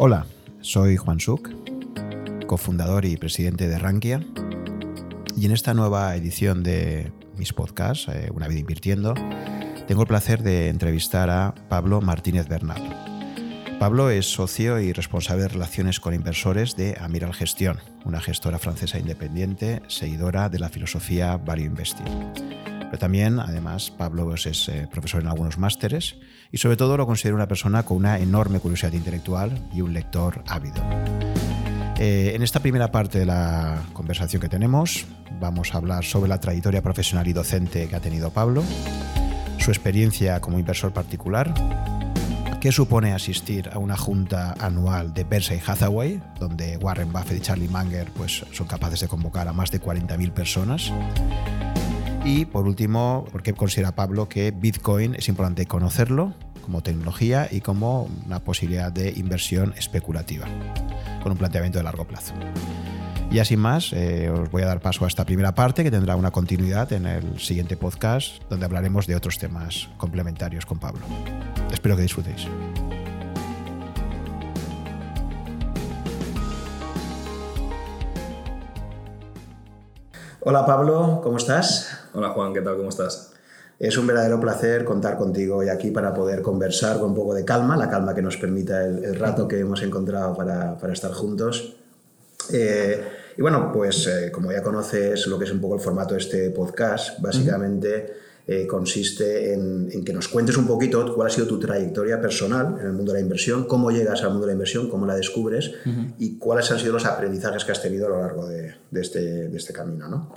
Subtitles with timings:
[0.00, 0.26] Hola,
[0.60, 1.50] soy Juan Suk,
[2.46, 4.24] cofundador y presidente de Rankia,
[5.36, 9.14] y en esta nueva edición de mis podcasts, eh, Una vida invirtiendo,
[9.88, 12.80] tengo el placer de entrevistar a Pablo Martínez Bernal.
[13.80, 19.00] Pablo es socio y responsable de relaciones con inversores de Amiral Gestión, una gestora francesa
[19.00, 22.77] independiente, seguidora de la filosofía Value Investing.
[22.88, 26.16] Pero también, además, Pablo es eh, profesor en algunos másteres
[26.50, 30.42] y sobre todo lo considero una persona con una enorme curiosidad intelectual y un lector
[30.46, 30.82] ávido.
[31.98, 35.04] Eh, en esta primera parte de la conversación que tenemos
[35.40, 38.62] vamos a hablar sobre la trayectoria profesional y docente que ha tenido Pablo,
[39.58, 41.52] su experiencia como inversor particular,
[42.60, 47.68] qué supone asistir a una junta anual de Berkshire Hathaway, donde Warren Buffett y Charlie
[47.68, 50.92] Munger pues, son capaces de convocar a más de 40.000 personas.
[52.24, 57.62] Y por último, por qué considera Pablo que Bitcoin es importante conocerlo como tecnología y
[57.62, 60.46] como una posibilidad de inversión especulativa,
[61.22, 62.34] con un planteamiento de largo plazo.
[63.30, 66.16] Y así más, eh, os voy a dar paso a esta primera parte que tendrá
[66.16, 71.00] una continuidad en el siguiente podcast donde hablaremos de otros temas complementarios con Pablo.
[71.70, 72.46] Espero que disfrutéis.
[80.40, 82.07] Hola Pablo, ¿cómo estás?
[82.18, 82.76] Hola Juan, ¿qué tal?
[82.76, 83.30] ¿Cómo estás?
[83.78, 87.44] Es un verdadero placer contar contigo hoy aquí para poder conversar con un poco de
[87.44, 91.76] calma, la calma que nos permita el, rato que hemos encontrado para, estar juntos.
[92.52, 93.04] Eh,
[93.36, 96.18] y bueno, pues eh, como ya conoces lo que es un poco el formato de
[96.18, 98.14] este podcast, básicamente
[98.48, 102.86] eh, consiste en, que nos cuentes un poquito cuál ha sido tu trayectoria personal en
[102.86, 105.70] el mundo de la inversión, cómo llegas al mundo de la inversión, cómo la descubres
[106.18, 109.56] y cuáles han sido los aprendizajes que has tenido a lo largo de, este, de
[109.56, 110.08] este camino.
[110.08, 110.34] ¿no?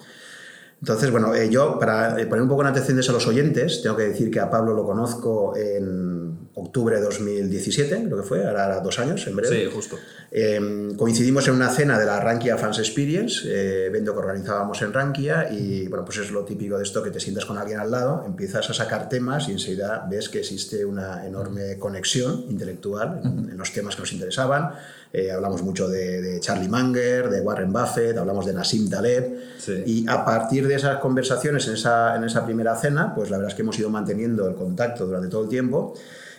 [0.81, 3.95] Entonces, bueno, eh, yo para eh, poner un poco en antecedentes a los oyentes, tengo
[3.95, 8.79] que decir que a Pablo lo conozco en octubre de 2017, lo que fue, ahora
[8.79, 9.65] dos años, en breve.
[9.65, 9.97] Sí, justo.
[10.31, 14.91] Em, coincidimos en una cena de la Rankia Fans Experience, eh, evento que organizábamos en
[14.91, 17.91] Rankia, y bueno, pues es lo típico de esto, que te sientas con alguien al
[17.91, 23.57] lado, empiezas a sacar temas y enseguida ves que existe una enorme conexión intelectual en
[23.57, 24.71] los temas que nos interesaban
[25.13, 29.37] eh, hablamos mucho de, Charlie Munger, de Warren Buffett, hablamos de Nassim Taleb.
[29.85, 33.51] Y a partir de esas conversaciones en esa, en esa primera cena, pues la verdad
[33.51, 35.93] es que hemos ido manteniendo el contacto durante todo el tiempo.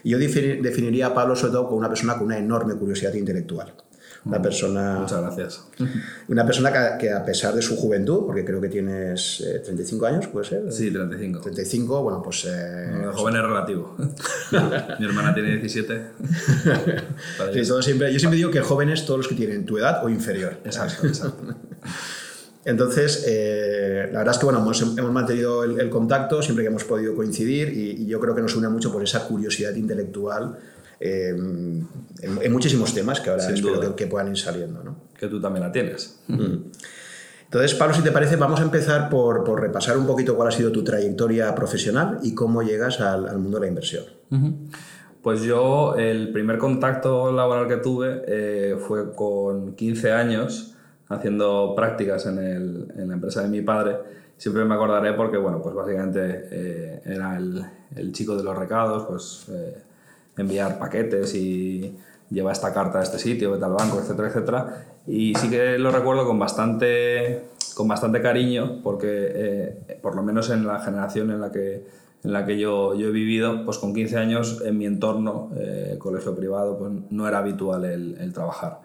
[0.04, 3.72] Y yo definiría a Pablo sobre todo como una persona con una enorme curiosidad intelectual.
[4.24, 4.98] Una persona.
[5.00, 5.64] Muchas gracias.
[6.28, 10.26] Una persona que, a pesar de su juventud, porque creo que tienes 35 eh, años,
[10.28, 10.72] ¿puede ser?
[10.72, 11.40] Sí, 35.
[11.40, 12.46] 35, bueno, pues.
[12.48, 13.96] Eh, joven es relativo.
[15.00, 16.02] Mi hermana tiene 17.
[17.82, 20.58] siempre, yo siempre digo que jóvenes todos los que tienen tu edad o inferior.
[20.64, 21.54] Exacto, exacto.
[22.64, 27.16] Entonces, eh, la verdad es que bueno, hemos, mantenido el, contacto siempre que hemos podido
[27.16, 30.56] coincidir y, y, yo creo que nos une mucho por esa curiosidad intelectual
[31.04, 34.84] eh, en, muchísimos temas que ahora espero que, puedan ir saliendo.
[34.84, 34.96] ¿no?
[35.18, 36.20] Que tú también la tienes.
[36.28, 36.70] Mm.
[37.44, 40.52] Entonces, Pablo, si te parece, vamos a empezar por, por, repasar un poquito cuál ha
[40.52, 44.04] sido tu trayectoria profesional y cómo llegas al, al mundo de la inversión.
[45.22, 50.74] Pues yo, el primer contacto laboral que tuve eh, fue con 15 años
[51.08, 53.98] haciendo prácticas en, el, en, la empresa de mi padre.
[54.36, 57.62] Siempre me acordaré porque, bueno, pues básicamente eh, era el,
[57.94, 59.46] el, chico de los recados, pues
[60.36, 61.96] enviar paquetes y
[62.30, 64.86] lleva esta carta a este sitio, vete al banco, etcétera, etcétera.
[65.06, 67.42] Y sí que lo recuerdo con bastante,
[67.74, 71.84] con bastante cariño, porque eh, por lo menos en la generación en la que,
[72.24, 75.96] en la que yo, yo he vivido, pues con 15 años en mi entorno, eh,
[75.98, 78.80] colegio privado, pues no era habitual el, el trabajar.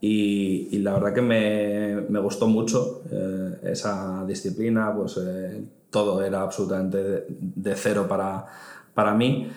[0.00, 5.20] Y, y, la verdad que me, me gustó mucho eh, esa disciplina, pues
[5.90, 8.46] todo era absolutamente de, de cero para,
[8.94, 9.50] para mí.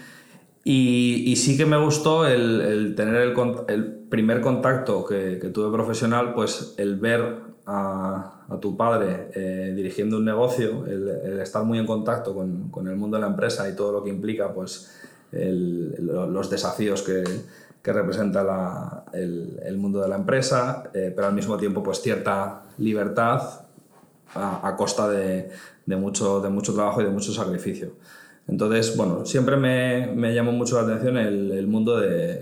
[0.65, 3.15] Y, sí que me gustó el, tener
[3.67, 8.29] el, primer contacto que, tuve profesional, pues el ver a,
[8.61, 13.21] tu padre eh, dirigiendo un negocio, el, estar muy en contacto con, el mundo de
[13.21, 14.91] la empresa y todo lo que implica, pues
[15.31, 17.23] los desafíos que,
[17.83, 23.41] representa el, mundo de la empresa, eh, pero al mismo tiempo pues cierta libertad
[24.35, 25.49] a, costa de,
[25.87, 27.93] mucho, de mucho trabajo y de mucho sacrificio.
[28.47, 32.41] Entonces, bueno, siempre me, me llamó mucho la atención el, el, mundo de,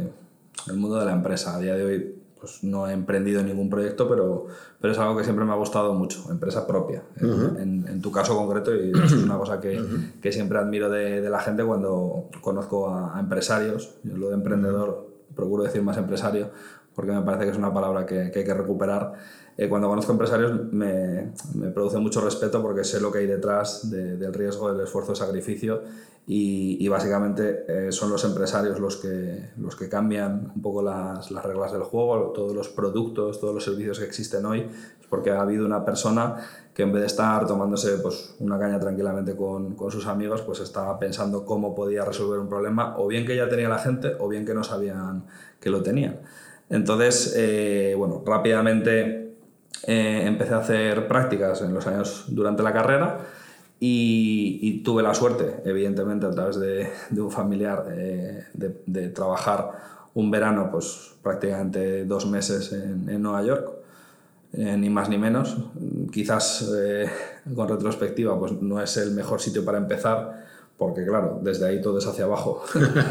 [0.67, 1.55] el mundo de la empresa.
[1.55, 4.47] A día de hoy pues, no he emprendido ningún proyecto, pero,
[4.79, 7.03] pero es algo que siempre me ha gustado mucho, empresa propia.
[7.19, 9.79] en, en, tu caso concreto, y es una cosa que,
[10.19, 13.93] que siempre admiro de, de, la gente cuando conozco a, empresarios.
[14.03, 16.49] Yo lo de emprendedor procuro decir más empresario,
[16.95, 19.13] porque me parece que es una palabra que, que hay que recuperar.
[19.61, 23.91] Eh, cuando conozco empresarios me, me, produce mucho respeto porque sé lo que hay detrás
[23.91, 25.83] del riesgo, del esfuerzo, sacrificio
[26.25, 31.45] y, básicamente eh, son los empresarios los que, los que cambian un poco las, las,
[31.45, 34.65] reglas del juego, todos los productos, todos los servicios que existen hoy,
[35.11, 36.37] porque ha habido una persona
[36.73, 40.59] que en vez de estar tomándose pues, una caña tranquilamente con, con, sus amigos, pues
[40.61, 44.27] estaba pensando cómo podía resolver un problema, o bien que ya tenía la gente, o
[44.27, 45.25] bien que no sabían
[45.59, 46.19] que lo tenían.
[46.69, 49.30] Entonces, eh, bueno, rápidamente
[49.87, 53.19] eh, empecé a hacer prácticas en los años durante la carrera
[53.83, 56.87] y, tuve la suerte, evidentemente, a través de,
[57.17, 59.71] un familiar, eh, de, trabajar
[60.13, 63.71] un verano, pues prácticamente dos meses en, Nueva York,
[64.53, 65.57] eh, ni más ni menos.
[66.11, 67.09] Quizás eh,
[67.55, 70.45] con retrospectiva, pues no es el mejor sitio para empezar,
[70.77, 72.63] porque claro, desde ahí todo es hacia abajo.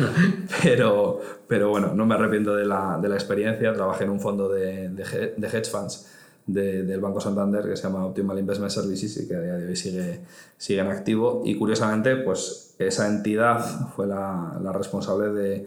[0.62, 3.72] pero, pero bueno, no me arrepiento de la, de la experiencia.
[3.72, 6.06] Trabajé en un fondo de, de hedge funds
[6.52, 9.76] del Banco Santander que se llama Optimal Investment Services y que a día de hoy
[9.76, 10.20] sigue,
[10.56, 11.42] sigue en activo.
[11.44, 13.60] Y curiosamente, pues esa entidad
[13.94, 15.66] fue la, responsable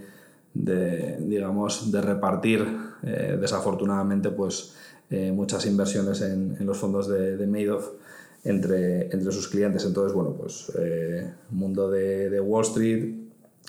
[0.53, 2.67] de, digamos, de repartir
[3.03, 4.75] eh, desafortunadamente pues,
[5.09, 7.91] eh, muchas inversiones en, los fondos de, de Madoff
[8.43, 9.85] entre, entre sus clientes.
[9.85, 13.15] Entonces, bueno, pues eh, mundo de, de, Wall Street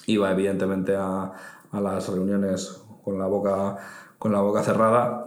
[0.07, 1.33] iba evidentemente a,
[1.71, 3.77] a las reuniones con la boca,
[4.19, 5.24] con la boca cerrada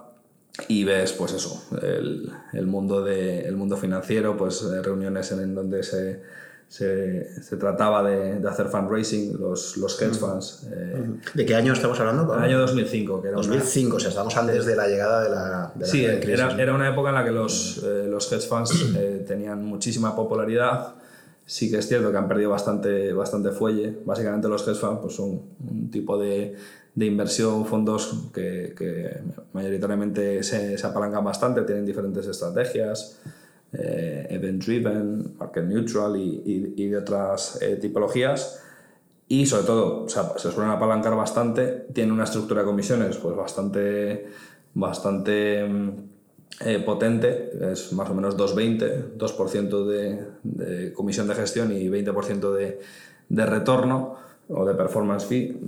[0.67, 5.53] y ves pues eso el, el mundo de, el mundo financiero pues eh, reuniones en,
[5.53, 6.21] donde se,
[6.67, 11.73] se, se trataba de, de, hacer fundraising los, los hedge funds eh, ¿de qué año
[11.73, 12.33] estamos hablando?
[12.35, 15.71] el año 2005 que era 2005 o sea estamos antes de la llegada de la,
[15.75, 18.93] de sí era, era, una época en la que los, eh, los hedge funds
[19.27, 20.95] tenían muchísima popularidad
[21.47, 23.97] sí que es cierto que han perdido bastante, bastante fuelle.
[24.05, 26.55] Básicamente los hedge funds pues, son un tipo de,
[26.93, 29.21] de inversión, fondos que, que
[29.53, 33.19] mayoritariamente se, se, apalancan bastante, tienen diferentes estrategias,
[33.71, 38.61] eh, event driven, market neutral y, y, y de otras eh, tipologías.
[39.29, 44.27] Y sobre todo, se suelen apalancar bastante, tienen una estructura de comisiones pues bastante,
[44.73, 45.65] bastante
[46.59, 52.53] eh, potente, es más o menos 2,20, 2%, de, de comisión de gestión y 20%
[52.53, 52.79] de,
[53.29, 54.15] de retorno
[54.49, 55.59] o de performance fee,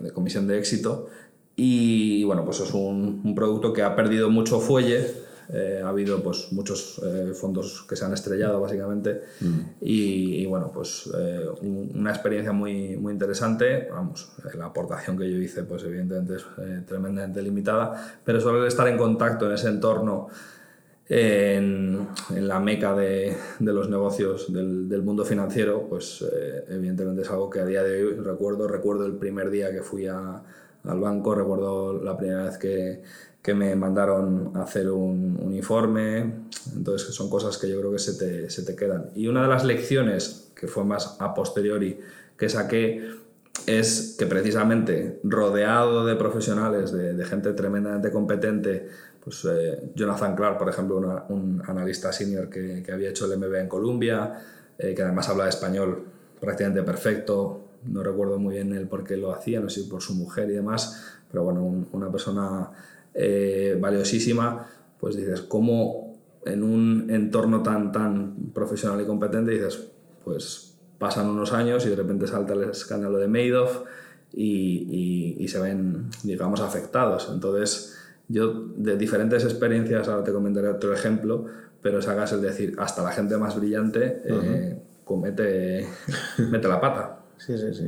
[0.00, 1.08] de, comisión de éxito.
[1.56, 5.06] Y bueno, pues es un, un producto que ha perdido mucho fuelle.
[5.52, 9.22] Eh, ha habido pues muchos eh, fondos que se han estrellado básicamente.
[9.40, 9.60] Mm.
[9.80, 13.88] y, y, bueno pues eh, un, una experiencia muy, muy interesante.
[13.90, 18.18] Vamos la aportación que yo hice pues evidentemente es tremendamente limitada.
[18.24, 20.28] Pero solo estar en contacto en ese entorno
[21.08, 27.22] en, en, la meca de, de los negocios del, del, mundo financiero, pues eh, evidentemente
[27.22, 30.42] es algo que a día de hoy recuerdo, recuerdo el primer día que fui a,
[30.84, 33.02] al banco, recuerdo la primera vez que,
[33.44, 36.32] que me mandaron hacer un, un, informe,
[36.74, 39.10] entonces son cosas que yo creo que se te, se te quedan.
[39.14, 42.00] Y una de las lecciones que fue más a posteriori
[42.38, 43.06] que saqué
[43.66, 48.88] es que precisamente rodeado de profesionales, de, de gente tremendamente competente,
[49.22, 53.38] pues eh, Jonathan Clark, por ejemplo, una, un analista senior que, que, había hecho el
[53.38, 54.40] MBA en Columbia,
[54.78, 56.02] eh, que además habla español
[56.40, 60.00] prácticamente perfecto, no recuerdo muy bien el por qué lo hacía, no sé si por
[60.00, 62.70] su mujer y demás, pero bueno, un, una persona
[63.14, 64.66] eh, valiosísima,
[64.98, 69.88] pues dices, ¿cómo en un entorno tan, tan profesional y competente dices,
[70.24, 73.82] pues pasan unos años y de repente salta el escándalo de Madoff
[74.32, 77.30] y, y, y se ven, digamos, afectados.
[77.32, 77.96] Entonces,
[78.28, 81.46] yo de diferentes experiencias, ahora te comentaré otro ejemplo,
[81.82, 84.42] pero sacas el decir, hasta la gente más brillante uh -huh.
[84.44, 85.86] eh, comete,
[86.50, 87.20] mete la pata.
[87.36, 87.84] Sí, sí, sí.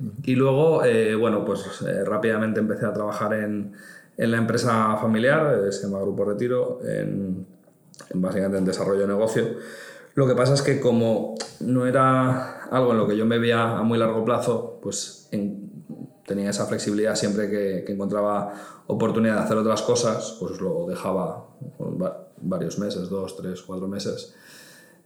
[0.00, 0.12] Uh -huh.
[0.24, 3.72] Y luego, eh, bueno, pues eh, rápidamente empecé a trabajar en,
[4.16, 7.46] en la empresa familiar, eh, se llama Grupo Retiro, en,
[8.10, 9.44] en básicamente en desarrollo de negocio.
[10.14, 13.78] Lo que pasa es que como no era algo en lo que yo me veía
[13.78, 15.72] a muy largo plazo, pues en,
[16.26, 18.52] tenía esa flexibilidad siempre que, que, encontraba
[18.86, 21.46] oportunidad de hacer otras cosas, pues lo dejaba
[22.42, 24.34] varios meses, dos, tres, cuatro meses.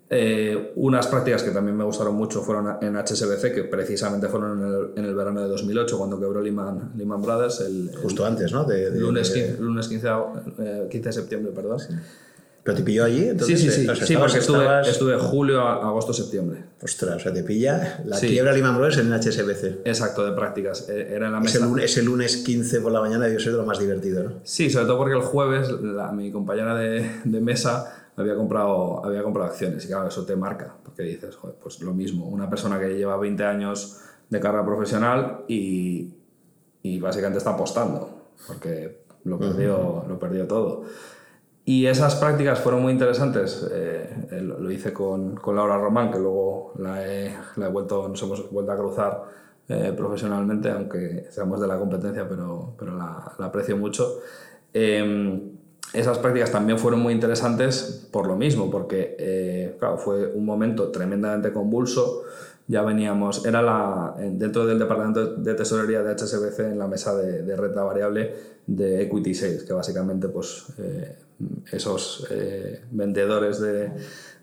[0.08, 4.68] Eh, unas prácticas que también me gustaron mucho fueron en HSBC, que precisamente fueron en
[4.68, 7.60] el, en el verano de 2008, cuando quebró Lehman, Lehman Brothers.
[7.60, 8.64] El, Justo el, antes, ¿no?
[8.64, 10.08] De, de, lunes, 15, lunes 15,
[10.58, 11.80] eh, 15, de septiembre, perdón.
[11.80, 11.88] Sí.
[12.62, 13.28] ¿Pero te pilló allí?
[13.28, 14.88] Entonces, sí, sí, sí, o sea, sí porque estuve, estabas...
[14.88, 16.64] estuve julio, agosto, septiembre.
[16.82, 18.26] Ostras, o sea, te pilla la sí.
[18.26, 19.86] quiebra Lehman Brothers en el HSBC.
[19.86, 20.88] Exacto, de prácticas.
[20.88, 21.58] Eh, era en la mesa.
[21.58, 24.32] Ese lunes, ese lunes 15 por la mañana debió ser de lo más divertido, ¿no?
[24.42, 29.23] Sí, sobre todo porque el jueves la, mi compañera de, de mesa había comprado, había
[29.23, 32.80] comprado acciones y claro, eso te marca, porque dices, joder, pues lo mismo, una persona
[32.80, 36.14] que lleva 20 años de carrera profesional y,
[36.82, 40.08] y básicamente está apostando, porque lo perdió, uh -huh.
[40.08, 40.85] lo perdió todo.
[41.68, 43.68] Y esas prácticas fueron muy interesantes.
[43.73, 48.23] Eh, lo hice con, con, Laura Román, que luego la he, la he, vuelto, nos
[48.23, 49.25] hemos vuelto a cruzar
[49.68, 54.20] eh, profesionalmente, aunque seamos de la competencia, pero, pero la, la aprecio mucho.
[54.73, 55.55] Em,
[55.92, 60.88] esas prácticas también fueron muy interesantes por lo mismo, porque eh, claro, fue un momento
[60.90, 62.22] tremendamente convulso.
[62.68, 67.42] Ya veníamos, era la, dentro del departamento de tesorería de HSBC en la mesa de,
[67.42, 68.34] de renta variable
[68.66, 70.66] de Equity Sales, que básicamente pues,
[71.70, 73.92] esos eh, vendedores de,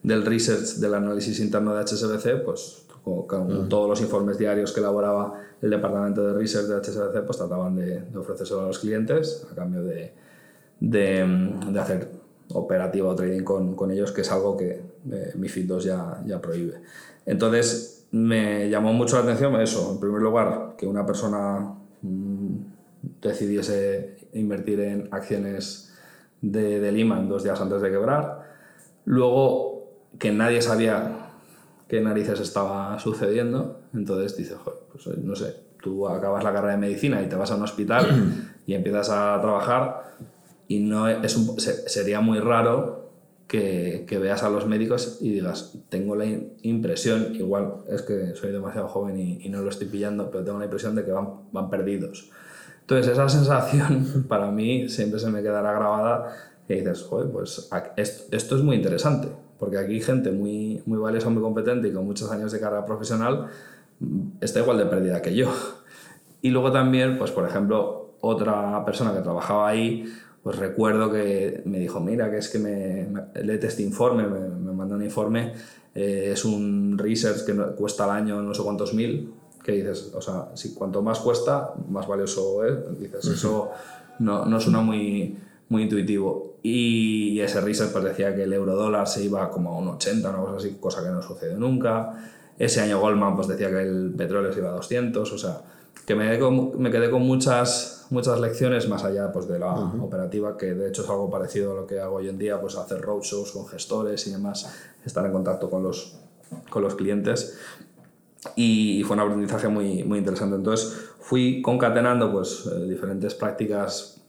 [0.03, 5.33] del research, del análisis interno de HSBC, pues con, todos los informes diarios que elaboraba
[5.61, 9.83] el departamento de research de HSBC, pues trataban de, de a los clientes a cambio
[9.83, 10.13] de,
[10.79, 11.25] de,
[11.71, 12.11] de hacer
[12.53, 16.41] operativa o trading con, con, ellos, que es algo que eh, MIFID 2 ya, ya
[16.41, 16.81] prohíbe.
[17.25, 22.55] Entonces, me llamó mucho la atención eso, en primer lugar, que una persona mmm,
[23.21, 25.93] decidiese invertir en acciones
[26.41, 28.43] de, de Lehman dos días antes de quebrar.
[29.05, 29.73] Luego,
[30.19, 31.23] que nadie sabía
[31.87, 33.81] qué narices estaba sucediendo.
[33.93, 34.57] Entonces dices,
[34.91, 38.07] pues no sé, tú acabas la carrera de medicina y te vas a un hospital
[38.65, 40.15] y empiezas a trabajar
[40.67, 43.11] y no es un, sería muy raro
[43.47, 46.25] que, que, veas a los médicos y digas, tengo la
[46.61, 50.59] impresión, igual es que soy demasiado joven y, y, no lo estoy pillando, pero tengo
[50.59, 52.31] la impresión de que van, van perdidos.
[52.81, 56.35] Entonces esa sensación para mí siempre se me quedará grabada
[56.67, 59.27] y dices, joder, pues esto es muy interesante,
[59.59, 63.47] porque aquí gente muy, muy valiosa, muy competente y con muchos años de carrera profesional
[63.99, 65.51] mm, está igual de perdida que yo.
[66.41, 70.05] Y luego también, pues por ejemplo, otra persona que trabajaba ahí,
[70.43, 74.39] pues recuerdo que me dijo, mira, que es que me, me léete este informe, me,
[74.39, 75.53] me mandó un informe,
[75.95, 79.31] eh, es un research que cuesta al año no sé cuántos mil,
[79.63, 82.99] que dices, o sea, si cuanto más cuesta, más valioso es.
[82.99, 83.71] Dices, eso
[84.19, 85.37] no, no suena muy,
[85.69, 86.57] muy intuitivo.
[86.61, 90.29] Y ese research pues decía que el euro dólar se iba como a un 80,
[90.29, 92.29] una cosa así, cosa que no sucede nunca.
[92.57, 95.61] Ese año Goldman pues decía que el petróleo se iba a 200, o sea,
[96.05, 99.73] que me quedé con, me quedé con muchas, muchas lecciones más allá pues, de la
[99.73, 100.03] uh -huh.
[100.03, 102.75] operativa, que de hecho es algo parecido a lo que hago hoy en día, pues
[102.75, 104.69] hacer roadshows con gestores y demás,
[105.05, 106.17] estar en contacto con los,
[106.69, 107.57] con los clientes
[108.55, 110.55] y fue un aprendizaje muy, muy interesante.
[110.55, 114.21] Entonces fui concatenando pues, eh, diferentes prácticas.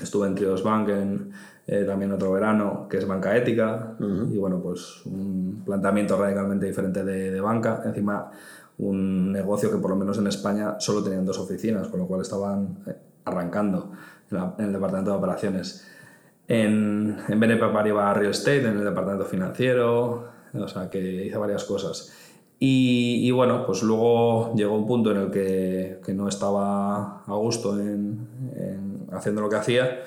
[0.00, 1.32] Estuve en Trios Bank en,
[1.66, 4.34] eh, también otro verano, que es banca ética, uh -huh.
[4.34, 7.82] y bueno, pues un planteamiento radicalmente diferente de, de, banca.
[7.84, 8.30] Encima,
[8.78, 12.22] un negocio que por lo menos en España solo tenían dos oficinas, con lo cual
[12.22, 13.92] estaban eh, arrancando
[14.30, 15.86] en, el departamento de operaciones.
[16.46, 21.64] En, en BNP Paribas Real Estate, en el departamento financiero, o sea que hice varias
[21.64, 22.12] cosas.
[22.60, 27.34] Y, y, bueno, pues luego llegó un punto en el que, que no estaba a
[27.34, 30.00] gusto en, en, haciendo lo que hacía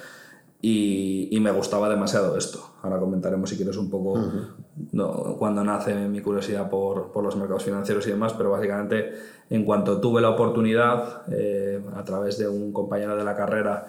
[0.62, 2.74] y, y, me gustaba demasiado esto.
[2.84, 4.48] Ahora comentaremos si quieres un poco uh -huh.
[4.92, 9.12] no, cuando nace mi curiosidad por, por, los mercados financieros y demás, pero básicamente
[9.50, 13.88] en cuanto tuve la oportunidad, eh, a través de un compañero de la carrera,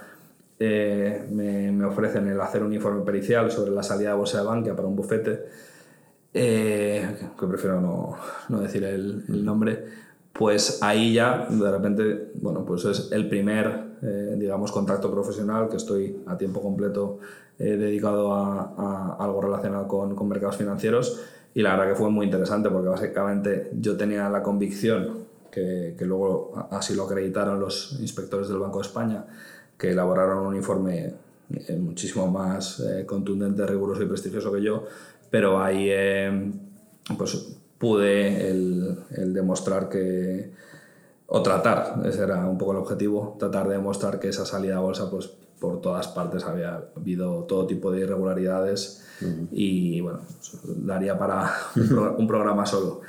[0.58, 4.46] eh, me, me ofrecen el hacer un informe pericial sobre la salida de bolsa de
[4.46, 5.44] Bankia para un bufete
[6.34, 8.16] eh, que prefiero no,
[8.48, 9.84] no decir el, el, nombre,
[10.32, 15.76] pues ahí ya de repente, bueno, pues es el primer, eh, digamos, contacto profesional que
[15.76, 17.18] estoy a tiempo completo
[17.58, 21.20] eh, dedicado a, algo relacionado con, con, mercados financieros.
[21.54, 26.04] Y la verdad que fue muy interesante porque básicamente yo tenía la convicción, que, que
[26.06, 29.26] luego así lo acreditaron los inspectores del Banco de España,
[29.76, 31.12] que elaboraron un informe
[31.50, 34.84] eh, muchísimo más contundente, riguroso y prestigioso que yo,
[35.30, 35.90] pero ahí
[37.18, 40.52] pues pude el, el, demostrar que
[41.26, 44.80] o tratar, ese era un poco el objetivo, tratar de demostrar que esa salida a
[44.80, 45.26] bolsa pues
[45.58, 49.48] por todas partes había habido todo tipo de irregularidades uh -huh.
[49.50, 50.20] y bueno,
[50.62, 53.00] daría para un, pro, un programa solo.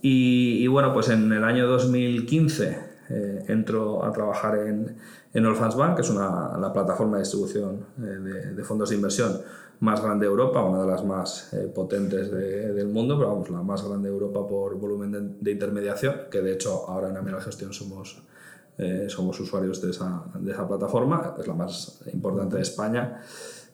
[0.00, 2.78] Y, y, bueno, pues en el año 2015
[3.10, 4.96] eh, entro a trabajar en,
[5.34, 8.96] en Orphans Bank, que es una, la plataforma de distribución eh, de, de fondos de
[8.96, 9.32] inversión
[9.80, 13.50] más grande de Europa, una de las más eh, potentes de, del mundo, pero vamos,
[13.50, 17.16] la más grande de Europa por volumen de, de intermediación, que de hecho ahora en
[17.16, 18.22] Amiral Gestión somos,
[18.78, 23.20] eh, somos usuarios de esa, de esa plataforma, es la más importante de España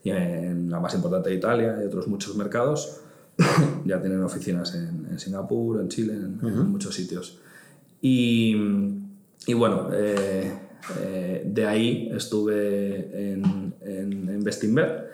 [0.03, 3.01] y en la más importante de Italia y otros muchos mercados.
[3.85, 6.61] ya tienen oficinas en, en, Singapur, en Chile, en, uh -huh.
[6.61, 7.39] en muchos sitios.
[8.03, 8.55] Y,
[9.47, 10.53] y bueno, eh,
[10.99, 15.11] eh, de ahí estuve en, en, en Bestinver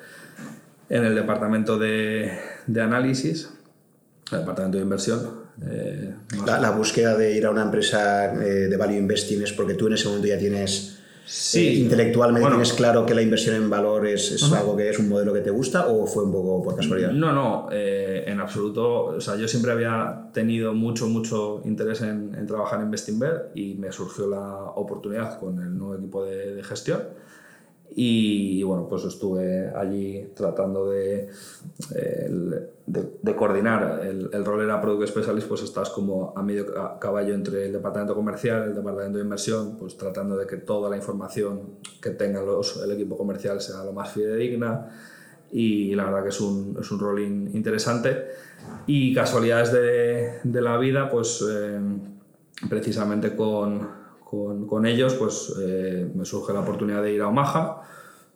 [0.88, 3.50] en el departamento de, de análisis,
[4.32, 5.46] el departamento de inversión.
[5.66, 6.14] Eh,
[6.46, 9.86] la, la, búsqueda de ir a una empresa eh, de value investing es porque tú
[9.86, 11.66] en ese momento ya tienes Sí.
[11.66, 15.32] Eh, ¿Intelectualmente tienes claro que la inversión en valor es, algo que es un modelo
[15.32, 17.10] que te gusta o fue un poco por casualidad?
[17.10, 19.06] No, no, eh, en absoluto.
[19.06, 23.90] O sea, yo siempre había tenido mucho, mucho interés en, trabajar en Bestinver y me
[23.90, 27.00] surgió la oportunidad con el nuevo equipo de gestión
[27.94, 31.28] y, bueno, pues estuve allí tratando de,
[32.86, 34.00] de, coordinar.
[34.04, 36.66] El, el, rol era Product Specialist, pues estás como a medio
[36.98, 40.90] caballo entre el departamento comercial y el departamento de inversión, pues tratando de que toda
[40.90, 44.90] la información que tenga los, el equipo comercial sea lo más fidedigna.
[45.50, 48.26] Y la verdad que es un, es un rol interesante.
[48.86, 51.80] Y casualidades de, de la vida, pues eh,
[52.68, 53.95] precisamente con,
[54.28, 57.82] con, con ellos, pues eh, me surge la oportunidad de ir a Omaha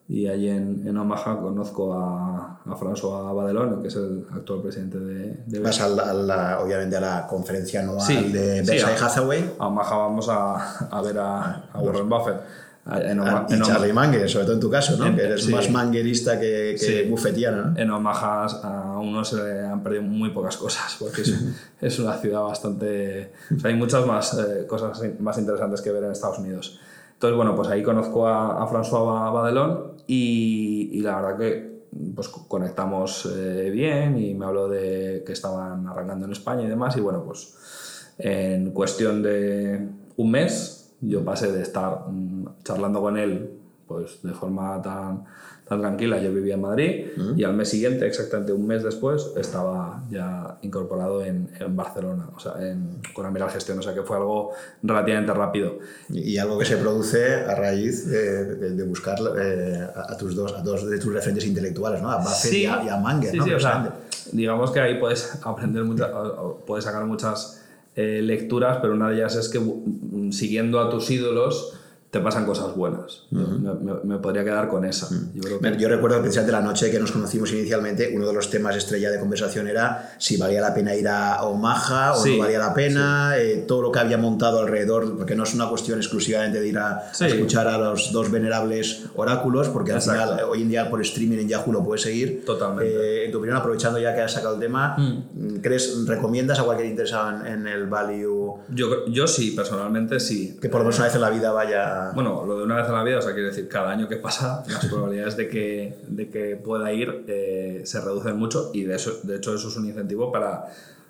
[0.09, 4.99] y allí en, en Omaha conozco a, a François Badelón, que es el actual presidente
[4.99, 5.43] de...
[5.47, 9.55] de Vas a la, obviamente a la conferencia anual de Berkshire Hathaway.
[9.59, 12.41] A Omaha vamos a, a ver a Warren Buffett.
[12.99, 15.15] En ah, y Charlie Manger, sobre todo en tu caso, ¿no?
[15.15, 17.75] que eres más manguerista que, que bufetiano.
[17.77, 21.35] En Omaha a uno se han perdido muy pocas cosas, porque es,
[21.81, 23.33] es una ciudad bastante...
[23.55, 26.81] O sea, hay muchas más eh, cosas más interesantes que ver en Estados Unidos.
[27.15, 31.71] Entonces, bueno, pues ahí conozco a, a François Badelón y, y, la verdad que
[32.15, 36.97] pues conectamos eh, bien y me habló de que estaban arrancando en España y demás
[36.97, 37.55] y bueno, pues
[38.19, 44.33] en cuestión de un mes yo pasé de estar mm, charlando con él pues de
[44.33, 45.25] forma tan,
[45.69, 50.05] tan tranquila, yo vivía en Madrid y al mes siguiente, exactamente un mes después, estaba
[50.09, 54.17] ya incorporado en, en Barcelona, o sea, en, con Amiral Gestión, o sea que fue
[54.17, 54.53] algo
[54.85, 55.81] relativamente rápido.
[56.09, 60.63] Y, algo que se produce a raíz de, de, buscar eh, a, tus dos, a
[60.63, 62.13] dos de tus referentes intelectuales, ¿no?
[62.13, 63.35] a Buffett y, a, Manger.
[63.35, 63.45] ¿no?
[63.45, 63.93] Sí, o sea,
[64.31, 67.60] digamos que ahí puedes aprender, mucho, puedes sacar muchas
[67.97, 69.61] eh, lecturas, pero una de ellas es que
[70.33, 71.80] siguiendo a tus ídolos
[72.11, 73.23] te pasan cosas buenas.
[73.31, 75.09] me, podría quedar con esa.
[75.35, 79.13] yo, recuerdo que precisamente la noche que nos conocimos inicialmente, uno de los temas estrella
[79.13, 83.35] de conversación era si valía la pena ir a Omaha o no valía la pena,
[83.39, 86.79] eh, todo lo que había montado alrededor, porque no es una cuestión exclusivamente de ir
[86.79, 91.39] a, escuchar a los dos venerables oráculos, porque al final hoy en día por streaming
[91.39, 92.45] en Yahoo lo puedes seguir.
[92.45, 92.93] Totalmente.
[92.93, 95.59] Eh, en tu opinión, aprovechando ya que has sacado el tema, mm.
[95.61, 98.40] ¿crees, recomiendas a cualquier interesado en, el value?
[98.69, 100.59] Yo, yo sí, personalmente sí.
[100.61, 102.87] Que por lo menos una vez en la vida vaya bueno, lo de una vez
[102.87, 105.99] en la vida, o sea, quiere decir, cada año que pasa, las probabilidades de que,
[106.09, 109.77] de que pueda ir eh, se reducen mucho y de, eso, de hecho eso es
[109.77, 110.67] un incentivo para,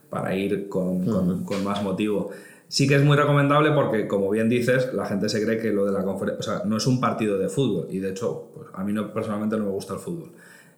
[0.09, 1.05] para ir con,
[1.45, 2.31] con, más motivo.
[2.69, 5.85] Sí que es muy recomendable porque, como bien dices, la gente se cree que lo
[5.85, 8.69] de la conferencia, o sea, no es un partido de fútbol y de hecho, pues,
[8.73, 10.31] a mí no, personalmente no me gusta el fútbol,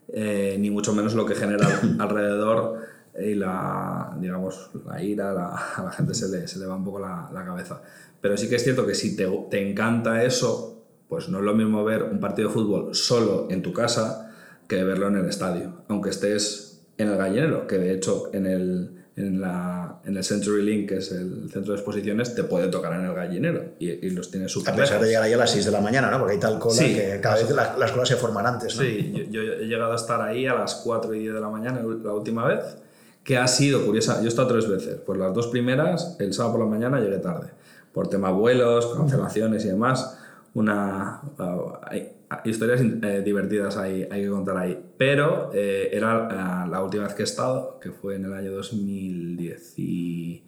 [0.08, 2.78] eh, ni mucho menos lo que genera alrededor
[3.18, 6.84] y la, digamos, la ira, la, a la gente se le, se le va un
[6.84, 7.82] poco la, la cabeza.
[8.20, 11.54] Pero sí que es cierto que si te, te encanta eso, pues no es lo
[11.54, 14.30] mismo ver un partido de fútbol solo en tu casa
[14.66, 19.02] que verlo en el estadio, aunque estés en el gallinero, que de hecho en el,
[19.16, 22.94] en, la, en el Century Link, que es el centro de exposiciones, te puede tocar
[22.94, 25.50] en el gallinero y, y los tienes súper A pesar de llegar ahí a las
[25.50, 26.18] 6 de la mañana, ¿no?
[26.18, 28.82] Porque hay tal cola que cada vez las, las, colas se forman antes, ¿no?
[28.82, 31.48] Sí, yo, yo, he llegado a estar ahí a las 4 y 10 de la
[31.48, 32.76] mañana la última vez,
[33.24, 34.18] que ha sido curiosa.
[34.20, 37.18] Yo he estado tres veces, pues las dos primeras, el sábado por la mañana llegué
[37.18, 37.50] tarde
[37.92, 40.18] por temas vuelos, cancelaciones y demás.
[40.54, 42.12] Una, uh, hay,
[42.44, 44.82] historias eh, divertidas hay, hay que contar ahí.
[44.96, 49.78] Pero eh, era la última vez que he estado, que fue en el año 2010
[49.78, 50.44] y...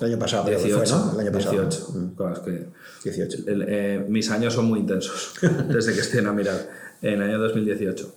[0.00, 1.12] el año pasado, 18, fue, ¿no?
[1.14, 1.62] El año pasado.
[1.62, 1.92] 18.
[1.92, 2.14] Mm.
[2.16, 3.44] Claro, es que 18.
[3.46, 5.34] Eh, mis años son muy intensos
[5.68, 6.80] desde que estoy en mirar.
[7.02, 8.14] En el año 2018.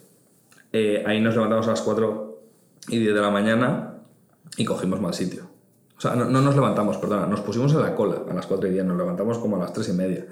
[1.05, 2.22] ahí nos levantamos a las 4
[2.89, 3.95] y 10 de la mañana
[4.57, 5.43] y cogimos mal sitio.
[5.97, 8.71] O sea, no, nos levantamos, perdona, nos pusimos en la cola a las 4 y
[8.71, 10.25] 10, nos levantamos como a las 3 y media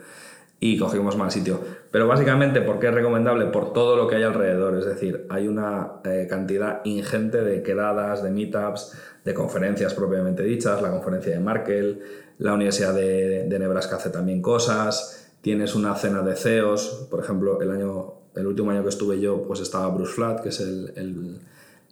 [0.59, 1.59] y cogimos mal sitio.
[1.91, 3.45] Pero básicamente, ¿por qué es recomendable?
[3.47, 4.77] Por todo lo que hay alrededor.
[4.77, 8.93] Es decir, hay una eh, cantidad ingente de quedadas, de meetups,
[9.25, 12.01] de conferencias propiamente dichas, la conferencia de Markel,
[12.37, 17.61] la Universidad de, de Nebraska hace también cosas, tienes una cena de CEOs, por ejemplo,
[17.61, 20.93] el, año, el último año que estuve yo, pues estaba Bruce Flatt, que es el,
[20.95, 21.39] el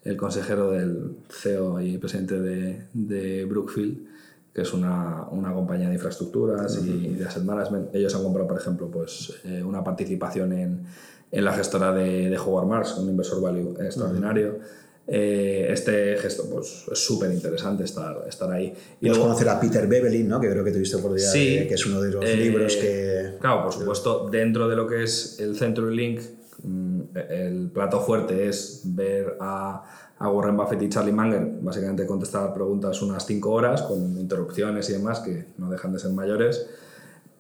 [0.04, 4.08] el consejero del CEO y presidente de, de Brookfield,
[4.54, 7.94] que es una, una, compañía de infraestructuras y de asset management.
[7.94, 10.84] Ellos han comprado, por ejemplo, pues, eh, una participación en,
[11.32, 14.60] en, la gestora de, de Howard Marks, un inversor value extraordinario.
[15.12, 18.72] Eh, este gesto pues, es súper interesante estar, estar ahí.
[19.02, 20.40] Y luego conocer a Peter Bebelin, ¿no?
[20.40, 23.38] que creo que tuviste por día, sí, que es uno de los eh, libros que...
[23.42, 26.22] Claro, por supuesto, dentro de lo que es el Century Link,
[27.14, 29.84] el plato fuerte es ver a,
[30.22, 35.22] Warren Buffett y Charlie Munger básicamente contestar preguntas unas 5 horas con interrupciones y demás
[35.22, 36.70] que no dejan de ser mayores.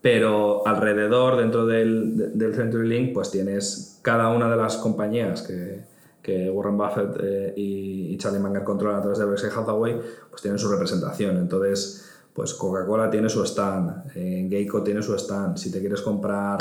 [0.01, 5.83] pero alrededor, dentro del, del CenturyLink, pues tienes cada una de las compañías que,
[6.21, 10.59] que Warren Buffett eh, y, Charlie Munger controlan a través de Berkshire Hathaway, pues tienen
[10.59, 11.37] su representación.
[11.37, 15.57] Entonces, pues Coca-Cola tiene su stand, eh, Geico tiene su stand.
[15.57, 16.59] Si te quieres comprar,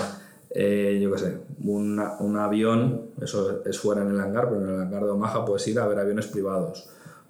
[0.50, 4.80] eh, yo qué sé, un avión, eso es fuera en el hangar, pero en el
[4.80, 6.88] hangar de Omaha puedes ir a ver aviones privados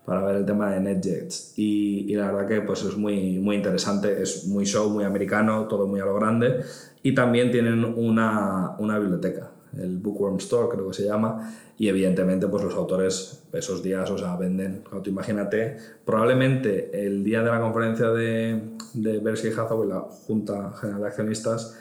[0.09, 1.53] para ver el tema de NetJets.
[1.57, 5.67] Y, y, la verdad que pues es muy, muy interesante, es muy show, muy americano,
[5.69, 6.63] todo muy a lo grande.
[7.03, 12.49] Y también tienen una, una biblioteca, el Bookworm Store creo que se llama, y evidentemente
[12.49, 14.83] pues los autores esos días, o sea, venden.
[15.03, 15.77] Tú imagínate,
[16.07, 18.63] probablemente el día de la conferencia de,
[18.95, 21.79] de Berkshire Hathaway, la Junta General de Accionistas,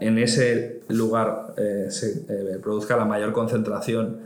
[0.00, 4.18] en ese lugar eh, se eh, produzca la mayor concentración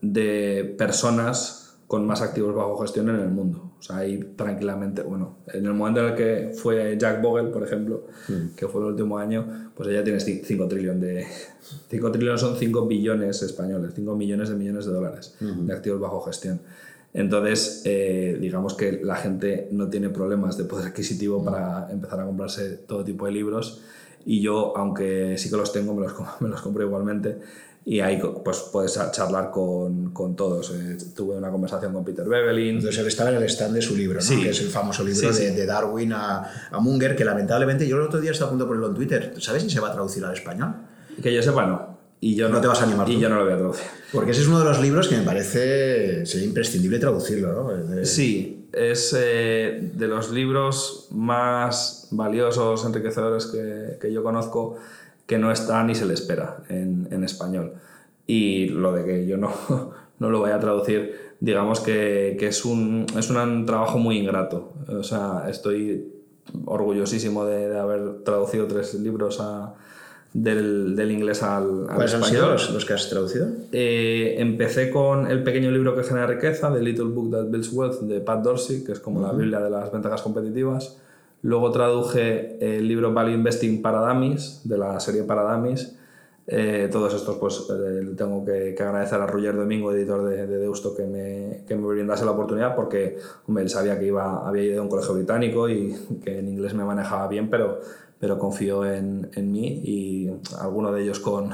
[0.00, 3.72] de personas con más activos bajo gestión en el mundo.
[3.78, 7.62] O sea, ahí tranquilamente, bueno, en el momento en el que fue Jack Bogle, por
[7.62, 8.56] ejemplo, mm.
[8.56, 11.26] que fue el último año, pues ella tiene 5 trillones de...
[11.88, 16.20] 5 trillones son 5 billones españoles, 5 millones de millones de dólares de activos bajo
[16.20, 16.60] gestión.
[17.14, 22.26] Entonces, eh, digamos que la gente no tiene problemas de poder adquisitivo para empezar a
[22.26, 23.82] comprarse todo tipo de libros
[24.28, 27.38] y yo, aunque sí que los tengo, me los, me los compro igualmente
[27.86, 30.70] y ahí pues puedes charlar con, con todos.
[30.72, 32.76] Eh, tuve una conversación con Peter Bevelin.
[32.76, 34.42] Entonces él estaba en el stand de su libro, ¿no?
[34.42, 38.02] que es el famoso libro de, de, Darwin a, a, Munger, que lamentablemente yo el
[38.02, 39.34] otro día estaba a punto de ponerlo en Twitter.
[39.38, 40.74] ¿Sabes si se va a traducir al español?
[41.22, 41.96] Que yo sepa, no.
[42.20, 43.08] Y yo no, te vas a animar.
[43.08, 43.86] Y yo no lo voy a traducir.
[44.12, 48.04] Porque ese es uno de los libros que me parece sería imprescindible traducirlo, ¿no?
[48.04, 54.76] Sí, es eh, de los libros más valiosos, enriquecedores que, que yo conozco
[55.26, 57.74] que no está ni se le espera en, en español.
[58.26, 59.52] Y lo de que yo no,
[60.18, 64.72] no lo voy a traducir, digamos que, que, es, un, es un trabajo muy ingrato.
[64.88, 66.12] O sea, estoy
[66.64, 69.74] orgullosísimo de, de haber traducido tres libros a,
[70.32, 73.48] del, del, inglés al, al ¿Cuáles han sido los, que has traducido?
[73.72, 78.00] Eh, empecé con el pequeño libro que genera riqueza, The Little Book That Builds Wealth,
[78.00, 80.98] de Pat Dorsey, que es como la Biblia de las ventajas competitivas.
[81.42, 85.94] Luego traduje el libro Value Investing para Dummies, de la serie para Dummies.
[86.50, 91.04] Eh, todos estos, pues eh, tengo que, agradecer a Roger Domingo, editor de, Deusto, que
[91.04, 93.18] me, que me brindase la oportunidad, porque
[93.54, 96.84] él sabía que iba, había ido a un colegio británico y que en inglés me
[96.84, 97.80] manejaba bien, pero,
[98.18, 101.50] pero confió en, en mí y alguno de ellos con,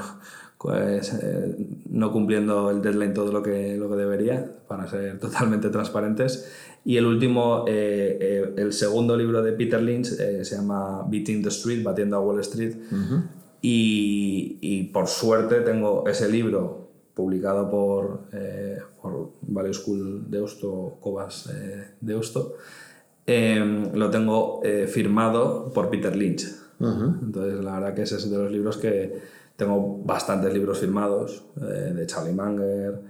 [0.65, 1.55] pues, eh,
[1.91, 6.51] no cumpliendo el deadline todo lo que, lo que debería, para ser totalmente transparentes.
[6.83, 11.49] Y el último, eh, eh, el segundo libro de Peter Lynch se llama Beating the
[11.49, 12.75] Street, Batiendo a Wall Street.
[13.61, 18.21] y, y, por suerte tengo ese libro publicado por,
[19.01, 21.47] por Value School Deusto, Cobas
[22.01, 22.55] Deusto.
[23.27, 26.47] Em, lo tengo firmado por Peter Lynch.
[26.79, 29.21] Entonces, la verdad que ese es de los libros que,
[29.55, 33.01] tengo bastantes libros firmados eh, de Charlie Munger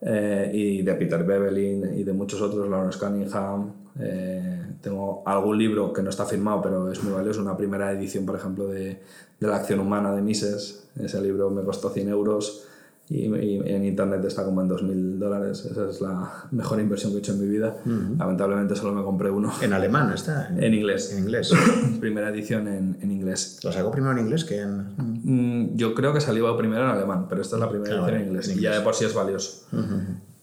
[0.00, 3.72] eh, y de Peter Bevelin y de muchos otros, Lawrence Cunningham.
[4.00, 8.24] Eh, tengo algún libro que no está firmado, pero es muy valioso, una primera edición,
[8.24, 9.00] por ejemplo, de,
[9.40, 10.88] de La acción humana de Mises.
[11.00, 12.67] Ese libro me costó 100 euros
[13.10, 15.64] y, en internet está como en 2.000 dólares.
[15.64, 17.76] Esa es la mejor inversión que he hecho en mi vida.
[17.84, 19.52] Lamentablemente solo me compré uno.
[19.62, 20.48] ¿En alemán está?
[20.56, 21.12] En, inglés.
[21.12, 21.50] En inglés.
[22.00, 23.60] Primera edición en, en, inglés.
[23.64, 24.94] ¿Lo sacó primero en inglés que en...?
[24.98, 28.28] Mm, yo creo que salió primero en alemán, pero esta es la primera edición en,
[28.28, 29.66] inglés, Y ya de por sí es valioso.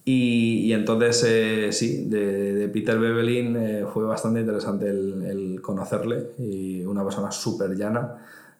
[0.04, 5.62] Y, y, entonces, eh, sí, de, de, Peter Bebelin eh, fue bastante interesante el, el,
[5.62, 8.17] conocerle y una persona súper llana,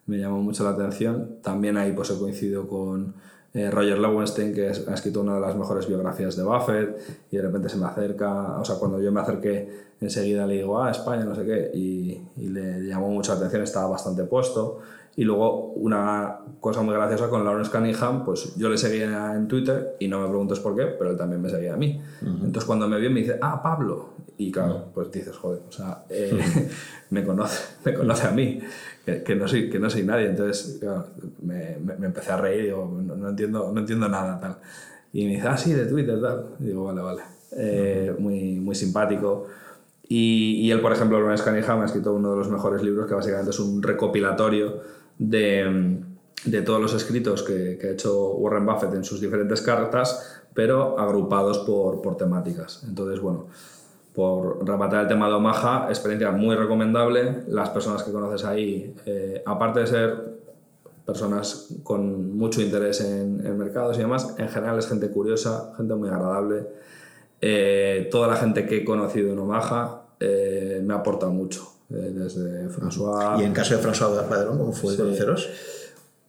[0.08, 1.38] me llamó mucho la atención.
[1.44, 3.14] También ahí pues he coincidido con,
[3.56, 6.98] eh, Roger Lowenstein, que ha escrito una de las mejores biografías de Buffett,
[7.32, 10.84] y de repente se me acerca, o sea, cuando yo me acerqué, enseguida le digo,
[10.84, 14.82] ah, España, no sé qué, y, y le llamó mucha atención, estaba bastante puesto.
[15.18, 19.96] Y luego una cosa muy graciosa con Lawrence Cunningham, pues yo le seguía en Twitter
[19.98, 22.02] y no me preguntes por qué, pero él también me seguía a mí.
[22.22, 24.10] Entonces cuando me vio me dice, ah, Pablo.
[24.38, 26.70] Y claro, pues dices, joder, o sea, eh,
[27.12, 28.60] me, conoce, me conoce a mí
[29.06, 30.28] que, no, soy, que no soy nadie.
[30.28, 30.82] Entonces
[31.42, 34.40] me, me, empecé a reír digo, no, entiendo, no entiendo nada.
[34.40, 34.58] Tal.
[35.14, 36.48] Y me dice, ah, sí, de Twitter, tal.
[36.60, 37.22] Y digo, vale, vale.
[37.52, 39.48] Eh, muy, muy simpático.
[40.08, 43.14] Y, y, él, por ejemplo, Lawrence Cunningham ha escrito uno de los mejores libros que
[43.14, 44.82] básicamente es un recopilatorio
[45.18, 46.00] de,
[46.46, 51.00] de todos los escritos que, que, ha hecho Warren Buffett en sus diferentes cartas, pero
[51.00, 52.84] agrupados por, por temáticas.
[52.88, 53.48] Entonces, bueno,
[54.16, 57.44] por rematar el tema de Omaha, experiencia muy recomendable.
[57.48, 60.36] Las personas que conoces ahí, eh, aparte de ser
[61.06, 65.94] personas con mucho interés en, en, mercados y demás, en general es gente curiosa, gente
[65.96, 66.68] muy agradable.
[67.42, 71.76] Eh, toda la gente que he conocido en Omaha eh, me aporta mucho.
[71.90, 73.40] eh, desde François...
[73.40, 75.50] ¿Y en caso de François Padrón, cómo fue conoceros?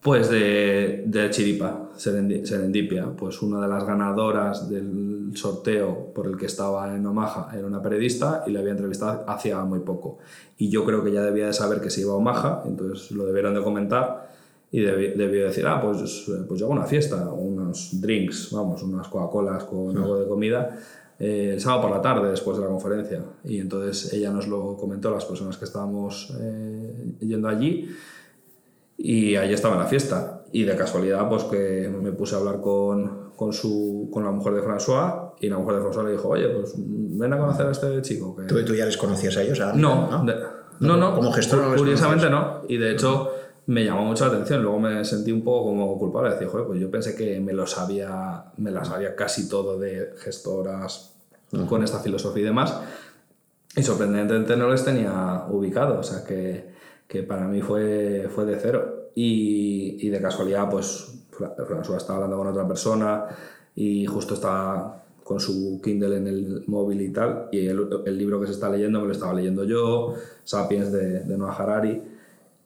[0.02, 6.46] Pues de, de Chiripa, Serendipia, pues una de las ganadoras del sorteo por el que
[6.46, 10.18] estaba en Omaha era una periodista y la había entrevistado hacía muy poco.
[10.58, 13.26] Y yo creo que ya debía de saber que se iba a Omaha, entonces lo
[13.26, 14.30] debieron de comentar
[14.70, 19.64] y debió decir, ah, pues, pues yo hago una fiesta, unos drinks, vamos, unas Coca-Colas
[19.64, 20.78] con algo de comida
[21.18, 23.22] eh, el sábado por la tarde después de la conferencia.
[23.44, 27.88] Y entonces ella nos lo comentó, las personas que estábamos eh, yendo allí,
[28.98, 30.44] y allí estaba en la fiesta.
[30.52, 34.54] Y de casualidad, pues que me puse a hablar con, con, su, con la mujer
[34.54, 37.70] de François, y la mujer de François le dijo, oye, pues ven a conocer a
[37.70, 38.34] este chico.
[38.34, 38.44] Que...
[38.44, 39.58] ¿Tú, ¿Tú, ya les conocías a ellos?
[39.76, 40.24] no,
[40.80, 41.76] no, no, como gestor.
[41.76, 42.62] curiosamente no.
[42.68, 43.30] Y de hecho
[43.66, 44.62] me llamó mucho la atención.
[44.62, 46.30] Luego me sentí un poco como culpable.
[46.30, 50.14] Decía, joder, pues yo pensé que me lo sabía, me las sabía casi todo de
[50.18, 51.14] gestoras
[51.68, 52.78] con esta filosofía y demás.
[53.74, 55.98] Y sorprendentemente no les tenía ubicado.
[55.98, 56.72] O sea que,
[57.06, 59.10] que para mí fue, fue de cero.
[59.14, 63.24] Y, y de casualidad, pues François estaba hablando con otra persona
[63.74, 67.48] y justo estaba con su Kindle en el móvil y tal.
[67.52, 71.36] Y el, libro que se está leyendo me lo estaba leyendo yo, Sapiens de, de
[71.36, 72.02] Noah Harari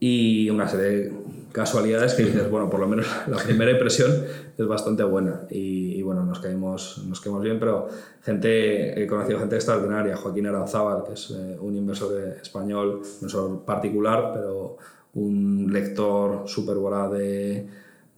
[0.03, 1.13] y una serie de
[1.53, 4.11] casualidades que dices, bueno, por lo menos la primera impresión
[4.57, 7.89] es bastante buena y, bueno, nos caímos, nos caímos bien, pero
[8.23, 13.65] gente, he conocido gente extraordinaria, Joaquín Aranzábal, que es eh, un inversor español, un inversor
[13.67, 14.79] particular, pero
[15.15, 16.77] un lector súper
[17.11, 17.67] de,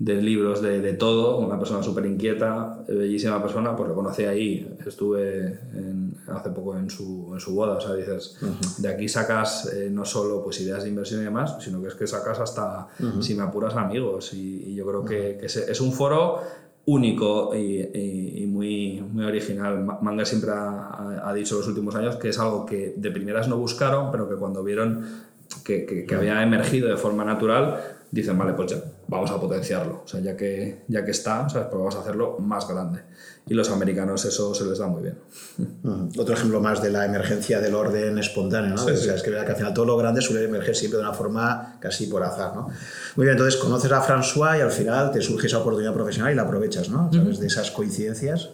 [0.05, 4.77] de libros de, de, todo, una persona súper inquieta, bellísima persona, pues lo conocí ahí,
[4.85, 5.61] estuve
[6.27, 8.37] hace poco en su, en su, boda, o sea, dices,
[8.79, 11.95] de aquí sacas eh, no solo pues, ideas de inversión y demás, sino que es
[11.95, 12.89] que sacas hasta,
[13.21, 16.41] si me apuras, amigos, y, yo creo que, que es, un foro
[16.87, 17.81] único y,
[18.43, 19.85] y, muy, muy original.
[20.01, 23.47] Manga siempre ha, ha, dicho en los últimos años que es algo que de primeras
[23.47, 25.07] no buscaron, pero que cuando vieron
[25.65, 27.79] que, que, que había emergido de forma natural,
[28.13, 28.77] dicen, vale, pues ya,
[29.09, 30.03] vamos a potenciarlo.
[30.05, 31.69] O sea, ya que, ya que está, ¿sabes?
[31.69, 33.01] Pues vamos a hacerlo más grande.
[33.49, 35.19] Y los americanos eso se les da muy bien.
[36.19, 38.85] Otro ejemplo más de la emergencia del orden espontáneo, ¿no?
[38.85, 41.79] o sea, es que, al final todo lo grande suele emerger siempre de una forma
[41.81, 42.69] casi por azar, ¿no?
[43.17, 46.37] Muy bien, entonces conoces a François y al final te surge esa oportunidad profesional y
[46.37, 47.11] la aprovechas, ¿no?
[47.13, 47.41] ¿Sabes?
[47.41, 48.51] De esas coincidencias.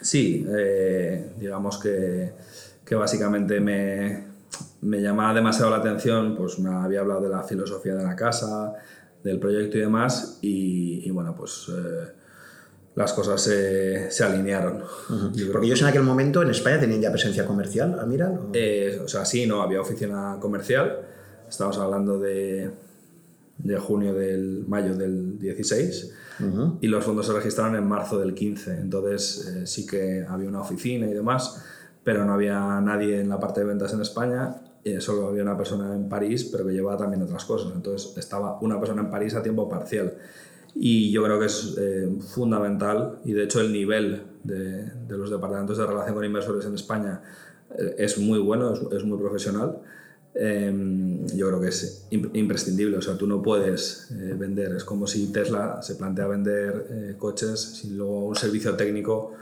[0.00, 2.32] Sí, eh, digamos que,
[2.84, 4.32] que básicamente me,
[4.82, 8.74] me llamaba demasiado la atención, pues me había hablado de la filosofía de la casa,
[9.22, 12.12] del proyecto y demás, y, bueno, pues eh,
[12.94, 14.82] las cosas se, se alinearon.
[15.52, 18.32] Porque ellos en aquel momento en España tenían ya presencia comercial, Amiral.
[18.32, 18.50] ¿o?
[18.52, 21.00] Eh, o sea, sí, no, había oficina comercial,
[21.48, 22.70] estamos hablando de,
[23.58, 26.14] de junio del mayo del 16
[26.80, 30.60] y los fondos se registraron en marzo del 15 entonces eh, sí que había una
[30.60, 31.62] oficina y demás
[32.02, 35.56] pero no había nadie en la parte de ventas en España eh, solo había una
[35.56, 37.72] persona en París, pero que llevaba también otras cosas.
[37.74, 40.14] Entonces estaba una persona en París a tiempo parcial.
[40.74, 45.78] Y yo creo que es eh, fundamental, y de hecho el nivel de, los departamentos
[45.78, 47.20] de relación con inversores en España
[47.78, 49.78] eh, es muy bueno, es, muy profesional.
[50.34, 55.30] Em, yo creo que es imprescindible, o sea, tú no puedes vender, es como si
[55.30, 59.34] Tesla se plantea vender coches sin luego un servicio técnico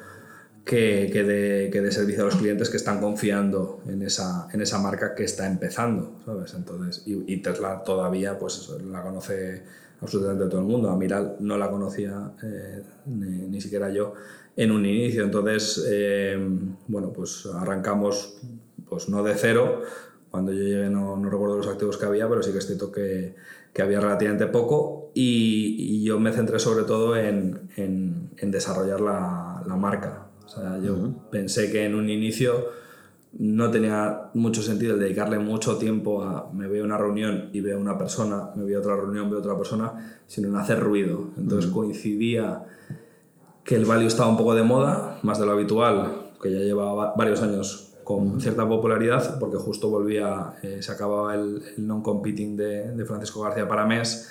[0.65, 4.61] que, que, de, que, de, servicio a los clientes que están confiando en esa, en
[4.61, 6.55] esa marca que está empezando, ¿sabes?
[6.55, 9.63] Entonces, y, y Tesla todavía pues la conoce
[10.01, 10.91] absolutamente todo el mundo.
[10.91, 14.15] Amiral no la conocía eh, ni, ni, siquiera yo
[14.57, 15.25] en un inicio.
[15.25, 16.39] Entonces, eh,
[16.89, 18.41] bueno, pues arrancamos
[18.89, 19.83] pues no de cero.
[20.31, 22.93] Cuando yo llegué no, no, recuerdo los activos que había, pero sí que es cierto
[22.93, 23.35] que,
[23.73, 29.01] que había relativamente poco y, y, yo me centré sobre todo en, en, en desarrollar
[29.01, 30.97] la, la marca o sea, yo
[31.31, 32.67] pensé que en un inicio
[33.39, 37.79] no tenía mucho sentido el dedicarle mucho tiempo a me veo una reunión y veo
[37.79, 41.29] una persona, me veo otra reunión, veo otra persona, sino en hacer ruido.
[41.37, 42.65] Entonces coincidía
[43.63, 47.15] que el value estaba un poco de moda, más de lo habitual, que ya llevaba
[47.17, 52.91] varios años con cierta popularidad, porque justo volvía, eh, se acababa el, el non-competing de,
[52.97, 54.29] de Francisco García para mes.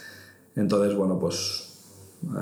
[0.57, 1.68] Entonces, bueno, pues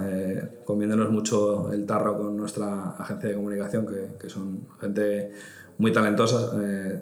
[0.01, 5.31] eh, comiéndonos mucho el tarro con nuestra agencia de comunicación, que, que son gente
[5.77, 6.51] muy talentosa.
[6.61, 7.01] Eh,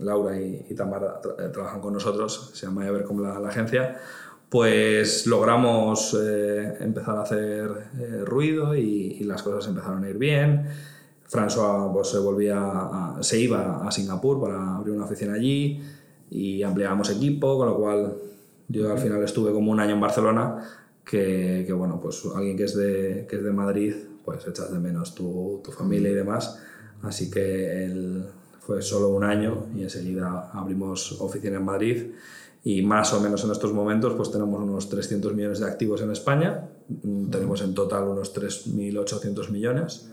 [0.00, 3.48] Laura y, y Tamara tra eh, trabajan con nosotros, se llama ver como la, la,
[3.48, 3.96] agencia.
[4.48, 10.18] Pues logramos eh, empezar a hacer eh, ruido y, y, las cosas empezaron a ir
[10.18, 10.66] bien.
[11.28, 15.82] François pues, se, volvía a, se iba a Singapur para abrir una oficina allí
[16.30, 18.14] y ampliábamos equipo, con lo cual
[18.68, 20.62] yo al final estuve como un año en Barcelona
[21.04, 24.78] que, que, bueno, pues alguien que es de, que es de Madrid, pues echas de
[24.78, 26.58] menos tu, tu familia y demás.
[27.02, 28.24] Así que el
[28.66, 32.12] fue solo un año y enseguida abrimos oficina en Madrid.
[32.66, 36.10] Y más o menos en estos momentos pues tenemos unos 300 millones de activos en
[36.10, 40.08] España, mm, tenemos en total unos 3.800 millones,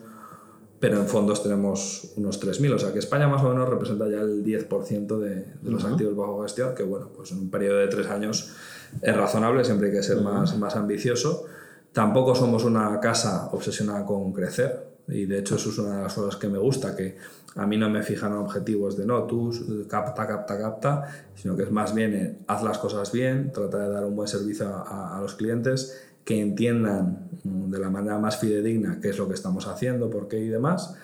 [0.82, 4.20] pero en fondos tenemos unos 3.000, o sea que España más o menos representa ya
[4.22, 7.88] el 10% de, de los activos bajo gestión, que bueno, pues en un periodo de
[7.88, 8.52] tres años
[9.00, 11.46] es razonable, siempre hay que ser más, más ambicioso.
[11.94, 16.14] Tampoco somos una casa obsesionada con crecer, y de hecho eso es una de las
[16.14, 17.18] cosas que me gusta, que
[17.56, 19.52] a mí no me fijan objetivos de no, tú
[19.88, 23.90] capta, capta, capta, sino que es más bien eh, haz las cosas bien, trata de
[23.90, 28.40] dar un buen servicio a, a, los clientes, que entiendan mm, de la manera más
[28.40, 30.96] fidedigna qué es lo que estamos haciendo, por qué y demás.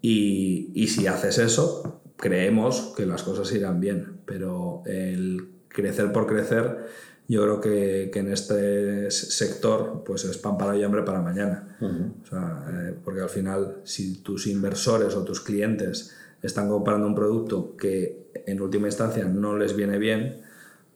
[0.00, 6.26] Y, y si haces eso, creemos que las cosas irán bien, pero el crecer por
[6.26, 6.86] crecer
[7.26, 11.22] yo creo que, que, en este sector pues es pan para hoy y hambre para
[11.22, 11.76] mañana.
[11.80, 12.12] Uh -huh.
[12.22, 17.14] o sea, eh, porque al final, si tus inversores o tus clientes están comprando un
[17.14, 20.42] producto que en última instancia no les viene bien,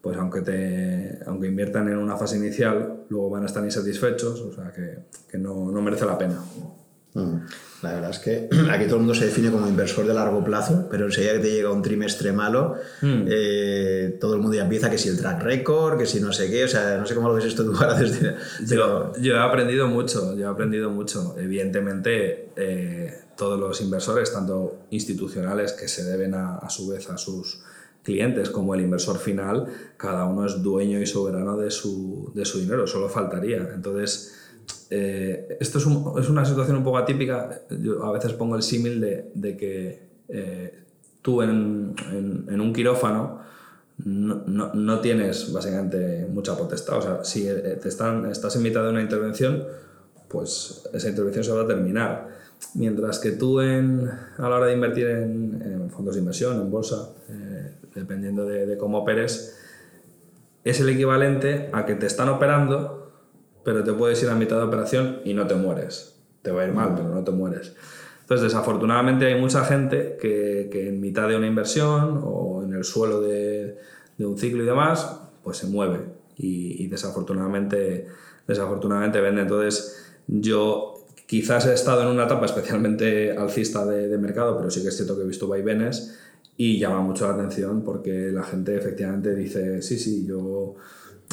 [0.09, 4.53] pues aunque, te, aunque inviertan en una fase inicial, luego van a estar insatisfechos, o
[4.55, 6.41] sea que, que no, no merece la pena.
[7.15, 7.41] -huh.
[7.83, 10.89] La verdad es que aquí todo el mundo se define como inversor de largo plazo,
[10.91, 13.25] pero enseguida que te llega un trimestre malo, mm.
[13.29, 16.51] eh, todo el mundo ya empieza que si el track record, que si no sé
[16.51, 18.35] qué, o sea, no sé cómo lo ves esto tú ahora desde...
[18.69, 19.13] Pero...
[19.15, 21.37] Yo, yo he aprendido mucho, yo he aprendido mucho.
[21.39, 27.17] Evidentemente, eh, todos los inversores, tanto institucionales que se deben a, a su vez a
[27.17, 27.63] sus
[28.09, 29.67] clientes como el inversor final,
[29.99, 33.69] cada uno es dueño y soberano de su, de su dinero, solo faltaría.
[33.75, 34.35] Entonces
[34.89, 37.63] eh, esto es, un, es, una situación un poco atípica.
[37.83, 40.85] Yo a veces pongo el símil de, de, que eh,
[41.21, 41.95] tú en,
[42.49, 43.41] en, un quirófano
[44.07, 46.97] no, no, no, tienes básicamente mucha potestad.
[46.97, 49.65] O sea, si eh, te están, estás en mitad de una intervención,
[50.29, 52.38] pues esa intervención se va a terminar.
[52.75, 57.11] Mientras que tú en, a la hora de invertir en, fondos de inversión, en bolsa,
[57.29, 59.59] eh, dependiendo de, de cómo operes,
[60.65, 62.99] es el equivalente a que te están operando
[63.69, 66.19] pero te puedes ir a mitad de operación y no te mueres.
[66.41, 67.77] Te va a ir mal, pero no te mueres.
[68.23, 72.85] Entonces, desafortunadamente hay mucha gente que, que en mitad de una inversión o en el
[72.85, 73.77] suelo de,
[74.17, 76.01] de un ciclo y demás, pues se mueve
[76.39, 78.07] y, y, desafortunadamente,
[78.47, 79.43] desafortunadamente vende.
[79.43, 80.95] Entonces, yo
[81.29, 84.97] quizás he estado en una etapa especialmente alcista de, de mercado, pero sí que es
[84.97, 86.19] cierto que he visto vaivenes
[86.57, 90.75] y llama mucho la atención porque la gente efectivamente dice, sí, sí, yo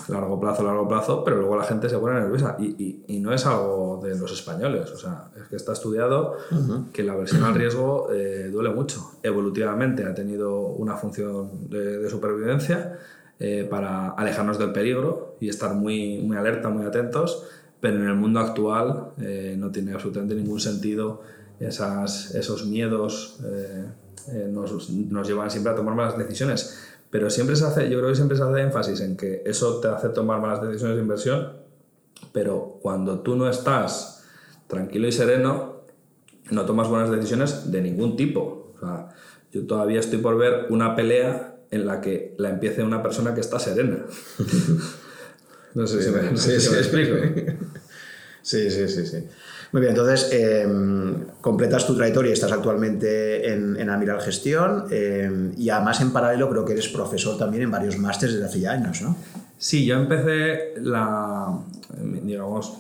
[0.10, 3.34] largo plazo, largo plazo, pero luego la gente se pone nerviosa y, y, y, no
[3.34, 6.92] es algo de los españoles, o sea, es que está estudiado uh -huh.
[6.92, 9.12] que la aversión al riesgo eh, duele mucho.
[9.24, 13.00] Evolutivamente ha tenido una función de, de supervivencia
[13.40, 17.48] eh, para alejarnos del peligro y estar muy, muy alerta, muy atentos,
[17.80, 21.22] pero en el mundo actual eh, no tiene absolutamente ningún sentido
[21.60, 23.86] esas, esos miedos eh,
[24.32, 28.10] eh, nos, nos llevan siempre a tomar malas decisiones pero siempre se hace, yo creo
[28.10, 31.54] que siempre se hace énfasis en que eso te hace tomar malas decisiones de inversión,
[32.34, 34.26] pero cuando tú no estás
[34.68, 35.84] tranquilo y sereno,
[36.52, 38.74] no tomas buenas decisiones de ningún tipo.
[38.76, 39.10] O sea,
[39.54, 43.40] yo todavía estoy por ver una pelea en la que la empiece una persona que
[43.40, 44.00] está serena.
[45.76, 47.16] no sé si me, no sé si me explico.
[48.46, 49.18] Sí, sí, sí, sí.
[49.72, 50.68] Muy bien, entonces eh,
[51.42, 56.64] completas tu trayectoria, estás actualmente en, en Amiral Gestión eh, y además en paralelo creo
[56.64, 59.18] que eres profesor también en varios másteres desde hace ya años, ¿no?
[59.58, 61.60] Sí, yo empecé la,
[62.22, 62.78] digamos,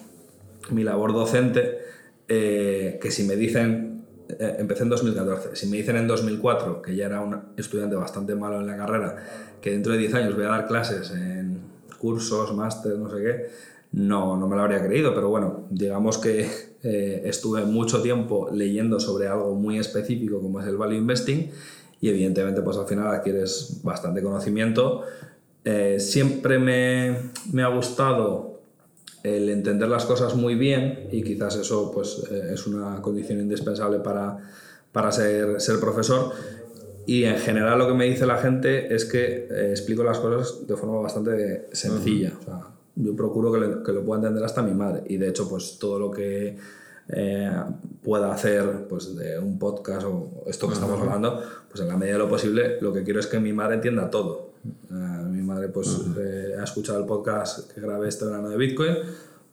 [0.69, 1.79] mi labor docente,
[2.27, 6.95] eh, que si me dicen, eh, empecé en 2014, si me dicen en 2004, que
[6.95, 9.15] ya era un estudiante bastante malo en la carrera,
[9.61, 11.74] que dentro de 10 años voy a dar clases en
[12.05, 13.45] cursos, máster, no sé qué,
[13.93, 16.47] no, no me lo habría creído, pero bueno, digamos que
[16.83, 21.49] eh, estuve mucho tiempo leyendo sobre algo muy específico como es el value investing
[22.01, 25.01] y evidentemente pues al final adquieres bastante conocimiento.
[25.63, 28.59] Eh, siempre me, me, ha gustado
[29.23, 33.99] el entender las cosas muy bien y quizás eso pues eh, es una condición indispensable
[33.99, 34.37] para,
[34.91, 36.33] para ser, ser profesor.
[37.05, 40.67] Y en general lo que me dice la gente es que eh, explico las cosas
[40.67, 42.29] de forma bastante sencilla.
[42.29, 42.41] Uh -huh.
[42.41, 45.03] o sea, yo procuro que, le, que, lo pueda entender hasta mi madre.
[45.07, 46.57] Y de hecho, pues todo lo que
[47.09, 47.51] eh,
[48.03, 50.81] pueda hacer pues, de un podcast o esto que uh -huh.
[50.81, 53.53] estamos hablando, pues en la medida de lo posible, lo que quiero es que mi
[53.53, 54.53] madre entienda todo.
[54.89, 54.93] Eh,
[55.29, 56.15] mi madre pues uh -huh.
[56.19, 58.95] eh, ha escuchado el podcast que grabé este verano de Bitcoin,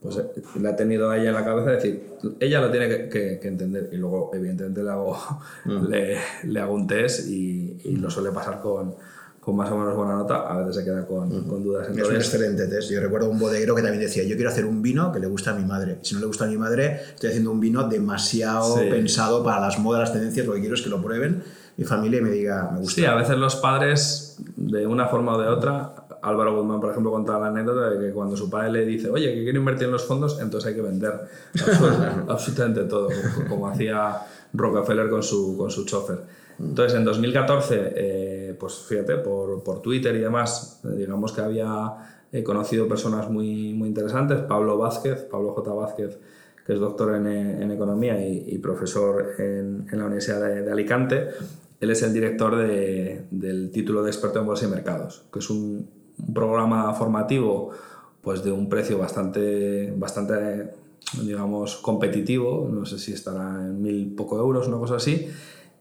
[0.03, 0.25] pues eh,
[0.61, 2.03] la ha tenido a ella en la cabeza de decir,
[2.41, 3.89] ella lo tiene que, que, que entender.
[3.93, 5.15] Y luego, evidentemente, le hago, uh
[5.69, 5.89] -huh.
[5.89, 8.95] le, le, hago un test y, y lo suele pasar con
[9.43, 11.49] con más o menos buena nota, a veces se queda con, uh -huh.
[11.49, 11.89] con dudas.
[11.89, 12.93] Entonces, es un excelente test.
[12.93, 15.51] Yo recuerdo un bodeguero que también decía, yo quiero hacer un vino que le guste
[15.51, 15.99] a mi madre.
[16.03, 18.87] Si no le gusta a mi madre, estoy haciendo un vino demasiado sí.
[18.89, 21.43] pensado para las modas, las tendencias, lo que quiero es que lo prueben
[21.77, 22.95] mi familia y me diga, me gusta.
[23.01, 27.11] Sí, a veces los padres, de una forma o de otra, Álvaro Guzmán, por ejemplo,
[27.11, 29.93] contaba la anécdota de que cuando su padre le dice, oye, que quiero invertir en
[29.93, 31.29] los fondos, entonces hay que vender
[32.29, 33.09] absolutamente todo,
[33.49, 34.21] como hacía
[34.53, 36.19] Rockefeller con su, con su chofer.
[36.59, 41.93] Entonces, en 2014, eh, pues fíjate, por, por, Twitter y demás, digamos que había
[42.33, 44.39] he conocido personas muy, muy interesantes.
[44.41, 45.73] Pablo Vázquez, Pablo J.
[45.73, 46.19] Vázquez,
[46.65, 51.29] que es doctor en, en economía y, profesor en, en, la Universidad de, de, Alicante.
[51.81, 55.51] Él es el director de, del título de experto en bolsa y mercados, que es
[55.51, 57.71] un, un, programa formativo
[58.23, 60.71] pues de un precio bastante, bastante
[61.21, 65.29] digamos, competitivo, no sé si estará en mil poco euros, una cosa así,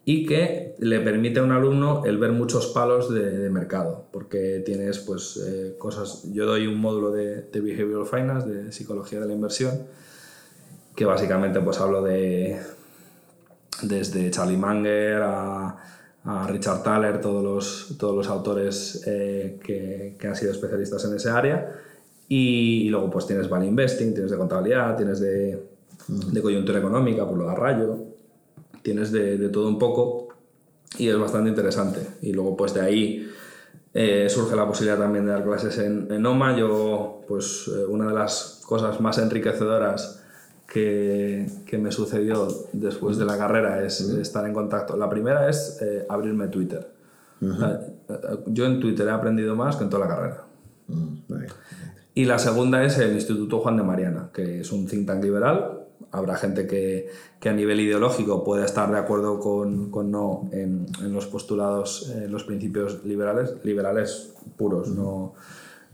[0.03, 4.99] y que le permite a un alumno el ver muchos palos de, mercado, porque tienes
[4.99, 9.34] pues eh, cosas, yo doy un módulo de, de, Behavioral Finance, de psicología de la
[9.34, 9.84] inversión,
[10.95, 12.59] que básicamente pues hablo de
[13.84, 15.77] desde Charlie Munger a,
[16.24, 21.15] a Richard Thaler, todos los, todos los autores eh, que, que, han sido especialistas en
[21.15, 21.76] esa área,
[22.28, 25.61] y, luego pues tienes Value Investing, tienes de contabilidad, tienes de,
[26.07, 27.97] de coyuntura económica, por lo de Rayo,
[28.82, 30.30] tienes de, de, todo un poco
[30.97, 31.99] y es bastante interesante.
[32.22, 33.30] Y luego pues de ahí
[33.93, 36.57] eh, surge la posibilidad también de dar clases en, en OMA.
[36.57, 40.20] Yo pues eh, una de las cosas más enriquecedoras
[40.72, 44.95] que, que, me sucedió después de la carrera es estar en contacto.
[44.95, 46.89] La primera es eh, abrirme Twitter.
[47.41, 48.43] Uh -huh.
[48.47, 50.43] Yo en Twitter he aprendido más que en toda la carrera.
[50.88, 51.47] -huh.
[52.13, 55.82] Y la segunda es el Instituto Juan de Mariana, que es un think tank liberal
[56.11, 57.09] habrá gente que,
[57.39, 62.11] que, a nivel ideológico pueda estar de acuerdo con, con no en, en, los postulados,
[62.13, 65.34] en los principios liberales, liberales puros, no,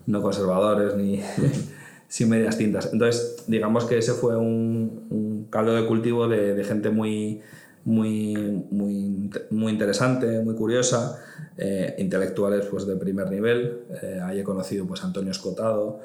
[0.08, 1.22] no conservadores ni
[2.08, 2.90] sin medias tintas.
[2.94, 7.42] Entonces, digamos que ese fue un, un caldo de cultivo de, de gente muy,
[7.84, 11.20] muy, muy, muy interesante, muy curiosa,
[11.58, 13.80] eh, intelectuales pues, de primer nivel.
[14.02, 16.00] Eh, ahí he conocido pues, a Antonio Escotado,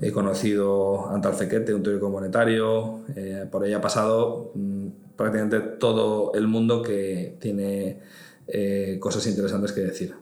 [0.00, 4.86] he conocido a Antal Fequete, un teórico monetario, eh, por ahí ha pasado mmm,
[5.16, 7.98] prácticamente todo el mundo que tiene
[8.46, 10.14] eh, cosas interesantes que decir,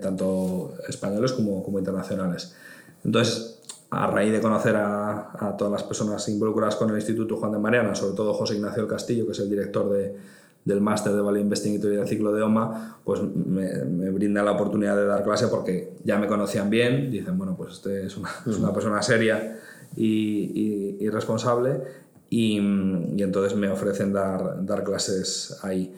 [0.00, 2.56] tanto españoles como, como internacionales.
[3.04, 3.59] Entonces,
[3.90, 7.58] a raíz de conocer a, a, todas las personas involucradas con el Instituto Juan de
[7.58, 10.16] Mariana, sobre todo José Ignacio del Castillo, que es el director de,
[10.64, 14.42] del máster de Value Investing y teoría del ciclo de OMA, pues me, me, brinda
[14.42, 18.16] la oportunidad de dar clase porque ya me conocían bien, dicen, bueno, pues este es
[18.16, 19.58] una, es una persona seria
[19.96, 21.80] y, y, y responsable,
[22.28, 25.92] y, y, entonces me ofrecen dar, dar clases ahí.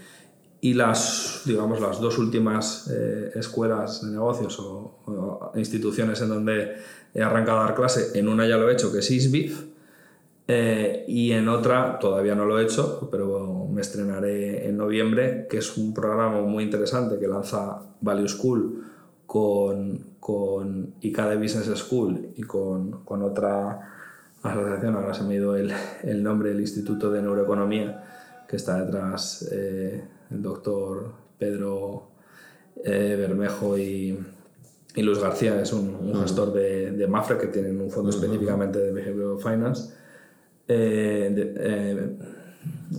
[0.62, 6.76] Y las, digamos, las dos últimas eh, escuelas de negocios o, o, instituciones en donde
[7.12, 9.72] he arrancado a dar clase, en una ya lo he hecho, que es ISBIF,
[10.48, 15.58] eh, y en otra todavía no lo he hecho, pero me estrenaré en noviembre, que
[15.58, 18.84] es un programa muy interesante que lanza Value School
[19.26, 23.80] con, con ICADE Business School y con, con otra
[24.42, 28.04] asociación, ahora se me ha ido el, el nombre, el Instituto de Neuroeconomía,
[28.48, 32.08] que está detrás eh, el doctor Pedro
[32.84, 34.18] eh, Bermejo y,
[34.94, 38.78] y Luis García, es un, un gestor de, de, Mafre que tienen un fondo específicamente
[38.78, 39.92] de Behavioral Finance.
[40.68, 42.16] Eh, de, eh,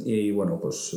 [0.06, 0.96] y bueno, pues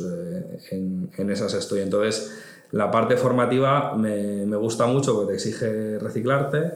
[0.71, 1.81] en, en, esas estoy.
[1.81, 2.37] Entonces,
[2.71, 6.73] la parte formativa me, me, gusta mucho porque te exige reciclarte,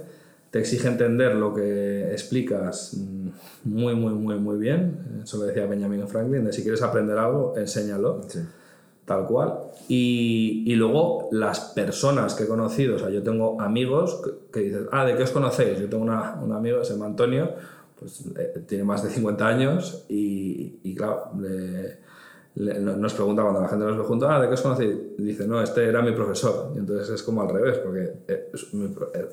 [0.49, 2.97] te exige entender lo que explicas
[3.63, 5.21] muy, muy, muy, muy bien.
[5.23, 8.21] Eso lo decía Benjamin Franklin, de si quieres aprender algo, enséñalo.
[8.27, 8.39] Sí
[9.05, 9.59] tal cual.
[9.87, 14.59] Y, y, luego las personas que he conocido, o sea, yo tengo amigos que, que
[14.65, 15.79] dicen, ah, ¿de qué os conocéis?
[15.79, 17.51] Yo tengo una, un amigo, se llama Antonio,
[17.99, 23.69] pues eh, tiene más de 50 años y, y claro, le, nos pregunta cuando la
[23.69, 24.97] gente nos pregunta, ah, ¿de qué os conocéis?
[25.17, 26.71] Dice, no, este era mi profesor.
[26.75, 28.51] Y entonces es como al revés, porque eh,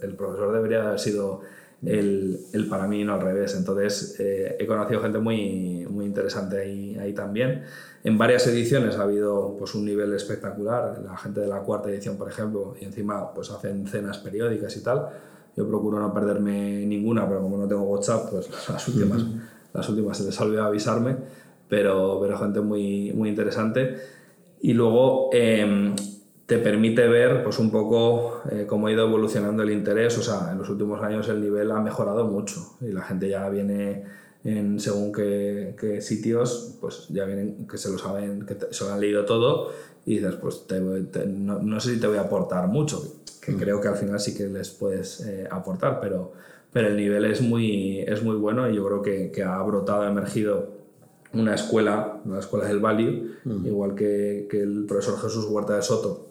[0.02, 1.40] el profesor debería haber sido
[1.84, 3.54] el, el para mí no al revés.
[3.56, 7.64] Entonces eh, he conocido gente muy, muy interesante ahí, ahí también.
[8.04, 11.00] En varias ediciones ha habido pues, un nivel espectacular.
[11.04, 14.82] La gente de la cuarta edición, por ejemplo, y encima pues, hacen cenas periódicas y
[14.82, 15.08] tal.
[15.56, 19.40] Yo procuro no perderme ninguna, pero como no tengo WhatsApp, pues las últimas, uh -huh.
[19.74, 21.16] las últimas se les olvidó avisarme.
[21.68, 23.96] Pero, pero gente muy, muy interesante.
[24.60, 25.94] Y luego eh,
[26.48, 30.16] te permite ver pues, un poco eh, cómo ha ido evolucionando el interés.
[30.16, 33.46] O sea, en los últimos años el nivel ha mejorado mucho y la gente ya
[33.50, 34.04] viene
[34.44, 38.84] en según qué, qué sitios, pues ya vienen que se lo saben, que te, se
[38.84, 39.72] lo han leído todo
[40.06, 40.80] y dices, pues te,
[41.12, 43.58] te, no, no, sé si te voy a aportar mucho, que mm.
[43.58, 46.32] creo que al final sí que les puedes eh, aportar, pero,
[46.72, 50.00] pero el nivel es muy, es muy bueno y yo creo que, que ha brotado,
[50.00, 50.78] ha emergido
[51.34, 53.66] una escuela, una escuela del Value, mm.
[53.66, 56.27] igual que, que el profesor Jesús Huerta de Soto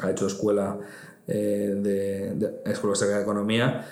[0.00, 0.78] ha hecho escuela
[1.26, 3.86] eh, de, de Escuela de Economía,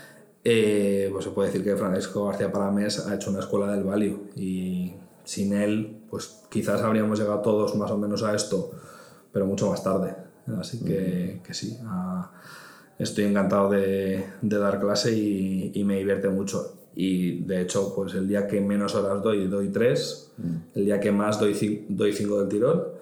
[0.45, 4.31] eh, pues se puede decir que Francisco García Palamés ha hecho una escuela del value
[4.35, 4.95] y
[5.25, 8.71] sin él, pues quizás habríamos llegado todos más o menos a esto,
[9.33, 10.15] pero mucho más tarde.
[10.59, 11.79] Así que, que sí,
[12.99, 16.79] estoy encantado de, de dar clase y, y, me divierte mucho.
[16.95, 20.33] Y de hecho, pues el día que menos horas doy, doy tres,
[20.75, 22.98] el día que más doy, doy cinco del tirón.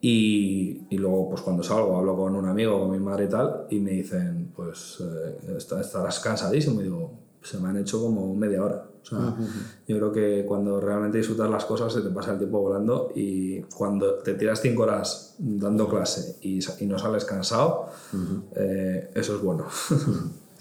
[0.00, 3.66] Y, y, luego, pues cuando salgo, hablo con un amigo, con mi madre y tal,
[3.70, 6.80] y me dicen, pues eh, estarás cansadísimo.
[6.80, 7.10] Y digo,
[7.42, 8.84] se me han hecho como media hora.
[9.02, 9.36] O sea,
[9.86, 13.62] yo creo que cuando realmente disfrutas las cosas se te pasa el tiempo volando y
[13.62, 17.86] cuando te tiras cinco horas dando clase y, y no sales cansado,
[18.54, 19.66] eh, eso es bueno.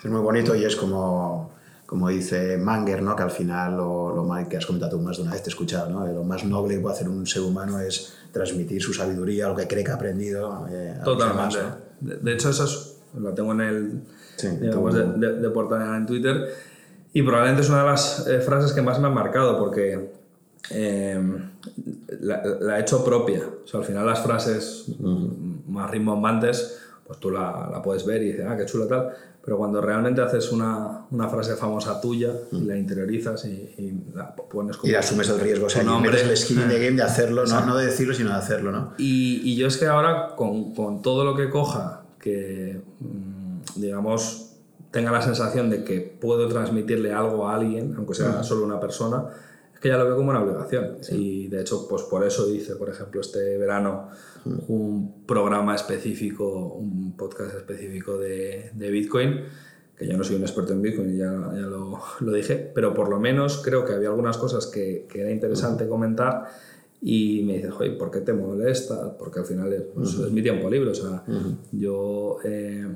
[0.04, 1.52] es muy bonito y es como,
[1.88, 3.16] como dice Manger, ¿no?
[3.16, 5.54] que al final lo, lo que has comentado tú más de una vez, te he
[5.54, 6.06] escuchado, ¿no?
[6.06, 9.68] lo más noble que puede hacer un ser humano es transmitir su sabiduría, lo que
[9.68, 10.68] cree que ha aprendido.
[10.70, 11.58] Eh, Totalmente.
[11.58, 12.08] Demás, ¿no?
[12.10, 14.02] de, de, hecho, eso es, lo tengo en el
[14.36, 16.54] sí, digamos, de, de, de portada en Twitter
[17.14, 20.12] y probablemente es una de las eh, frases que más me han marcado porque
[20.70, 21.20] eh,
[22.20, 23.44] la, la, he hecho propia.
[23.64, 24.86] O sea, al final las frases
[25.68, 29.14] más rimbombantes, pues tú la, la, puedes ver y dices, ah, qué chulo tal.
[29.48, 34.36] Pero cuando realmente haces una, una frase famosa tuya, y la interiorizas y, y, la
[34.36, 34.92] pones como.
[34.92, 37.66] Y asumes el riesgo, o sea, metes el skin in the game de hacerlo, no,
[37.66, 38.94] no de decirlo, sino de hacerlo, ¿no?
[38.98, 42.82] Y, y yo es que ahora, con, con todo lo que coja, que
[43.78, 44.58] digamos
[44.92, 49.28] tenga la sensación de que puedo transmitirle algo a alguien, aunque sea solo una persona,
[49.78, 50.98] es que ya lo veo como una obligación.
[51.02, 51.16] Sí.
[51.16, 54.10] Y de hecho, pues por eso hice, por ejemplo, este verano
[54.70, 59.42] un programa específico, un podcast específico de, de, Bitcoin,
[59.96, 63.08] que yo no soy un experto en Bitcoin, ya, ya lo, lo, dije, pero por
[63.10, 65.92] lo menos creo que había algunas cosas que, que era interesante uh -huh.
[65.92, 66.46] comentar
[67.02, 69.16] y me dices, oye, ¿por qué te molesta?
[69.16, 70.26] Porque al final es, pues, uh -huh.
[70.28, 71.56] es mi tiempo libre, o sea, uh -huh.
[71.72, 72.38] yo...
[72.44, 72.88] Eh,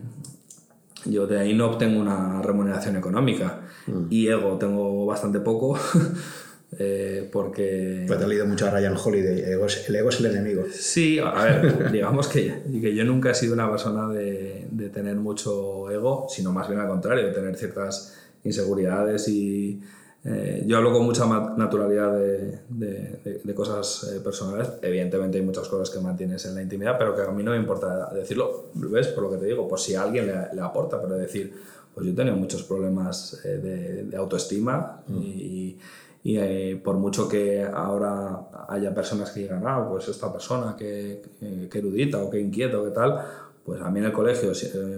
[1.06, 4.06] yo de ahí no obtengo una remuneración económica mm.
[4.10, 5.76] y ego tengo bastante poco
[6.84, 8.06] eh, porque...
[8.08, 10.26] Pues te has leído mucho a Ryan Holiday, el ego, es, el ego es el
[10.28, 10.64] enemigo.
[10.72, 15.16] Sí, a ver, digamos que, que, yo nunca he sido una persona de, de, tener
[15.16, 19.82] mucho ego, sino más bien al contrario, de tener ciertas inseguridades y
[20.24, 21.26] eh, yo hablo con mucha
[21.58, 24.70] naturalidad de, de, de cosas eh, personales.
[24.82, 27.58] Evidentemente hay muchas cosas que mantienes en la intimidad, pero que a mí no me
[27.58, 28.70] importa decirlo.
[28.74, 29.08] ¿Ves?
[29.08, 31.54] Por lo que te digo, por si a alguien le, le aporta, pero decir,
[31.94, 35.18] pues yo he tenido muchos problemas eh, de, autoestima mm.
[35.18, 35.80] y, y
[36.24, 41.22] eh, por mucho que ahora haya personas que digan, ah, pues esta persona que,
[41.70, 43.20] que erudita o que inquieta o que tal,
[43.66, 44.52] pues a mí en el colegio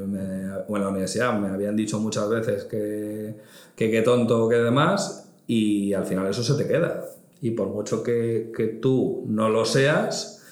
[0.07, 3.35] me, o en la universidad me habían dicho muchas veces que
[3.75, 7.05] que qué tonto o qué demás y al final eso se te queda.
[7.41, 10.42] Y por mucho que, que tú no lo seas,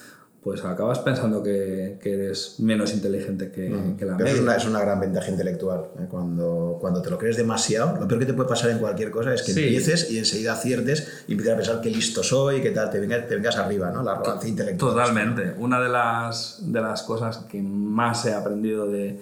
[0.43, 3.97] pues acabas pensando que, que eres menos inteligente que, mm.
[3.97, 4.33] que la media.
[4.33, 5.91] Es una, es una gran ventaja intelectual.
[5.99, 6.07] ¿eh?
[6.09, 9.35] Cuando, cuando te lo crees demasiado, lo peor que te puede pasar en cualquier cosa
[9.35, 9.61] es que sí.
[9.61, 13.27] empieces y enseguida aciertes y empiezas a pensar que listo soy, que tal, te vengas,
[13.27, 14.01] te vengas arriba, ¿no?
[14.01, 14.93] La arrogancia intelectual.
[14.93, 15.53] Totalmente.
[15.59, 19.19] Una de las, de las cosas que más he aprendido de,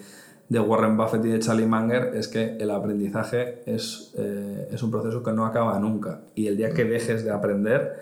[0.47, 4.89] de Warren Buffett y de Charlie Munger es que el aprendizaje es, eh, es un
[4.89, 6.21] proceso que no acaba nunca.
[6.33, 7.99] Y el día que dejes de aprender,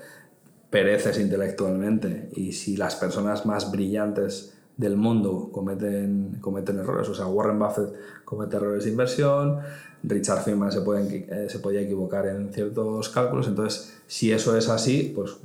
[0.69, 2.29] pereces intelectualmente.
[2.35, 7.93] Y si las personas más brillantes del mundo cometen, cometen errores, o sea, Warren Buffett
[8.23, 9.59] comete errores de inversión,
[10.03, 15.11] Richard Feynman se, eh, se podía equivocar en ciertos cálculos, entonces si eso es así,
[15.15, 15.37] pues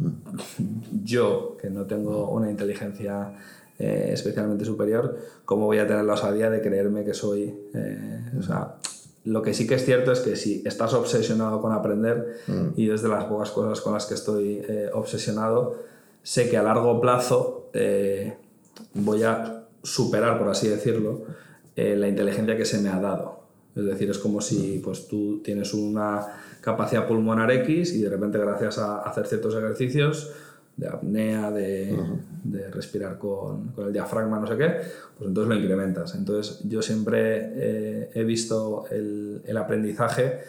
[1.04, 3.32] yo, que no tengo una inteligencia
[3.78, 7.54] eh, especialmente superior, ¿cómo voy a tener la osadía de creerme que soy...
[7.74, 8.76] Eh, o sea,
[9.24, 12.68] lo que sí que es cierto es que si estás obsesionado con aprender, mm.
[12.76, 15.76] y es de las pocas cosas con las que estoy eh, obsesionado,
[16.22, 18.36] sé que a largo plazo eh,
[18.94, 21.22] voy a superar, por así decirlo,
[21.76, 23.42] eh, la inteligencia que se me ha dado.
[23.74, 26.26] Es decir, es como si pues, tú tienes una
[26.60, 30.32] capacidad pulmonar X y de repente gracias a hacer ciertos ejercicios
[30.76, 32.18] de apnea, de, uh -huh.
[32.44, 34.70] de respirar con, con, el diafragma, no sé qué,
[35.16, 36.14] pues entonces lo incrementas.
[36.14, 40.40] Entonces yo siempre eh, he visto el, el, aprendizaje,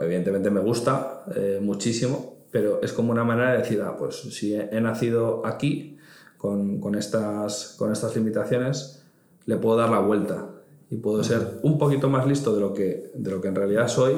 [0.00, 4.54] evidentemente me gusta eh, muchísimo, pero es como una manera de decir, ah, pues si
[4.54, 5.96] he, he nacido aquí
[6.36, 9.04] con, con, estas, con estas limitaciones,
[9.46, 10.48] le puedo dar la vuelta
[10.90, 11.24] y puedo uh -huh.
[11.24, 14.14] ser un poquito más listo de lo que, de lo que en realidad soy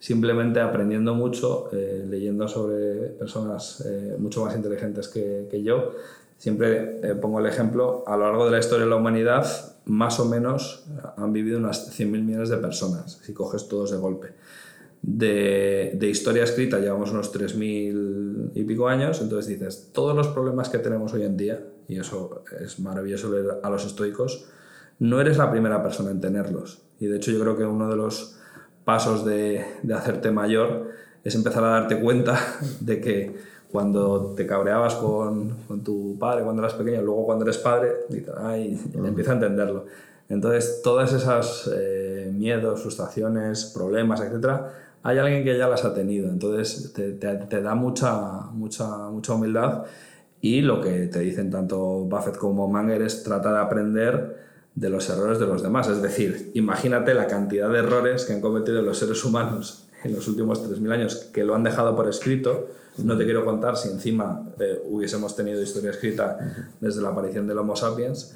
[0.00, 5.92] simplemente aprendiendo mucho, eh, leyendo sobre personas eh, mucho más inteligentes que, que yo.
[6.38, 9.46] Siempre eh, pongo el ejemplo, a lo largo de la historia de la humanidad,
[9.84, 10.86] más o menos
[11.18, 14.28] han vivido unas 100.000 millones de personas, si coges todos de golpe.
[15.02, 20.70] de, de, historia escrita llevamos unos 3.000 y pico años, entonces dices, todos los problemas
[20.70, 24.46] que tenemos hoy en día, y eso es maravilloso leer a los estoicos,
[24.98, 26.82] no eres la primera persona en tenerlos.
[27.00, 28.39] Y de hecho yo creo que uno de los
[28.90, 30.88] pasos de, de hacerte mayor
[31.22, 32.36] es empezar a darte cuenta
[32.80, 33.36] de que
[33.70, 37.92] cuando te cabreabas con, con, tu padre cuando eras pequeño, luego cuando eres padre,
[38.38, 39.86] ay, empieza a entenderlo.
[40.28, 44.72] Entonces, todas esas eh, miedos, frustraciones, problemas, etcétera,
[45.04, 46.28] hay alguien que ya las ha tenido.
[46.28, 49.84] Entonces, te, te, da mucha, mucha, mucha humildad.
[50.40, 54.49] Y lo que te dicen tanto Buffett como Manger es trata de aprender
[54.80, 55.88] de los errores de los demás.
[55.88, 60.26] Es decir, imagínate la cantidad de errores que han cometido los seres humanos en los
[60.26, 62.68] últimos 3.000 años que lo han dejado por escrito.
[62.96, 67.58] No te quiero contar si encima eh, hubiésemos tenido historia escrita desde la aparición del
[67.58, 68.34] Homo sapiens,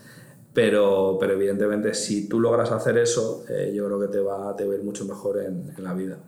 [0.52, 4.64] pero, pero evidentemente si tú logras hacer eso, eh, yo creo que te va, te
[4.64, 6.18] a ir mucho mejor en, la vida.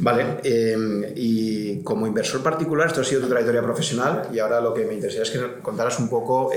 [0.00, 4.74] Vale, eh, y como inversor particular, esto ha sido tu trayectoria profesional y ahora lo
[4.74, 6.50] que me interesaría es que contaras un poco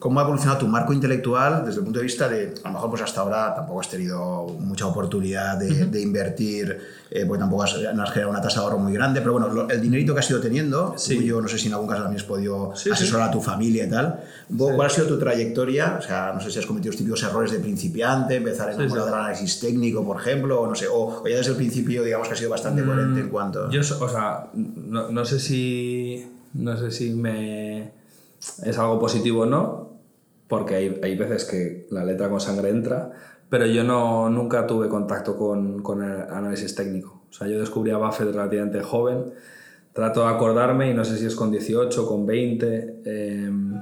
[0.00, 2.88] ¿Cómo ha evolucionado tu marco intelectual desde el punto de vista de, a lo mejor
[2.88, 6.78] pues hasta ahora tampoco has tenido mucha oportunidad de, invertir,
[7.10, 9.68] eh, porque tampoco has, no has generado una tasa de ahorro muy grande, pero bueno,
[9.68, 12.26] el dinerito que has ido teniendo, yo no sé si en algún caso también has
[12.26, 14.24] podido asesorar a tu familia y tal,
[14.56, 15.96] ¿cuál ha sido tu trayectoria?
[15.98, 18.88] O sea, no sé si has cometido los típicos errores de principiante, empezar en el
[18.88, 22.32] del análisis técnico, por ejemplo, o no sé, o, ya desde el principio digamos que
[22.32, 23.70] ha sido bastante mm, coherente en cuanto...
[23.70, 26.26] Yo, o sea, no, no sé si...
[26.54, 28.00] No sé si me
[28.64, 29.89] es algo positivo o no,
[30.50, 33.12] porque hay, hay, veces que la letra con sangre entra,
[33.48, 37.22] pero yo no, nunca tuve contacto con, con, el análisis técnico.
[37.30, 39.32] O sea, yo descubrí a Buffett relativamente joven,
[39.92, 43.80] trato de acordarme y no sé si es con 18, con 20, em,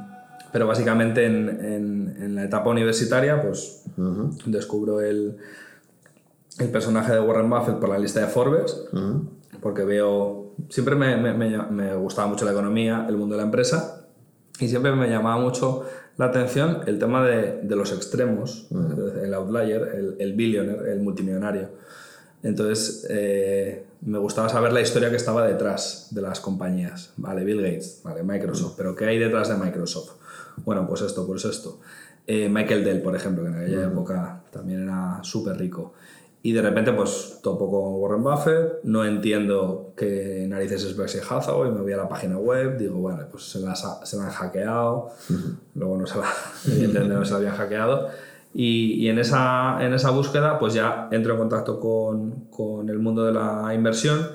[0.53, 3.85] pero básicamente en, en, en, la etapa universitaria pues
[4.45, 5.39] descubro el,
[6.59, 8.89] el, personaje de Warren Buffett por la lista de Forbes,
[9.63, 14.07] porque veo, siempre me, me, me gustaba mucho la economía, el mundo de la empresa,
[14.61, 15.85] y siempre me llamaba mucho
[16.19, 18.67] la atención el tema de, de los extremos,
[19.23, 21.71] el outlier, el, el, billionaire, el multimillonario.
[22.43, 27.13] Entonces, eh, me gustaba saber la historia que estaba detrás de las compañías.
[27.17, 30.13] Vale, Bill Gates, vale, Microsoft, pero ¿qué hay detrás de Microsoft?
[30.65, 31.81] Bueno, pues esto, pues esto.
[32.27, 35.95] Eh, Michael Dell, por ejemplo, que en aquella época también era súper rico.
[36.43, 41.73] Y de repente, pues topo con Warren Buffett, no entiendo qué narices es Berkshire Hathaway,
[41.73, 45.11] me voy a la página web, digo, bueno, pues se la, se la han hackeado,
[45.75, 46.29] luego no se la,
[46.67, 48.09] evidentemente no se la habían hackeado.
[48.55, 52.99] Y, y, en, esa, en esa búsqueda, pues ya entro en contacto con, con el
[52.99, 54.27] mundo de la inversión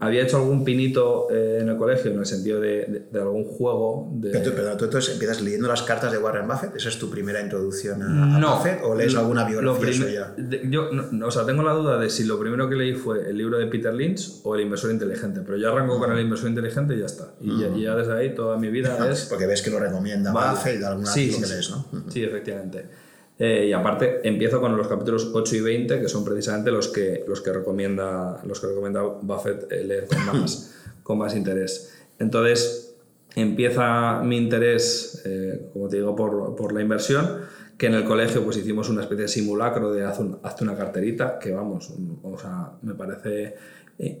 [0.00, 4.10] había hecho algún pinito eh, en el colegio en el sentido de, de, algún juego.
[4.14, 4.30] De...
[4.30, 7.40] Pero, tú, tú, entonces empiezas leyendo las cartas de Warren Buffett, ¿esa es tu primera
[7.40, 10.34] introducción a, no, Buffett o lees alguna biografía suya?
[10.68, 13.36] Yo, no, o sea, tengo la duda de si lo primero que leí fue el
[13.36, 16.94] libro de Peter Lynch o El inversor inteligente, pero yo arranco con El inversor inteligente
[16.94, 17.34] y ya está.
[17.40, 19.26] Y, ya, y ya, desde ahí toda mi vida es.
[19.26, 21.86] Porque ves que lo recomienda Buffett y de alguna sí, sí, que lees, ¿no?
[22.08, 23.07] Sí, efectivamente.
[23.38, 27.24] Eh, y aparte empiezo con los capítulos 8 y 20, que son precisamente los que,
[27.28, 30.74] los que, recomienda, los que recomienda Buffett eh, leer con más,
[31.04, 31.94] con más interés.
[32.18, 32.96] Entonces
[33.36, 37.42] empieza mi interés, eh, como te digo, por, por, la inversión,
[37.76, 41.38] que en el colegio pues hicimos una especie de simulacro de haz, hazte una carterita,
[41.38, 43.54] que vamos, o sea, me parece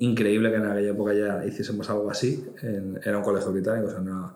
[0.00, 2.44] increíble que en aquella época ya hiciésemos algo así.
[3.04, 4.34] era un colegio británico, o sea, no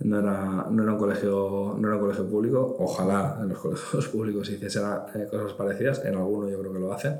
[0.00, 2.76] no era, no era, un colegio, no era un colegio público.
[2.78, 4.84] Ojalá en los colegios públicos se hiciesen
[5.14, 7.16] eh, cosas parecidas, en algunos yo creo que lo hacen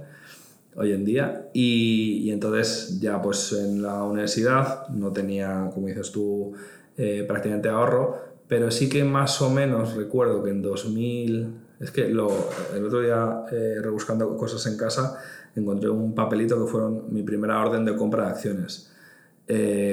[0.77, 1.49] hoy en día.
[1.53, 6.53] Y, y, entonces ya pues en la universidad no tenía, como dices tú,
[6.97, 8.17] eh, prácticamente ahorro,
[8.47, 12.29] pero sí que más o menos recuerdo que en 2000, es que lo,
[12.75, 15.19] el otro día eh, rebuscando cosas en casa,
[15.57, 18.93] encontré un papelito que fueron mi primera orden de compra de acciones,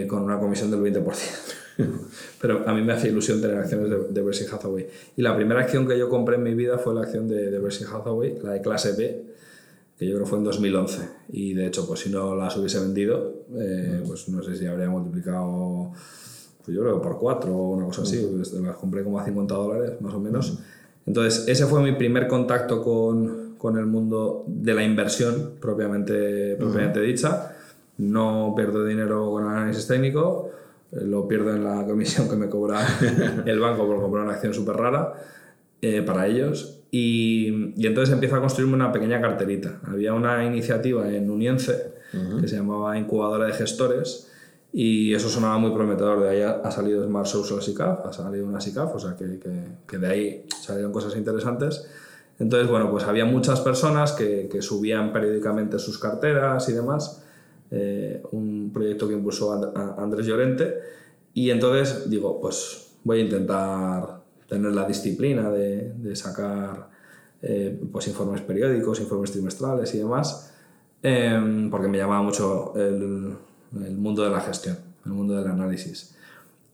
[0.10, 1.65] con una comisión del 20%.
[2.42, 4.88] Pero a mí me hace ilusión tener acciones de, de, Berkshire Hathaway.
[5.18, 7.60] Y la primera acción que yo compré en mi vida fue la acción de, de
[7.60, 9.26] Berkshire Hathaway, la de clase B,
[9.98, 11.10] que yo creo fue en 2011.
[11.30, 14.90] Y de hecho, pues si no las hubiese vendido, eh, pues no sé si habría
[14.90, 15.92] multiplicado,
[16.64, 18.26] pues yo creo por cuatro o una cosa así.
[18.36, 20.60] Pues las compré como a 50 dólares, más o menos.
[21.06, 27.00] Entonces, ese fue mi primer contacto con, con el mundo de la inversión propiamente, propiamente
[27.02, 27.52] dicha.
[27.98, 30.52] No pierdo dinero con análisis técnico
[31.02, 32.86] lo pierdo en la comisión que me cobra
[33.46, 35.14] el banco por comprar una acción súper rara
[35.82, 36.80] eh, para ellos.
[36.92, 39.80] Y, y, entonces empiezo a construirme una pequeña carterita.
[39.84, 41.96] Había una iniciativa en Unience
[42.40, 44.32] que se llamaba Incubadora de Gestores
[44.72, 46.22] y eso sonaba muy prometedor.
[46.22, 49.52] De ahí ha, salido Smart Social SICAF, ha salido una SICAF, o sea que, que,
[49.88, 51.86] que, de ahí salieron cosas interesantes.
[52.40, 57.25] Entonces, bueno, pues había muchas personas que, que subían periódicamente sus carteras y demás.
[57.72, 59.54] Eh, un proyecto que impulsó
[59.98, 60.76] Andrés Llorente.
[61.34, 66.90] Y entonces digo, pues voy a intentar tener la disciplina de, sacar
[67.42, 70.54] eh, pues informes periódicos, informes trimestrales y demás,
[71.02, 73.36] em, porque me llamaba mucho el,
[73.84, 76.16] el, mundo de la gestión, el mundo del análisis.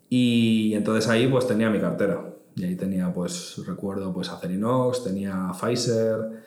[0.10, 2.32] Y entonces ahí pues tenía mi cartera.
[2.56, 6.44] Y ahí tenía, pues, recuerdo, pues Acerinox, tenía Pfizer,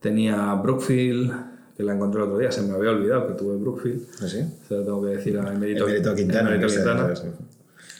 [0.00, 1.51] tenía Brookfield,
[1.82, 4.06] que la encontré el otro día, se me había olvidado que tuve Brookfield.
[4.22, 4.44] ¿Ah, sí?
[4.68, 6.54] Se lo tengo que decir a Emerito, Emerito Quintana.
[6.54, 7.12] Emerito Quintana.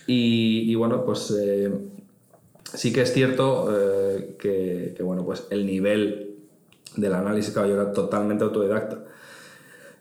[0.07, 1.73] Y, y bueno, pues eh,
[2.75, 6.37] sí que es cierto eh, que, que, bueno, pues el nivel
[6.97, 9.05] del análisis, claro, yo era totalmente autodidacta.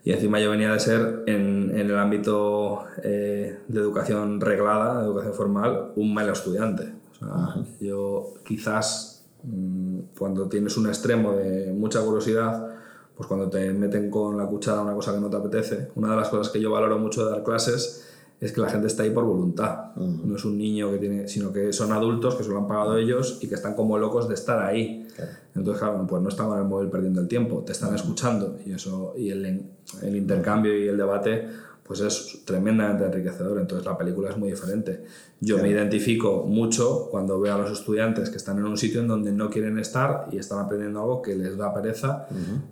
[0.04, 5.06] Y encima yo venía de ser, en, en el ámbito eh, de educación reglada, de
[5.06, 6.94] educación formal, un mal estudiante.
[7.12, 12.81] O sea, yo quizás mm, cuando tienes un extremo de mucha curiosidad,
[13.22, 16.16] pues cuando te meten con la cuchara una cosa que no te apetece, una de
[16.16, 18.08] las cosas que yo valoro mucho de dar clases
[18.40, 19.96] es que la gente está ahí por voluntad.
[19.96, 22.98] No es un niño que tiene, sino que son adultos que se lo han pagado
[22.98, 25.08] ellos y que están como locos de estar ahí.
[25.54, 28.72] Entonces, claro, pues no están con el móvil perdiendo el tiempo, te están escuchando y
[28.72, 29.70] eso y el,
[30.02, 31.48] el intercambio y el debate
[31.84, 33.60] pues es tremendamente enriquecedor.
[33.60, 35.04] Entonces la película es muy diferente.
[35.42, 39.08] Yo me identifico mucho cuando veo a los estudiantes que están en un sitio en
[39.08, 42.28] donde no quieren estar y están aprendiendo algo que les da pereza.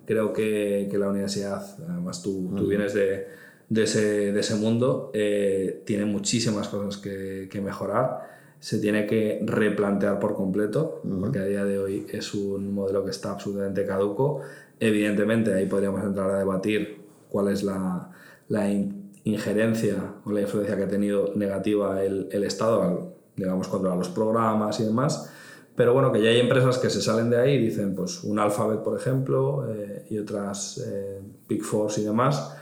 [0.06, 3.28] Creo que, que la universidad, además tú, tú vienes de,
[3.68, 8.40] de, ese, de ese mundo, eh, tiene muchísimas cosas que, que mejorar.
[8.62, 13.12] Se tiene que replantear por completo, porque a día de hoy es un modelo que
[13.12, 14.42] está absolutamente caduco.
[14.80, 17.00] Evidentemente, ahí podríamos entrar a debatir
[17.30, 18.12] cuál es la,
[18.50, 18.99] la in-
[19.30, 24.80] injerencia o la influencia que ha tenido negativa el, el Estado, digamos, contra los programas
[24.80, 25.32] y demás.
[25.80, 28.38] Pero bueno, que ya hay empresas que se salen de ahí y dicen, pues un
[28.38, 32.54] Alphabet, por ejemplo, eh, y otras eh, Big Four y demás,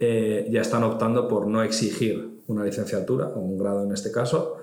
[0.00, 4.56] eh, ya están optando por no exigir una licenciatura o un grado en este caso,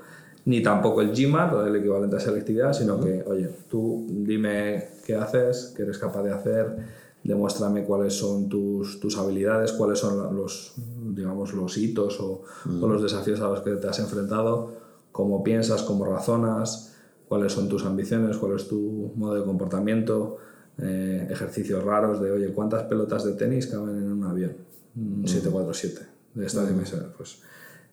[0.46, 5.16] ni tampoco el GMAT o el equivalente a selectividad, sino que, oye, tú dime qué
[5.16, 6.78] haces, qué eres capaz de hacer,
[7.24, 10.74] demuéstrame cuáles son tus, tus habilidades, cuáles son los,
[11.14, 12.44] digamos, los hitos o,
[12.82, 14.74] o los desafíos a los que te has enfrentado,
[15.12, 16.96] cómo piensas, cómo razonas,
[17.28, 20.38] cuáles son tus ambiciones, cuál es tu modo de comportamiento,
[20.82, 24.56] eh, ejercicios raros de, oye, ¿cuántas pelotas de tenis caben en un avión?
[24.96, 27.14] Un 747 de esta dimensión.
[27.16, 27.42] Pues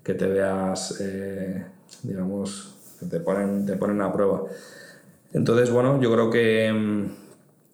[0.02, 1.66] que te veas, eh,
[2.04, 4.44] digamos, que te ponen, te ponen a prueba.
[5.32, 7.25] Entonces, bueno, yo creo que, mm,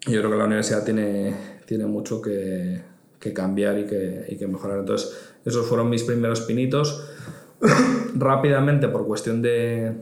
[0.06, 1.34] yo creo que la universidad tiene,
[1.66, 2.82] tiene mucho que,
[3.18, 4.80] que cambiar y que, y que mejorar.
[4.80, 7.08] Entonces, esos fueron mis primeros pinitos.
[8.14, 9.94] Rápidamente, por cuestión de,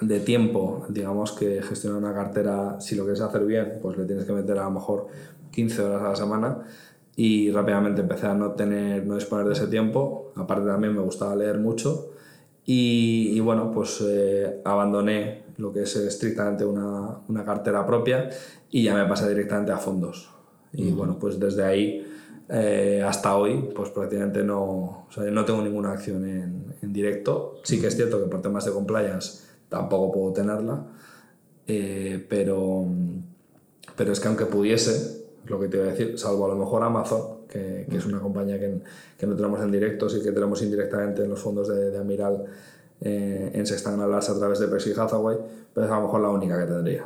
[0.00, 4.24] de tiempo, digamos que gestionar una cartera, si lo quieres hacer bien, pues le tienes
[4.24, 5.08] que meter a lo mejor
[5.50, 6.58] 15 horas a la semana
[7.16, 10.32] y rápidamente empecé a no tener, no disponer de ese tiempo.
[10.36, 12.12] Aparte también me gustaba leer mucho
[12.64, 18.30] y, y bueno, pues eh, abandoné lo que es estrictamente una, una, cartera propia
[18.70, 20.30] y ya me pasé directamente a fondos.
[20.72, 22.06] Y bueno, pues desde ahí
[22.48, 27.60] eh, hasta hoy, pues prácticamente no, o sea, no tengo ninguna acción en, en directo.
[27.62, 30.84] Sí que es cierto que por temas de compliance tampoco puedo tenerla,
[31.66, 32.84] eh, pero,
[33.96, 36.82] pero es que aunque pudiese, lo que te iba a decir, salvo a lo mejor
[36.82, 38.80] Amazon, que, que es una compañía que,
[39.18, 42.44] que, no tenemos en directo, sí que tenemos indirectamente en los fondos de, de Amiral
[43.02, 45.36] eh, en Sextan Alarse a través de Berkshire Hathaway,
[45.74, 47.04] pero es a lo mejor la única que tendría.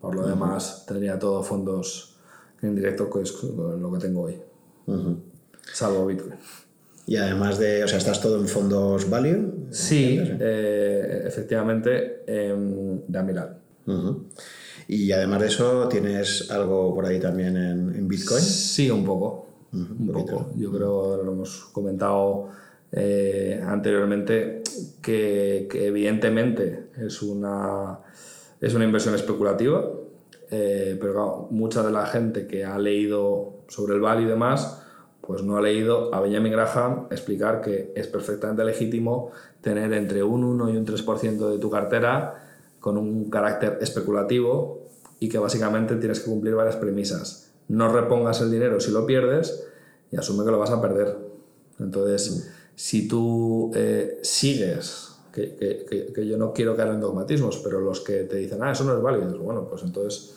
[0.00, 0.30] Por lo uh -huh.
[0.30, 2.16] demás, tendría todos fondos
[2.62, 4.40] en directo, que es lo que tengo hoy,
[4.86, 5.16] uh -huh.
[5.72, 6.34] salvo Bitcoin.
[7.06, 9.68] Y además de, o sea, ¿estás todo en fondos value?
[9.70, 12.54] Sí, eh, efectivamente, eh,
[13.06, 13.58] de Amiral.
[13.86, 14.22] Uh -huh.
[14.88, 18.40] Y además de eso, ¿tienes algo por ahí también en, en Bitcoin?
[18.42, 19.46] Sí, un poco.
[19.72, 20.50] Uh -huh, un poco.
[20.56, 22.48] Yo creo, lo hemos comentado
[22.92, 24.62] eh, anteriormente,
[25.02, 28.00] que, evidentemente es una,
[28.60, 29.84] es una inversión especulativa,
[30.50, 34.82] eh, pero mucha de la gente que ha leído sobre el value y demás,
[35.20, 39.30] pues no ha leído a Benjamin Graham explicar que es perfectamente legítimo
[39.62, 42.44] tener entre un 1 y un 3% de tu cartera
[42.78, 44.82] con un carácter especulativo
[45.18, 47.50] y que básicamente tienes que cumplir varias premisas.
[47.68, 49.66] No repongas el dinero si lo pierdes
[50.10, 51.16] y asume que lo vas a perder.
[51.80, 57.80] Entonces, si tú eh, sigues, que, que, que, yo no quiero caer en dogmatismos, pero
[57.80, 60.34] los que te dicen, ah, eso no es válido, bueno, pues entonces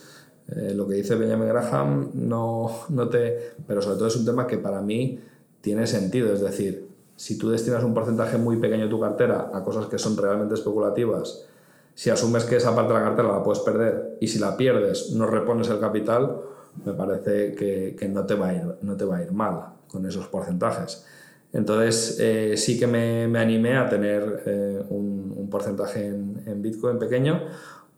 [0.50, 3.54] eh, lo que dice Benjamin Graham no, no te...
[3.68, 5.20] Pero sobre todo es un tema que para mí
[5.62, 9.64] tiene sentido, es decir, si tú destinas un porcentaje muy pequeño de tu cartera a
[9.64, 11.46] cosas que son realmente especulativas,
[11.94, 15.12] si asumes que esa parte de la cartera la puedes perder y si la pierdes
[15.12, 16.38] no repones el capital,
[16.86, 19.74] me parece que, que no, te va a ir, no te va a ir mal
[19.88, 21.06] con esos porcentajes.
[21.54, 26.62] Entonces eh, sí que me, me, animé a tener eh, un, un, porcentaje en, en,
[26.62, 27.42] Bitcoin pequeño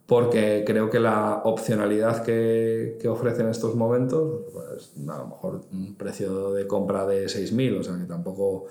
[0.05, 5.61] porque creo que la opcionalidad que, que ofrece en estos momentos, pues, a lo mejor
[5.71, 8.65] un precio de compra de 6.000, o sea que tampoco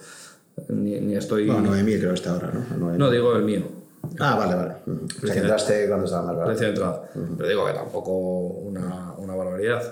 [0.69, 1.47] ni, ni estoy...
[1.47, 2.97] No, 9.000 creo está ahora, ¿no?
[2.97, 3.63] No, digo el mío.
[4.19, 4.75] Ah, vale, vale.
[4.87, 6.51] O sea, que entraste cuando estaba más barato.
[6.51, 7.11] Precio de entrada.
[7.15, 7.37] Uh -huh.
[7.37, 9.83] Pero digo que tampoco una, una barbaridad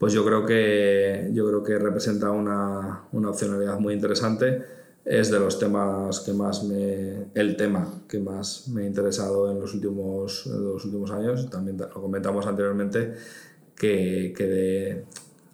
[0.00, 4.64] pues yo creo que, yo creo que representa una, una, opcionalidad muy interesante.
[5.04, 7.26] Es de los temas que más me.
[7.34, 11.50] el tema que más me ha interesado en los últimos, en los últimos años.
[11.50, 13.12] También lo comentamos anteriormente,
[13.76, 15.04] que, que de,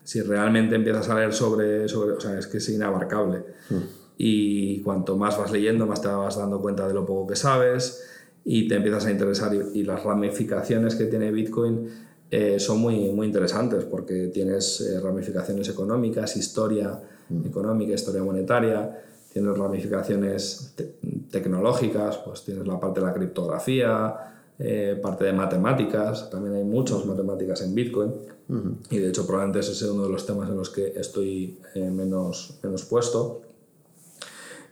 [0.04, 1.88] si realmente empiezas a leer sobre.
[1.88, 3.38] sobre o sea, es que es inabarcable.
[3.68, 3.74] Mm.
[4.16, 8.00] Y cuanto más vas leyendo, más te vas dando cuenta de lo poco que sabes
[8.44, 9.52] y te empiezas a interesar.
[9.52, 15.00] Y, y las ramificaciones que tiene Bitcoin eh, son muy, muy interesantes porque tienes eh,
[15.00, 17.46] ramificaciones económicas, historia mm.
[17.46, 19.02] económica, historia monetaria,
[19.32, 20.96] tienes ramificaciones te
[21.30, 24.14] tecnológicas, pues tienes la parte de la criptografía,
[24.58, 28.08] eh, parte de matemáticas, también hay muchas matemáticas en Bitcoin
[28.48, 28.76] uh -huh.
[28.90, 31.90] y de hecho probablemente ese es uno de los temas en los que estoy eh,
[31.90, 33.42] menos, menos puesto.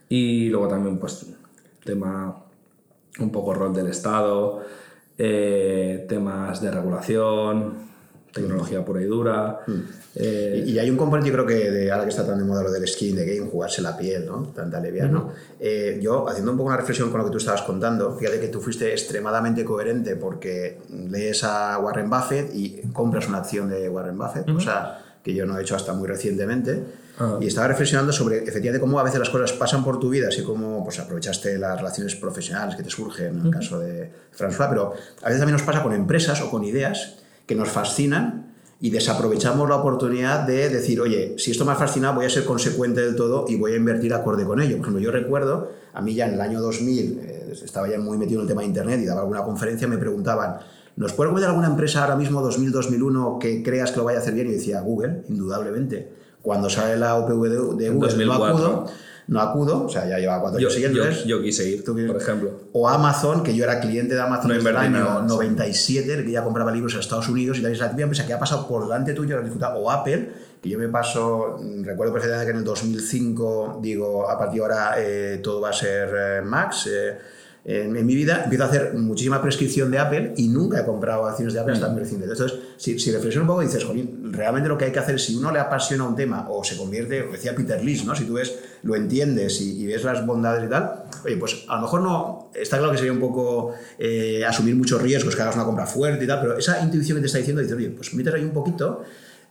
[0.08, 1.26] Y luego también pues
[1.84, 2.44] tema
[3.20, 4.60] un poco rol del Estado,
[5.18, 7.84] eh, temas de regulación,
[8.34, 9.60] tecnología pura y dura.
[9.66, 9.72] Mm.
[10.16, 12.44] Eh, y, y, hay un componente, yo creo que de ahora que está tan de
[12.44, 14.42] moda lo del skin, de game, jugarse la piel, ¿no?
[14.54, 15.18] Tanta leviana, ¿no?
[15.20, 15.32] Uh -huh.
[15.60, 18.48] eh, yo, haciendo un poco una reflexión con lo que tú estabas contando, fíjate que
[18.48, 20.78] tú fuiste extremadamente coherente porque
[21.10, 24.60] lees a Warren Buffett y compras una acción de Warren Buffett, uh -huh.
[24.62, 27.03] sea, que yo no he hecho hasta muy recientemente.
[27.18, 27.42] -huh.
[27.42, 30.42] Y estaba reflexionando sobre efectivamente cómo a veces las cosas pasan por tu vida, así
[30.42, 34.94] como pues, aprovechaste las relaciones profesionales que te surgen, en el caso de François, pero
[35.22, 39.68] a veces también nos pasa con empresas o con ideas que nos fascinan y desaprovechamos
[39.68, 43.16] la oportunidad de decir, oye, si esto me ha fascinado, voy a ser consecuente del
[43.16, 44.76] todo y voy a invertir acorde con ello.
[44.76, 48.18] Por ejemplo, yo recuerdo, a mí ya en el año 2000, eh, estaba ya muy
[48.18, 50.58] metido en el tema de Internet y daba alguna conferencia, me preguntaban,
[50.96, 54.34] ¿nos puede recomendar alguna empresa ahora mismo 2000-2001 que creas que lo vaya a hacer
[54.34, 54.48] bien?
[54.48, 56.23] Y decía, Google, indudablemente.
[56.44, 58.86] Cuando sale la OPV de, de Google, no acudo
[59.26, 61.24] no acudo, o sea, ya lleva cuatro años siguientes.
[61.24, 62.60] Yo, yo, quise ir, ¿Tú por ejemplo.
[62.72, 66.24] O Amazon, que yo era cliente de Amazon no desde el año nada, 97, sí.
[66.24, 68.38] que ya compraba libros en Estados Unidos y también es la típica empresa que ha
[68.38, 69.38] pasado por delante tuyo,
[69.76, 70.30] o Apple,
[70.62, 74.94] que yo me paso, recuerdo perfectamente que en el 2005 digo, a partir de ahora
[74.98, 76.88] eh, todo va a ser eh, Max.
[76.92, 77.18] Eh,
[77.64, 81.26] en, en, mi vida empiezo a hacer muchísima prescripción de Apple y nunca he comprado
[81.26, 82.26] acciones de Apple hasta muy reciente.
[82.26, 85.34] Entonces, si, si reflexionas un poco, dices, Jolín, realmente lo que hay que hacer si
[85.34, 88.14] uno le apasiona un tema o se convierte, lo decía Peter Lynch, ¿no?
[88.14, 91.76] si tú ves, lo entiendes y, y, ves las bondades y tal, oye, pues a
[91.76, 95.54] lo mejor no, está claro que sería un poco eh, asumir muchos riesgos, que hagas
[95.54, 98.12] una compra fuerte y tal, pero esa intuición que te está diciendo, dices, oye, pues
[98.12, 99.04] metes ahí un poquito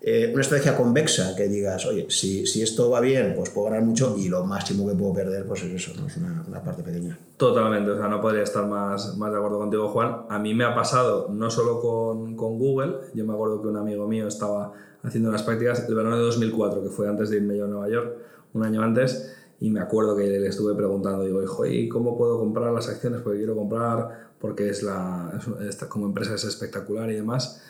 [0.06, 3.84] eh, una estrategia convexa que digas, oye, si, si, esto va bien, pues puedo ganar
[3.84, 6.08] mucho y lo máximo que puedo perder, pues es eso, ¿no?
[6.08, 7.18] es una, una, parte pequeña.
[7.38, 10.26] Totalmente, o sea, no podría estar más, más de acuerdo contigo, Juan.
[10.28, 13.78] A mí me ha pasado no solo con, con Google, yo me acuerdo que un
[13.78, 14.74] amigo mío estaba
[15.04, 17.88] haciendo unas prácticas el verano de 2004, que fue antes de irme yo a Nueva
[17.88, 18.18] York,
[18.51, 22.39] un año antes, y me acuerdo que le estuve preguntando, digo, hijo, ¿y cómo puedo
[22.39, 23.22] comprar las acciones?
[23.22, 25.32] Porque quiero comprar, porque es la,
[25.66, 27.62] es, como empresa es espectacular y demás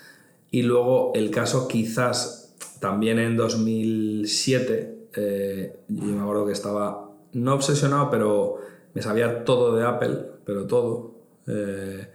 [0.53, 7.55] y luego el caso quizás también en 2007, eh, yo me acuerdo que estaba no
[7.55, 8.57] obsesionado, pero
[8.93, 11.15] me sabía todo de Apple, pero todo.
[11.47, 12.07] Eh,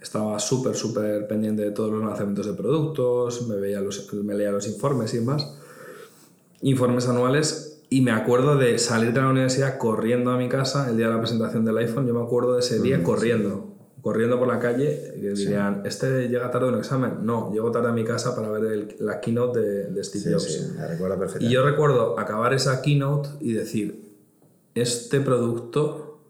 [0.00, 4.52] estaba súper, súper pendiente de todos los lanzamientos de productos, me, veía los, me leía
[4.52, 5.58] los informes y demás.
[6.62, 10.96] Informes anuales y me acuerdo de salir de la universidad corriendo a mi casa el
[10.96, 12.06] día de la presentación del iPhone.
[12.06, 13.69] Yo me acuerdo de ese día mm, corriendo
[14.02, 15.88] corriendo por la calle y dirían, sí.
[15.88, 17.18] ¿este llega tarde a un examen?
[17.22, 20.32] No, llego tarde a mi casa para ver el, la keynote de, de Steve sí,
[20.32, 20.44] Jobs.
[20.44, 21.50] Sí, la recuerdo perfectamente.
[21.50, 24.10] Y yo recuerdo acabar esa keynote y decir,
[24.74, 26.20] este producto,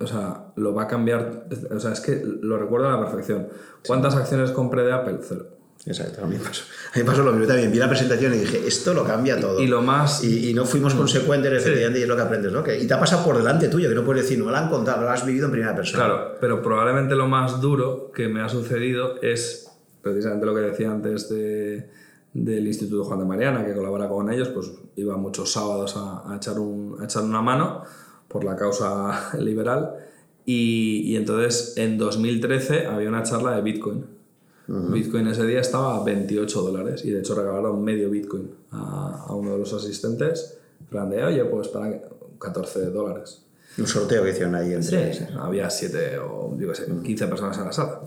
[0.00, 3.48] o sea, lo va a cambiar, o sea, es que lo recuerdo a la perfección.
[3.86, 5.18] ¿Cuántas acciones compré de Apple?
[5.22, 5.46] Cero.
[5.84, 6.62] Exacto, a mí, pasó,
[6.94, 7.72] a mí pasó lo mismo también.
[7.72, 9.58] Vi la presentación y dije, esto lo cambia todo.
[9.60, 10.22] Y, y lo más.
[10.22, 12.00] Y, y, no fuimos consecuentes, efectivamente, sí.
[12.00, 12.62] y es lo que aprendes, ¿no?
[12.62, 14.58] Que, y te ha pasado por delante tuyo, que no puedes decir, no me lo
[14.58, 16.04] han contado, lo has vivido en primera persona.
[16.04, 19.72] Claro, pero probablemente lo más duro que me ha sucedido es
[20.02, 21.88] precisamente lo que decía antes de,
[22.32, 26.36] del Instituto Juan de Mariana, que colabora con ellos, pues iba muchos sábados a, a
[26.36, 27.82] echar, un, a echar una mano
[28.28, 29.96] por la causa liberal.
[30.44, 34.21] Y, y entonces en 2013 había una charla de Bitcoin
[34.68, 39.34] Bitcoin ese día estaba a 28 dólares y de hecho regalaron medio Bitcoin a, a
[39.34, 40.58] uno de los asistentes.
[40.80, 42.00] En plan de, oye, pues para
[42.38, 43.42] 14 dólares.
[43.78, 45.14] Un sorteo que hicieron ahí entre...
[45.14, 48.00] Sí, había 7 o digo, 15 personas en la sala.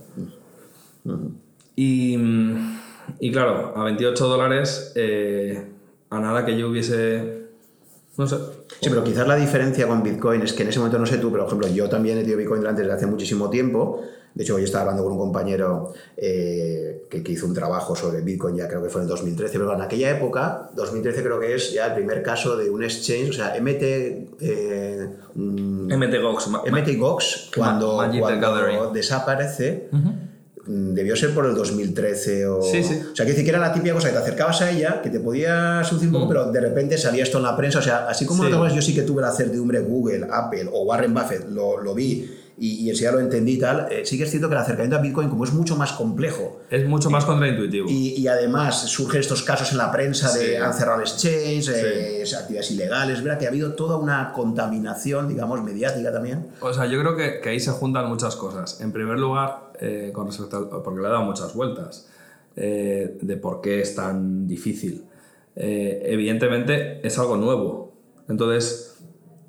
[1.76, 2.18] Y,
[3.20, 5.66] y, claro, a 28 dólares, eh,
[6.10, 7.46] a nada que yo hubiese...
[8.18, 8.38] No sé.
[8.80, 11.32] Sí, pero quizás la diferencia con Bitcoin es que en ese momento, no sé tú,
[11.32, 14.04] pero por ejemplo, yo también he tenido Bitcoin antes desde hace muchísimo tiempo
[14.36, 18.58] de hecho, hoy estaba hablando con un compañero eh, que, hizo un trabajo sobre Bitcoin,
[18.58, 21.88] ya creo que fue en 2013, pero en aquella época, 2013 creo que es ya
[21.88, 23.82] el primer caso de un exchange, o sea, MT...
[24.42, 26.50] Eh, MTGOX.
[26.70, 29.88] MTGOX, cuando, cuando desaparece...
[30.68, 32.62] Mm, debió ser por el 2013 o...
[32.62, 33.00] Sí, sí.
[33.12, 35.12] O sea, que decir que era la típica cosa que te acercabas a ella, que
[35.12, 36.30] te podía seducir un poco, mm.
[36.30, 37.80] pero de repente salía esto en la prensa.
[37.80, 41.48] O sea, así como yo sí que tuve la certidumbre Google, Apple o Warren Buffett,
[41.52, 42.28] lo, lo vi
[42.58, 44.96] y, y ya lo entendí y tal, eh, sí que es cierto que el acercamiento
[44.96, 46.62] a Bitcoin, como es mucho más complejo.
[46.70, 47.90] Es mucho más contraintuitivo.
[47.90, 52.72] Y, y, además surgen estos casos en la prensa de han cerrado exchange, eh, actividades
[52.72, 53.40] ilegales, ¿verdad?
[53.40, 56.48] Que ha habido toda una contaminación, digamos, mediática también.
[56.62, 58.80] O sea, yo creo que, que ahí se juntan muchas cosas.
[58.80, 62.08] En primer lugar, eh, con respecto porque le he dado muchas vueltas,
[62.56, 65.04] de por qué es tan difícil.
[65.56, 67.94] evidentemente es algo nuevo.
[68.30, 68.96] Entonces,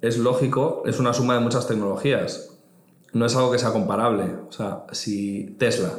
[0.03, 2.56] es lógico, es una suma de muchas tecnologías
[3.17, 4.25] no es algo que sea comparable.
[4.49, 5.91] O sea, si Tesla,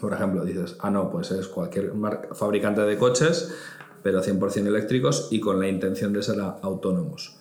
[0.00, 1.92] por ejemplo, dices, ah, no, pues es cualquier
[2.32, 3.54] fabricante de coches,
[4.02, 7.36] pero 100% eléctricos y con la intención de ser autónomos.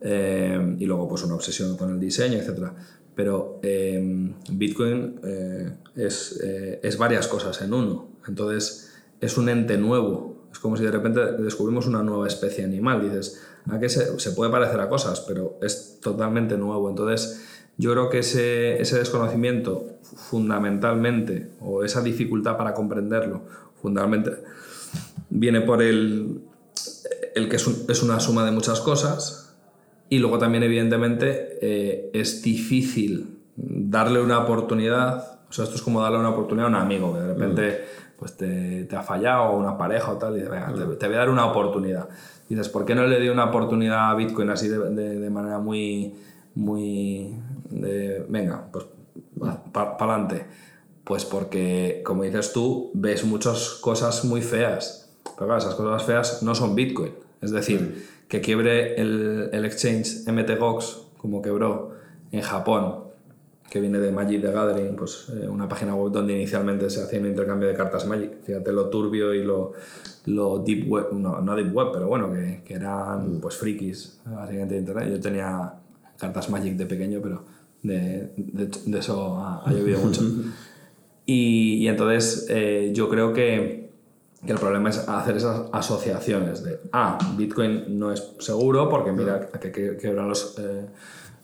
[0.00, 2.72] Eh, y luego, pues una obsesión con el diseño, etc.
[3.14, 8.08] Pero eh, Bitcoin eh, es, es varias cosas en uno.
[8.26, 10.48] Entonces, es un ente nuevo.
[10.50, 13.02] Es como si de repente descubrimos una nueva especie animal.
[13.02, 15.20] Dices, ¿a qué se, se puede parecer a cosas?
[15.20, 16.88] Pero es totalmente nuevo.
[16.88, 17.49] Entonces,
[17.80, 23.42] yo creo que ese, desconocimiento fundamentalmente, o esa dificultad para comprenderlo,
[23.80, 24.42] fundamentalmente
[25.30, 26.42] viene por el,
[27.34, 29.56] el que es, una suma de muchas cosas
[30.10, 36.02] y luego también evidentemente eh, es difícil darle una oportunidad, o sea, esto es como
[36.02, 37.84] darle una oportunidad a un amigo que de repente
[38.18, 41.30] pues te, ha fallado o una pareja o tal, y venga, te, voy a dar
[41.30, 42.10] una oportunidad.
[42.50, 45.58] Y dices, ¿por qué no le di una oportunidad a Bitcoin así de, de manera
[45.58, 46.14] muy,
[46.54, 47.34] muy,
[47.70, 48.86] de, venga, pues
[49.72, 50.46] para adelante.
[51.04, 55.10] Pues porque, como dices tú, ves muchas cosas muy feas.
[55.24, 57.12] Pero claro, esas cosas feas no son Bitcoin.
[57.40, 61.92] Es decir, que quiebre el, el exchange MTGOX, como quebró
[62.30, 63.10] en Japón,
[63.70, 67.20] que viene de Magic the Gathering, pues eh, una página web donde inicialmente se hacía
[67.20, 68.42] un intercambio de cartas Magic.
[68.42, 69.72] Fíjate lo turbio y lo,
[70.26, 74.74] lo deep web, no, no deep web, pero bueno, que, que eran pues frikis, básicamente
[74.74, 75.10] de internet.
[75.10, 75.74] Yo tenía
[76.18, 77.44] cartas Magic de pequeño, pero
[77.82, 80.22] de, de, eso ha, llovido mucho.
[81.26, 83.92] Y, entonces eh, yo creo que,
[84.44, 89.48] que, el problema es hacer esas asociaciones de, ah, Bitcoin no es seguro porque mira
[89.48, 90.86] que, que quebran los, eh,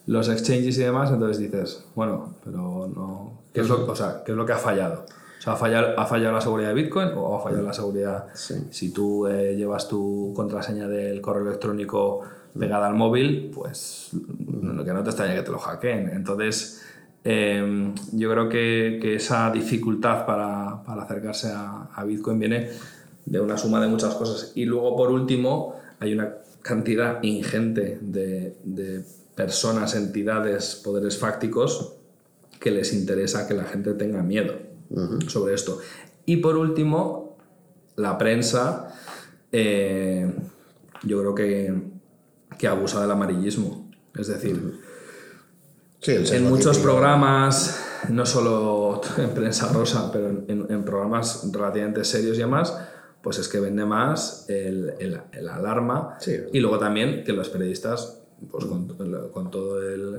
[0.06, 4.32] los exchanges y demás, entonces dices, bueno, pero no, ¿qué es lo, o sea, ¿qué
[4.32, 5.04] es lo que ha fallado?
[5.38, 8.26] O sea, ¿ha fallado, ¿ha fallado la seguridad de Bitcoin o ha fallado la seguridad?
[8.34, 12.22] Si tú eh, llevas tu contraseña del correo electrónico
[12.58, 16.10] pegada al móvil, pues que no te extraña que te lo hackeen.
[16.10, 16.82] Entonces,
[17.24, 22.70] em, yo creo que, que, esa dificultad para, para acercarse a, a, Bitcoin viene
[23.24, 24.52] de una suma de muchas cosas.
[24.54, 29.04] Y luego, por último, hay una cantidad ingente de, de
[29.34, 31.92] personas, entidades, poderes fácticos
[32.58, 34.54] que les interesa que la gente tenga miedo
[35.28, 35.78] sobre esto.
[36.24, 37.36] Y por último,
[37.96, 38.94] la prensa,
[39.52, 40.32] eh,
[41.02, 41.95] yo creo que
[42.58, 43.90] que abusa del amarillismo.
[44.14, 44.80] Es decir,
[46.02, 52.76] en muchos programas, no solo en prensa rosa, pero en, programas relativamente serios y demás,
[53.22, 56.16] pues es que vende más el, el, alarma
[56.52, 58.86] y luego también que los periodistas, pues con,
[59.32, 60.14] con todo el,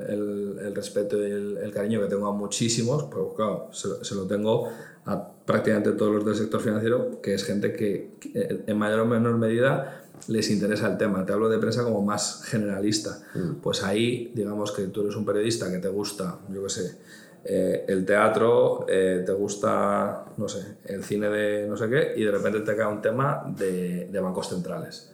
[0.59, 4.69] el, respeto y el, cariño que tengo a muchísimos, pues claro, se, se, lo tengo
[5.05, 9.37] a prácticamente todos los del sector financiero, que es gente que en mayor o menor
[9.37, 11.25] medida les interesa el tema.
[11.25, 13.19] Te hablo de prensa como más generalista.
[13.35, 13.55] Mm.
[13.61, 16.97] Pues ahí, digamos que tú eres un periodista que te gusta, yo qué sé,
[17.45, 22.23] eh, el teatro, eh, te gusta, no sé, el cine de no sé qué, y
[22.23, 25.13] de repente te cae un tema de, de bancos centrales.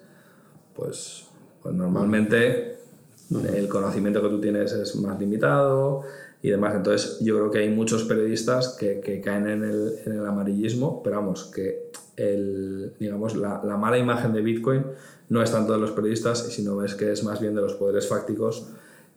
[0.74, 1.26] Pues,
[1.62, 2.83] pues normalmente.
[3.56, 6.04] El conocimiento que tú tienes es más limitado
[6.42, 6.76] y demás.
[6.76, 11.02] Entonces yo creo que hay muchos periodistas que, que caen en el, en el, amarillismo,
[11.04, 14.84] pero vamos, que el, digamos, la, la, mala imagen de Bitcoin
[15.30, 18.08] no es tanto de los periodistas, sino es que es más bien de los poderes
[18.08, 18.68] fácticos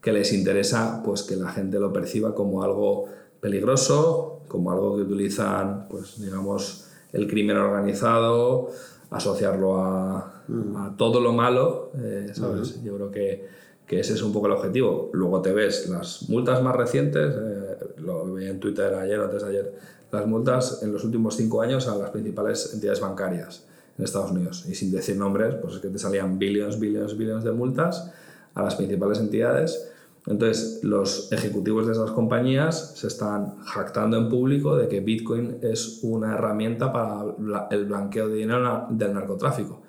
[0.00, 3.06] que les interesa pues, que la gente lo perciba como algo
[3.40, 8.70] peligroso, como algo que utilizan, pues, digamos, el crimen organizado,
[9.10, 12.82] asociarlo a, a todo lo malo, eh, ¿sabes?
[12.82, 13.48] Yo creo que,
[13.86, 15.10] que ese es un poco el objetivo.
[15.12, 19.42] Luego te ves las multas más recientes, eh, lo vi en Twitter ayer o antes
[19.42, 19.74] de ayer,
[20.10, 23.64] las multas en los últimos cinco años a las principales entidades bancarias
[23.96, 24.66] en Estados Unidos.
[24.68, 28.12] Y sin decir nombres, pues es que te salían billones, billones, billones de multas
[28.54, 29.92] a las principales entidades.
[30.26, 36.00] Entonces, los ejecutivos de esas compañías se están jactando en público de que Bitcoin es
[36.02, 37.24] una herramienta para
[37.70, 39.85] el blanqueo de dinero del narcotráfico.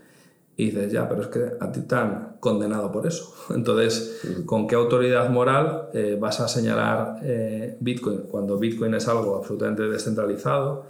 [0.59, 3.31] Y dices, ya, pero es que a ti te han condenado por eso.
[3.53, 9.35] Entonces, ¿con qué autoridad moral eh, vas a señalar eh, Bitcoin cuando Bitcoin es algo
[9.35, 10.85] absolutamente descentralizado?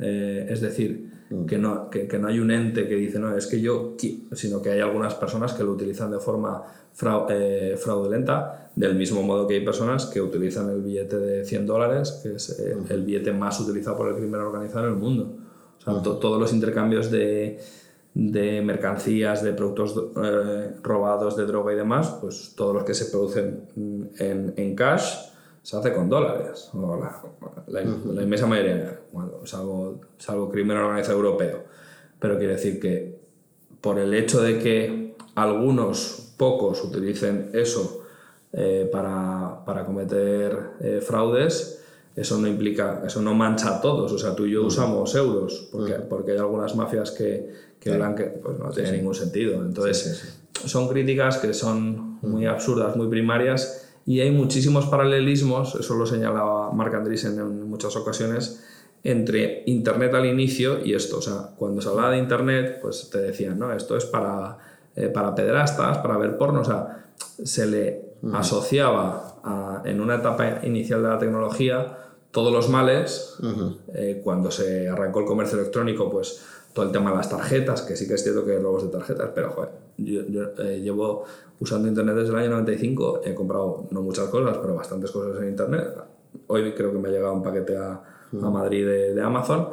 [0.00, 1.12] Eh, es decir,
[1.46, 3.94] que no, que, que, no hay un ente que dice, no, es que yo,
[4.32, 6.62] sino que hay algunas personas que lo utilizan de forma
[6.92, 12.34] fraudulenta, del mismo modo que hay personas que utilizan el billete de 100 dólares, que
[12.34, 15.36] es el billete más utilizado por el crimen organizado en el mundo.
[15.78, 17.58] O sea, todos los intercambios de,
[18.14, 23.06] de mercancías, de productos eh, robados, de droga y demás, pues todos los que se
[23.06, 23.68] producen
[24.18, 25.32] en, en cash
[25.62, 26.70] se hace con dólares.
[26.74, 27.22] O la,
[27.68, 31.64] la, inmensa mayoría, bueno, salvo, salvo crimen organizado europeo.
[32.18, 33.18] Pero quiere decir que
[33.80, 38.04] por el hecho de que algunos pocos utilicen eso
[38.52, 41.81] eh, para, para, cometer eh, fraudes,
[42.14, 44.12] eso no implica, eso no mancha a todos.
[44.12, 47.50] O sea, tú y yo usamos euros, porque, porque hay algunas mafias que,
[47.80, 47.90] que
[48.42, 49.62] pues no tiene ningún sentido.
[49.64, 56.06] Entonces, son críticas que son muy absurdas, muy primarias, y hay muchísimos paralelismos, eso lo
[56.06, 58.64] señalaba Marc Andreessen en muchas ocasiones,
[59.04, 61.18] entre Internet al inicio y esto.
[61.18, 64.58] O sea, cuando se hablaba de Internet, pues te decían, no, esto es para
[64.94, 67.06] eh, para pederastas, para ver porno, o sea,
[67.42, 69.31] se le asociaba
[69.84, 71.98] en una etapa inicial de la tecnología
[72.32, 73.38] todos los males.
[73.94, 77.94] Eh, cuando se arrancó el comercio electrónico, pues todo el tema de las tarjetas, que
[77.94, 80.22] sí que es cierto que hay robos de tarjetas, pero joder, yo,
[80.58, 81.24] eh, llevo
[81.60, 85.50] usando Internet desde el año 95, he comprado no muchas cosas, pero bastantes cosas en
[85.50, 85.86] Internet.
[86.46, 89.68] Hoy creo que me ha llegado un paquete a, a Madrid de, de Amazon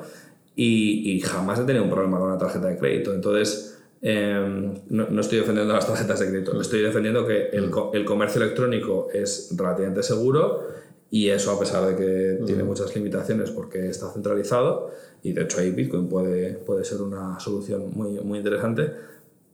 [0.55, 3.13] y, y, jamás he tenido un problema con una tarjeta de crédito.
[3.13, 6.62] Entonces, Em, no, estoy defendiendo las tarjetas de crédito, mm.
[6.62, 7.89] estoy defendiendo que el, mm.
[7.93, 10.68] el, comercio electrónico es relativamente seguro
[11.12, 12.45] y eso a pesar de que mm.
[12.45, 14.91] tiene muchas limitaciones porque está centralizado
[15.22, 18.89] y de hecho ahí Bitcoin puede, puede ser una solución muy, muy interesante,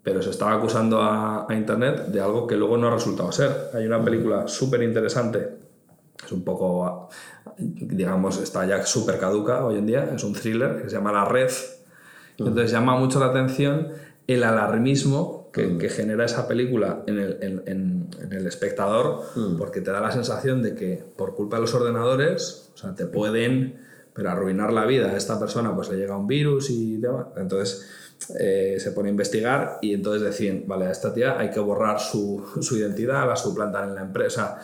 [0.04, 3.72] pero se estaba acusando a, a, Internet de algo que luego no ha resultado ser.
[3.74, 5.58] Hay una película súper interesante,
[6.24, 7.10] es un poco,
[7.58, 11.26] digamos, está ya súper caduca hoy en día, es un thriller que se llama La
[11.26, 11.50] Red,
[12.38, 15.78] entonces llama mucho la atención el alarmismo que, mm.
[15.78, 19.58] que genera esa película en el, en, en, el espectador, mm.
[19.58, 23.06] porque te da la sensación de que por culpa de los ordenadores, o sea, te
[23.06, 27.28] pueden pero arruinar la vida a esta persona, pues le llega un virus y demás.
[27.36, 27.86] Entonces
[28.40, 32.00] eh, se pone a investigar y entonces deciden, vale, a esta tía hay que borrar
[32.00, 34.58] su, su identidad, la suplantar en la empresa.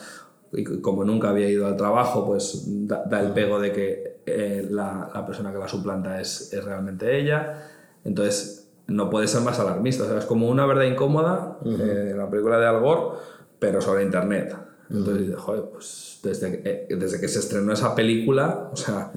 [0.52, 3.34] Y como nunca había ido al trabajo, pues da, el mm.
[3.34, 7.68] pego de que eh, la, la, persona que la suplanta es, es realmente ella.
[8.04, 10.04] Entonces no puede ser más alarmista.
[10.04, 13.18] O sea, es como una verdad incómoda eh, en la película de Al Gore,
[13.58, 14.56] pero sobre Internet.
[14.90, 19.10] Entonces joder, pues desde, eh, desde que se estrenó esa película, o sea,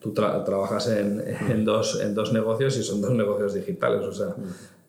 [0.00, 4.34] tú trabajas en, en, dos, en dos negocios y son dos negocios digitales, o sea,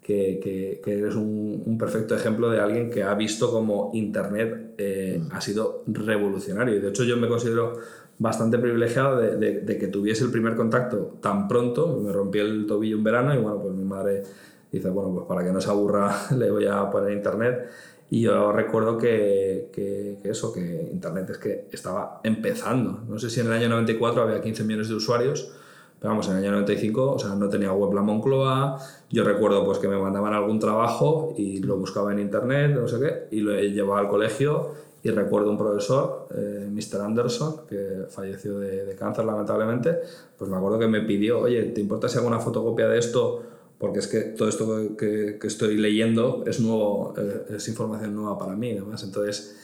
[0.02, 4.74] que, que, que, eres un, un, perfecto ejemplo de alguien que ha visto como Internet
[4.80, 6.76] eh, ha sido revolucionario.
[6.76, 7.78] Y de hecho yo me considero
[8.18, 12.00] bastante privilegiado de, de, que tuviese el primer contacto tan pronto.
[12.04, 14.24] Me rompí el tobillo en verano y bueno, pues mi madre
[14.72, 17.70] dice, bueno, pues para que no se aburra le voy a poner internet.
[18.10, 23.04] Y yo recuerdo que, que, eso, que internet es que estaba empezando.
[23.08, 25.54] No sé si en el año 94 había 15 millones de usuarios,
[25.98, 28.80] pero vamos, en el año 95, o sea, no tenía web la Moncloa.
[29.10, 33.00] Yo recuerdo pues que me mandaban algún trabajo y lo buscaba en internet, no sé
[33.00, 34.72] qué, y lo llevaba al colegio
[35.04, 37.02] y recuerdo un profesor, eh, Mr.
[37.02, 40.00] Anderson, que falleció de, de, cáncer lamentablemente,
[40.38, 43.44] pues me acuerdo que me pidió, oye, ¿te importa si hago una fotocopia de esto?
[43.80, 48.38] Porque es que todo esto que, que estoy leyendo es nuevo, eh, es información nueva
[48.38, 49.04] para mí, además.
[49.04, 49.56] Entonces,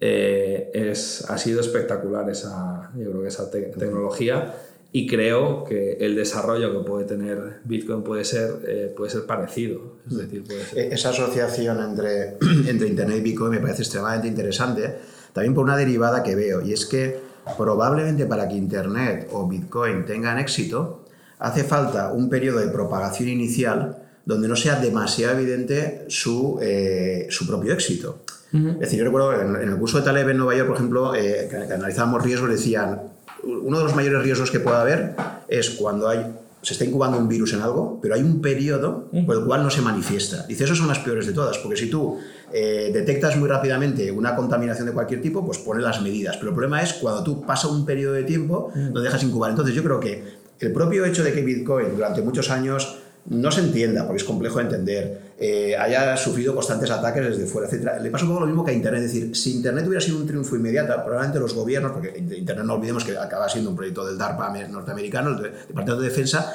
[0.00, 4.54] eh, es, ha sido espectacular esa, yo creo que esa te tecnología
[4.96, 9.98] y creo que el desarrollo que puede tener Bitcoin puede ser, eh, puede ser parecido.
[10.08, 10.78] Es decir, puede ser...
[10.78, 14.94] E-, esa asociación entre, entre Internet y Bitcoin me parece extremadamente interesante,
[15.34, 17.20] también por una derivada que veo, y es que
[17.58, 21.04] probablemente para que Internet o Bitcoin tengan éxito,
[21.40, 27.46] hace falta un periodo de propagación inicial donde no sea demasiado evidente su, eh, su
[27.46, 28.22] propio éxito.
[28.50, 31.14] Es decir, yo recuerdo en, en, el curso de Taleb en Nueva York, por ejemplo,
[31.14, 35.16] eh, que analizábamos riesgos, decían, uno de los mayores riesgos que puede haber
[35.48, 36.24] es cuando hay
[36.66, 39.70] se está incubando un virus en algo, pero hay un periodo por el cual no
[39.70, 40.44] se manifiesta.
[40.48, 42.18] Dice, esas son las peores de todas, porque si tú
[42.52, 46.36] eh, detectas muy rápidamente una contaminación de cualquier tipo, pues pone las medidas.
[46.38, 49.50] Pero el problema es cuando tú pasa un periodo de tiempo, no dejas incubar.
[49.50, 50.24] Entonces yo creo que
[50.58, 54.58] el propio hecho de que Bitcoin durante muchos años no se entienda, porque es complejo
[54.58, 58.00] de entender, eh, haya sufrido constantes ataques desde fuera, etc.
[58.00, 60.18] Le pasa un poco lo mismo que a Internet, es decir, si Internet hubiera sido
[60.18, 64.06] un triunfo inmediato, probablemente los gobiernos, porque Internet no olvidemos que acaba siendo un proyecto
[64.06, 66.54] del DARPA norteamericano, el Departamento de Defensa,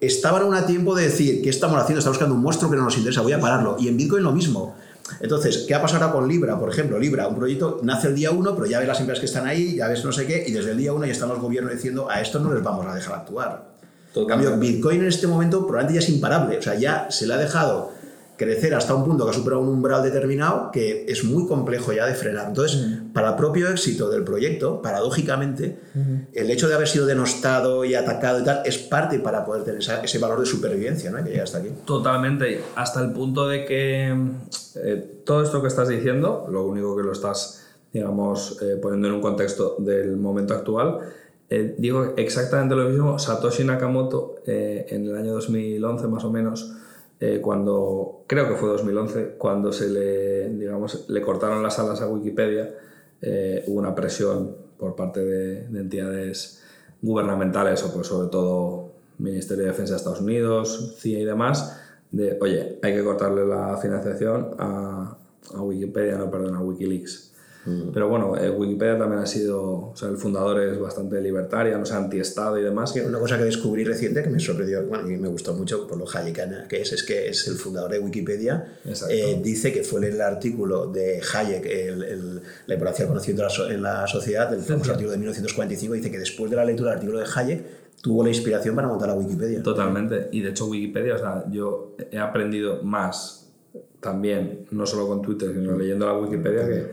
[0.00, 2.00] estaban aún a tiempo de decir, ¿qué estamos haciendo?
[2.00, 3.76] Está buscando un monstruo que no nos interesa, voy a pararlo.
[3.78, 4.76] Y en Bitcoin lo mismo.
[5.20, 6.58] Entonces, ¿qué ha pasado ahora con Libra?
[6.58, 9.26] Por ejemplo, Libra, un proyecto nace el día 1, pero ya ves las empresas que
[9.26, 11.40] están ahí, ya ves no sé qué, y desde el día 1 ya están los
[11.40, 13.71] gobiernos diciendo, a esto no les vamos a dejar actuar.
[14.14, 16.58] En cambio, Bitcoin en este momento probablemente ya es imparable.
[16.58, 17.92] O sea, ya se le ha dejado
[18.36, 22.06] crecer hasta un punto que ha superado un umbral determinado que es muy complejo ya
[22.06, 22.48] de frenar.
[22.48, 22.80] Entonces,
[23.12, 25.78] para el propio éxito del proyecto, paradójicamente,
[26.32, 29.80] el hecho de haber sido denostado y atacado y tal es parte para poder tener
[29.80, 31.22] ese valor de supervivencia ¿no?
[31.22, 31.70] que llega hasta aquí.
[31.84, 34.16] Totalmente, hasta el punto de que
[34.76, 39.14] eh, todo esto que estás diciendo, lo único que lo estás, digamos, eh, poniendo en
[39.14, 41.00] un contexto del momento actual,
[41.54, 46.72] eh, digo exactamente lo mismo, Satoshi Nakamoto eh, en el año 2011 más o menos,
[47.20, 52.08] eh, cuando, creo que fue 2011, cuando se le, digamos, le cortaron las alas a
[52.08, 52.74] Wikipedia,
[53.66, 56.62] hubo una presión por parte de, entidades
[57.02, 61.78] gubernamentales, o pues sobre todo Ministerio de Defensa de Estados Unidos, CIA y demás,
[62.10, 65.18] de, oye, hay que cortarle la financiación a,
[65.54, 67.31] a Wikipedia, no, perdón, a Wikileaks.
[67.64, 67.90] Mm.
[67.92, 71.86] Pero bueno, eh, Wikipedia también ha sido, o sea, el fundador es bastante libertaria, no
[71.86, 72.94] sé, antiestado y demás.
[72.96, 76.06] Una cosa que descubrí reciente que me sorprendió, bueno, y me gustó mucho por lo
[76.12, 78.78] Hayekana que es, es que es el fundador de Wikipedia.
[79.10, 84.06] Eh, dice que fue el artículo de Hayek, el, la importancia del conocimiento en la
[84.06, 87.26] sociedad, el famoso artículo de 1945, dice que después de la lectura del artículo de
[87.34, 89.62] Hayek, tuvo la inspiración para montar la Wikipedia.
[89.62, 90.28] Totalmente.
[90.32, 93.42] Y de hecho Wikipedia, o sea, yo he aprendido más
[94.00, 96.90] también, no solo con Twitter, sino leyendo la Wikipedia, que,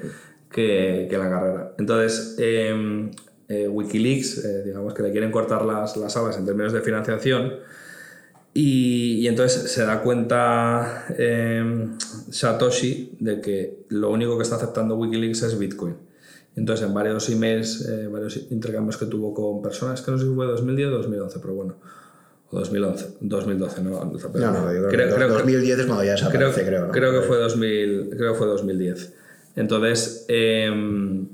[0.52, 1.74] que, la carrera.
[1.78, 3.12] Entonces, em,
[3.48, 7.54] eh, Wikileaks, eh, digamos que le quieren cortar las, las alas en términos de financiación.
[8.54, 11.98] Y, entonces se da cuenta em,
[12.32, 15.96] Satoshi de que lo único que está aceptando Wikileaks es Bitcoin.
[16.56, 20.34] Entonces, en varios emails, eh, varios intercambios que tuvo con personas, que no sé si
[20.34, 21.76] fue 2010 o 2011, pero bueno,
[22.50, 23.92] o 2011, 2012, no.
[23.92, 27.38] No, no, yo creo, que 2010 es cuando ya se creo, creo, creo, que fue
[27.38, 29.14] 2000, creo que fue 2010.
[29.56, 31.28] Entonces, em,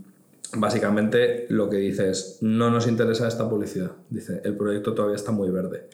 [0.55, 3.91] básicamente lo que dice es, no nos interesa esta publicidad.
[4.09, 5.87] Dice, el proyecto todavía está muy verde.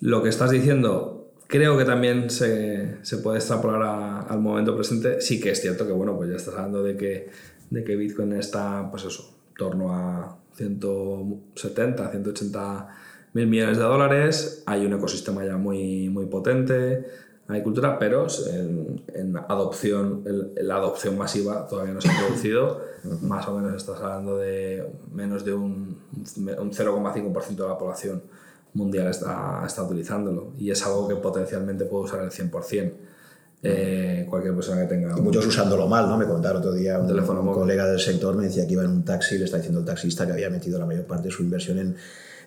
[0.00, 5.20] Lo que estás diciendo, creo que también se, puede extrapolar al momento presente.
[5.20, 7.30] Sí que es cierto que, bueno, pues ya estás hablando de que,
[7.70, 12.88] de que Bitcoin está, pues eso, en torno a 170, 180
[13.34, 14.62] mil millones de dólares.
[14.66, 17.04] Hay un ecosistema ya muy, muy potente
[17.48, 18.26] agricultura, pero
[19.14, 20.24] en, adopción,
[20.56, 22.80] la adopción masiva todavía no se ha producido.
[23.22, 28.22] Más o menos estás hablando de menos de un, un 0,5% de la población
[28.74, 32.92] mundial está, está utilizándolo y es algo que potencialmente puede usar el 100%.
[33.62, 35.16] Eh, cualquier persona que tenga.
[35.16, 36.16] Y muchos usándolo mal, ¿no?
[36.16, 38.90] Me contaron otro día un, teléfono un colega del sector me decía que iba en
[38.90, 41.42] un taxi le está diciendo el taxista que había metido la mayor parte de su
[41.42, 41.96] inversión en,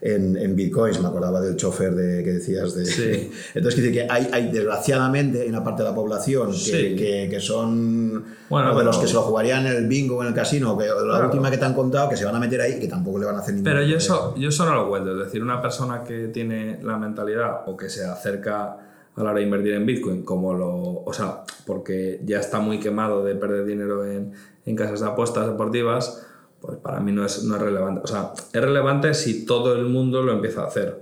[0.02, 1.02] en, en, bitcoins.
[1.02, 2.74] Me acordaba del chofer de, que decías.
[2.76, 3.32] De, sí.
[3.54, 8.24] Entonces, dice que hay, hay, desgraciadamente, una parte de la población que, que, que son
[8.50, 10.86] bueno, de los que se lo jugarían en el bingo o en el casino, que
[10.86, 13.26] la última que te han contado, que se van a meter ahí, que tampoco le
[13.26, 15.12] van a hacer ningún Pero yo eso, yo eso no lo cuento.
[15.12, 18.78] Es decir, una persona que tiene la mentalidad o que se acerca
[19.16, 21.04] a la hora de invertir en Bitcoin, como lo.
[21.04, 24.34] O sea, porque ya está muy quemado de perder dinero en,
[24.66, 26.26] en casas de apuestas deportivas
[26.62, 28.02] pues para mí no es, no es relevante.
[28.04, 31.00] O sea, es relevante si todo el mundo lo empieza a hacer,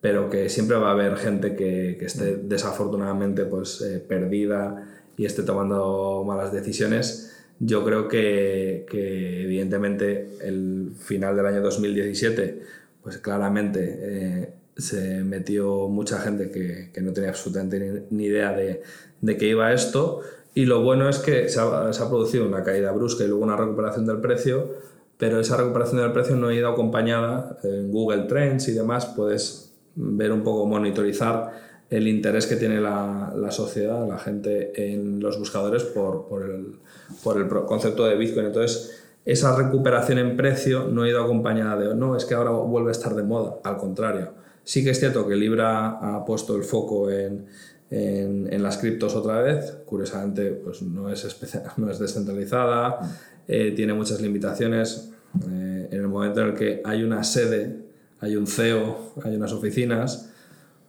[0.00, 4.86] pero que siempre va a haber gente que, que esté desafortunadamente pues, eh, perdida
[5.16, 7.36] y esté tomando malas decisiones.
[7.58, 12.62] Yo creo que, que, evidentemente el final del año 2017,
[13.02, 18.82] pues claramente eh, se metió mucha gente que, que no tenía absolutamente ni, idea de,
[19.20, 20.22] de qué iba esto.
[20.54, 24.06] Y lo bueno es que se ha, producido una caída brusca y luego una recuperación
[24.06, 24.68] del precio,
[25.16, 29.72] pero esa recuperación del precio no ha ido acompañada en Google Trends y demás, puedes
[29.94, 31.52] ver un poco, monitorizar
[31.90, 36.76] el interés que tiene la, la sociedad, la gente en los buscadores por, por, el,
[37.22, 38.46] por el concepto de Bitcoin.
[38.46, 42.88] Entonces, esa recuperación en precio no ha ido acompañada de, no, es que ahora vuelve
[42.88, 44.32] a estar de moda, al contrario.
[44.64, 47.46] Sí que es cierto que Libra ha puesto el foco en,
[47.90, 51.26] en, en las criptos otra vez, curiosamente pues no es,
[51.76, 53.00] no es descentralizada,
[53.48, 55.10] eh, tiene muchas limitaciones.
[55.48, 57.78] Eh, en el momento en el que hay una sede,
[58.20, 60.30] hay un CEO, hay unas oficinas,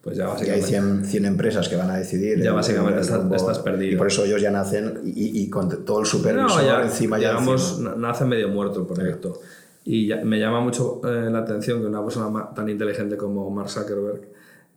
[0.01, 0.71] pues ya básicamente...
[0.71, 2.41] Y hay 100, empresas que van a decidir.
[2.41, 3.93] Ya básicamente estás, perdido.
[3.93, 7.29] Y por eso ellos ya nacen y, con todo el supervisor no, encima ya...
[7.29, 9.39] Digamos, nace medio muerto el proyecto.
[9.83, 14.21] Y me llama mucho eh, la atención que una persona tan inteligente como Mark Zuckerberg,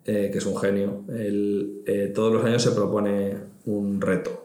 [0.06, 3.36] eh, que es un genio, él, eh, todos los años se propone
[3.66, 4.43] un reto.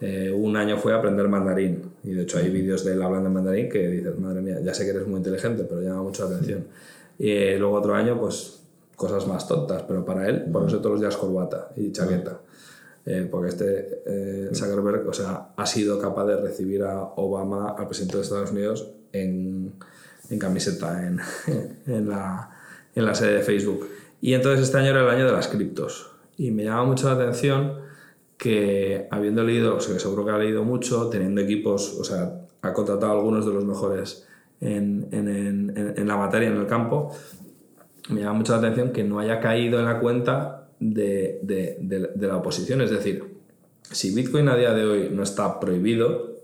[0.00, 1.82] un año fue aprender mandarín.
[2.04, 4.74] Y de hecho hay vídeos de él hablando en mandarín que dices, madre mía, ya
[4.74, 6.66] sé que eres muy inteligente, pero llama mucho la atención.
[7.18, 8.60] Y luego otro año, pues
[8.94, 12.40] cosas más tontas, pero para él ponerse todos los días corbata y chaqueta.
[13.30, 18.22] porque este Zuckerberg o sea, ha sido capaz de recibir a Obama, al presidente de
[18.22, 19.72] Estados Unidos, en,
[20.30, 21.20] en camiseta en,
[21.86, 22.50] en, la,
[22.94, 23.86] en la sede de Facebook.
[24.20, 26.12] Y entonces este año era el año de las criptos.
[26.36, 27.80] Y me llama mucho la atención
[28.36, 32.72] que habiendo leído, o sea, seguro que ha leído mucho, teniendo equipos, o sea, ha
[32.72, 34.26] contratado a algunos de los mejores
[34.60, 37.14] en, en, en, la materia, en el campo,
[38.08, 42.10] me llama mucho la atención que no haya caído en la cuenta de, de, de,
[42.14, 42.80] de la oposición.
[42.80, 43.36] Es decir,
[43.82, 46.36] si Bitcoin a día de hoy no está prohibido,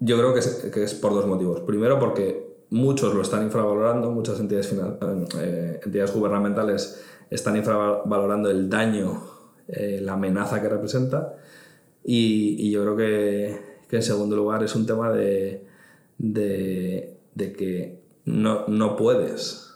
[0.00, 1.60] yo creo que es, que es, por dos motivos.
[1.60, 9.22] Primero, porque muchos lo están infravalorando, muchas entidades, eh, entidades gubernamentales están infravalorando el daño,
[9.68, 11.36] eh, la amenaza que representa.
[12.02, 15.66] Y, yo creo que, que, en segundo lugar, es un tema de,
[16.18, 19.74] de, que no, no, puedes.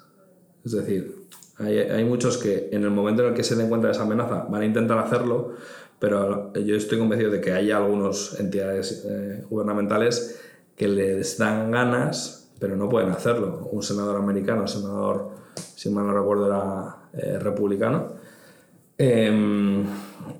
[0.64, 1.26] Es decir,
[1.58, 4.02] hay, hay muchos que en el momento en el que se den cuenta de esa
[4.02, 5.54] amenaza van a intentar hacerlo,
[5.98, 10.40] pero yo estoy convencido de que hay algunas entidades eh, gubernamentales
[10.76, 13.68] que les dan ganas, pero no pueden hacerlo.
[13.72, 15.30] Un senador americano, un senador,
[15.74, 18.12] si mal no recuerdo, era eh, republicano,
[18.98, 19.84] em,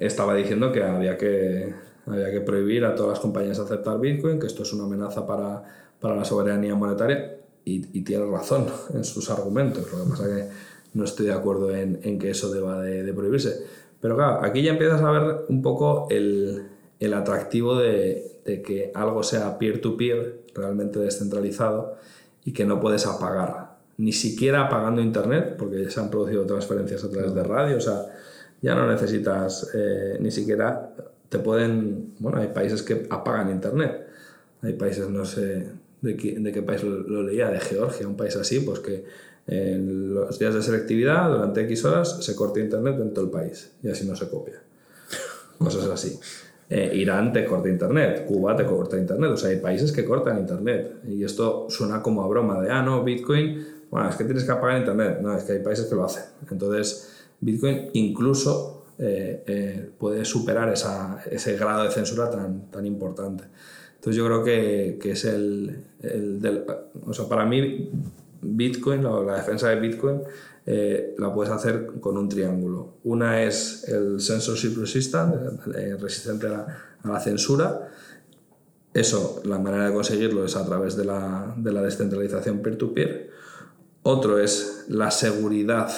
[0.01, 1.75] estaba diciendo que había, que
[2.07, 5.63] había que prohibir a todas las compañías aceptar Bitcoin, que esto es una amenaza para,
[6.01, 9.91] para la soberanía monetaria, y, tiene razón en sus argumentos.
[9.93, 10.53] Lo que pasa es que
[10.95, 13.67] no estoy de acuerdo en, en que eso deba de, de prohibirse
[14.01, 16.69] pero claro, aquí ya empiezas a ver un poco el,
[17.01, 21.97] el atractivo de, de, que algo sea peer-to-peer, realmente descentralizado,
[22.45, 27.05] y que no puedes apagar, ni siquiera apagando Internet, porque ya se han producido transferencias
[27.05, 28.07] a través de radio, o sea,
[28.63, 30.95] ya no necesitas eh, ni siquiera,
[31.29, 34.07] te pueden, bueno, hay países que apagan Internet,
[34.63, 35.67] hay países, no sé
[36.01, 39.05] de qué, de qué país lo, lo leía, de Georgia, un país así, pues que
[39.47, 43.71] en los días de selectividad, durante X horas, se corta internet en todo el país
[43.83, 44.61] y así no se copia.
[45.59, 46.19] Cosas así.
[46.69, 50.39] Eh, Irán te corta internet, Cuba te corta internet, o sea, hay países que cortan
[50.39, 51.01] internet.
[51.07, 54.53] Y esto suena como a broma de, ah, no, Bitcoin, bueno, es que tienes que
[54.53, 55.19] apagar internet.
[55.23, 56.25] No, es que hay países que lo hacen.
[56.51, 63.45] Entonces, Bitcoin incluso eh, eh, puede superar esa, ese grado de censura tan, tan importante.
[63.95, 66.65] Entonces, yo creo que, que es el, el del,
[67.07, 67.91] o sea, para mí
[68.43, 70.23] Bitcoin, la, la defensa de Bitcoin,
[70.69, 72.99] eh, la puedes hacer con un triángulo.
[73.05, 75.35] Una es el censorship resistant,
[75.77, 76.67] eh, resistente a
[77.05, 77.89] la, censura.
[78.93, 83.31] Eso, la manera de conseguirlo es a través de la, de la descentralización peer-to-peer.
[84.03, 85.91] Otro es la seguridad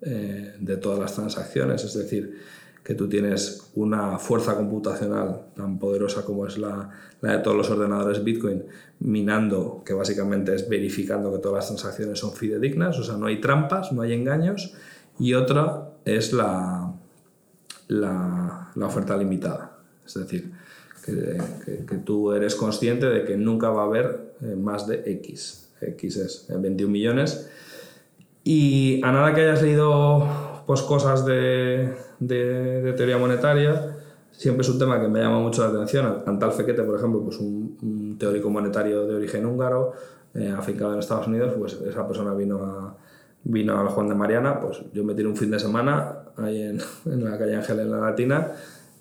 [0.00, 2.38] eh, de todas las transacciones, es decir,
[2.82, 6.90] que tú tienes una fuerza computacional tan poderosa como es la,
[7.20, 8.64] la, de todos los ordenadores Bitcoin,
[9.00, 13.40] minando, que básicamente es verificando que todas las transacciones son fidedignas, o sea, no hay
[13.40, 14.74] trampas, no hay engaños,
[15.18, 16.92] y otra es la,
[17.86, 20.52] la, la oferta limitada, es decir,
[21.04, 25.02] que, que, que, tú eres consciente de que nunca va a haber eh, más de
[25.04, 27.48] X, X es 21 eh, millones,
[28.44, 33.96] y a nada que hayas leído pues cosas de, de, teoría monetaria,
[34.30, 36.22] siempre es un tema que me llama mucho la atención.
[36.26, 39.92] Antal Fequete, por ejemplo, pues un, teórico monetario de origen húngaro,
[40.34, 42.96] eh, afincado en Estados Unidos, pues esa persona vino a,
[43.44, 46.80] vino al Juan de Mariana, pues yo me tiré un fin de semana ahí en,
[47.06, 48.52] en la calle Ángel en la Latina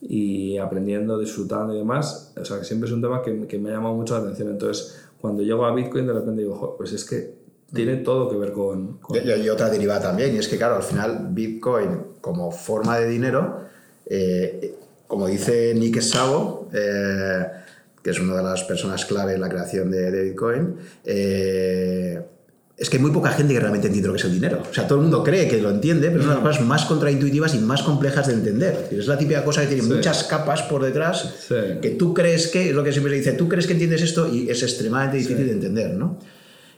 [0.01, 2.33] y aprendiendo, disfrutando y demás.
[2.39, 4.49] O sea, que siempre es un tema que, que me ha llamado mucho la atención.
[4.49, 7.40] Entonces, cuando llego a Bitcoin, de repente digo, pues es que
[7.73, 8.99] tiene todo que ver con...
[9.13, 13.61] Y, otra derivada también, y es que claro, al final Bitcoin como forma de dinero,
[14.05, 14.75] eh,
[15.07, 17.45] como dice Nick Szabo, eh,
[18.03, 20.75] que es una de las personas clave en la creación de, de Bitcoin,
[21.05, 22.21] eh,
[22.81, 24.63] es que hay muy poca gente que realmente entiende lo que es el dinero.
[24.69, 26.65] O sea, todo el mundo cree que lo entiende, pero es una de las cosas
[26.65, 28.89] más contraintuitivas y más complejas de entender.
[28.91, 31.47] Es la típica cosa que tiene muchas capas por detrás,
[31.79, 34.33] que tú crees que, es lo que siempre se dice, tú crees que entiendes esto
[34.33, 36.17] y es extremadamente difícil de entender, ¿no?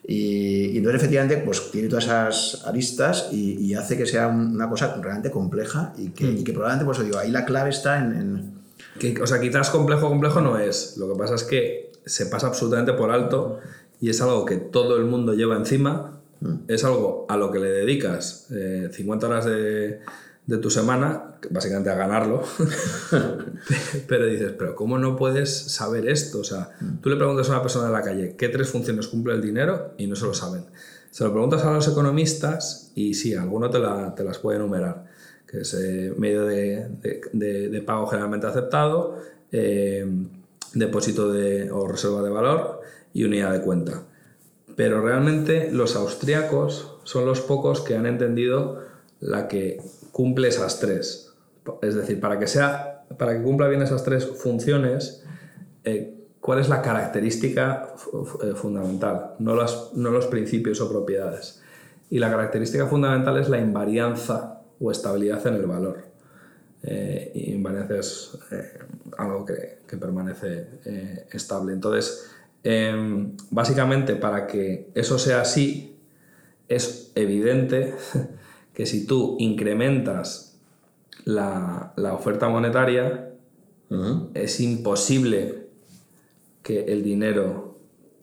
[0.06, 4.70] Y, y, entonces efectivamente pues tiene todas esas aristas y, y, hace que sea una
[4.70, 6.38] cosa realmente compleja y que, mm.
[6.40, 8.14] y que probablemente, por eso digo, ahí la clave está en...
[8.14, 8.54] en...
[9.00, 10.98] Que, o sea, quizás complejo, complejo no es.
[10.98, 13.60] Lo que pasa es que se pasa absolutamente por alto
[14.02, 16.20] y es algo que todo el mundo lleva encima,
[16.68, 18.50] es algo a lo que le dedicas
[18.92, 20.02] 50 horas de,
[20.46, 22.44] de tu semana, básicamente a ganarlo,
[24.08, 26.40] pero dices, pero ¿cómo no puedes saber esto?
[26.40, 26.72] O sea,
[27.02, 29.94] tú le preguntas a una persona en la calle qué tres funciones cumple el dinero
[29.98, 30.66] y no se lo saben.
[31.12, 33.80] Se lo preguntas a los economistas y sí, alguno te,
[34.16, 35.06] te las puede enumerar,
[35.48, 36.90] que es eh, medio de,
[37.32, 39.20] de, de, pago generalmente aceptado,
[39.52, 40.06] eh,
[40.74, 42.82] depósito de, o reserva de valor
[43.14, 44.04] y unidad de cuenta.
[44.76, 48.82] Pero realmente los austriacos son los pocos que han entendido
[49.20, 49.80] la que
[50.14, 51.34] cumple esas tres.
[51.82, 55.26] Es decir, para que, sea, para que cumpla bien esas tres funciones,
[55.84, 57.96] eh, ¿cuál es la característica
[58.44, 59.34] eh, fundamental?
[59.40, 61.62] No, no los principios o propiedades.
[62.10, 66.06] Y la característica fundamental es la invarianza o estabilidad en el valor.
[66.84, 68.80] Eh, invarianza es eh,
[69.18, 70.68] algo que, que permanece
[71.32, 71.74] estable.
[71.74, 72.30] Entonces,
[72.62, 75.98] em, básicamente, para que eso sea así,
[76.68, 77.96] es evidente
[78.74, 80.58] que si tú incrementas
[81.26, 83.30] la, oferta monetaria,
[84.34, 85.68] es imposible
[86.64, 87.78] que el dinero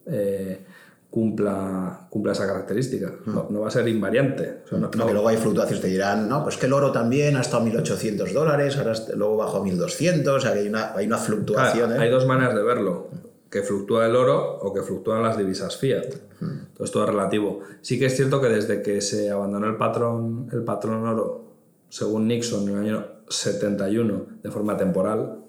[0.05, 0.65] eh,
[1.09, 3.13] cumpla, cumpla esa característica.
[3.25, 4.63] no, va a ser invariante.
[4.69, 7.67] que luego hay fluctuaciones, te dirán, no, pues que el oro también ha estado a
[7.67, 11.93] 1.800 dólares, ahora luego bajó a 1.200, o sea, hay una, hay una fluctuación.
[11.93, 16.05] Hay dos maneras de verlo que fluctúa el oro o que fluctúan las divisas fiat.
[16.39, 17.59] Entonces todo es relativo.
[17.81, 21.51] Sí que es cierto que desde que se abandonó el patrón, el patrón oro,
[21.89, 25.39] según Nixon en el año 71, de forma temporal,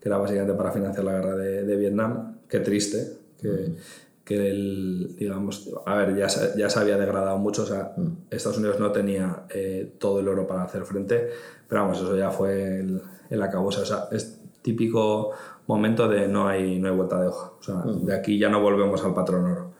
[0.00, 3.18] que era básicamente para financiar la guerra de, Vietnam, qué triste,
[4.24, 7.92] que, el, digamos, a ver, ya, ya se había degradado mucho, o sea,
[8.30, 11.28] Estados Unidos no tenía eh, todo el oro para hacer frente,
[11.68, 15.32] pero vamos, eso ya fue el, el acabose, o sea, es típico
[15.66, 17.52] momento de no hay, no hay vuelta de hoja.
[17.58, 19.72] O sea, de aquí ya no volvemos al patrón oro.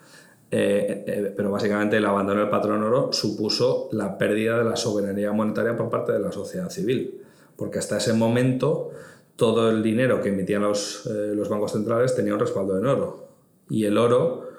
[0.51, 5.33] Eh, eh, pero básicamente el abandono del patrón oro supuso la pérdida de la soberanía
[5.33, 7.23] monetaria por parte de la sociedad civil.
[7.57, 8.91] Porque hasta ese momento
[9.37, 13.29] todo el dinero que emitían los, eh, los bancos centrales tenía un respaldo en oro.
[13.69, 14.51] Y el oro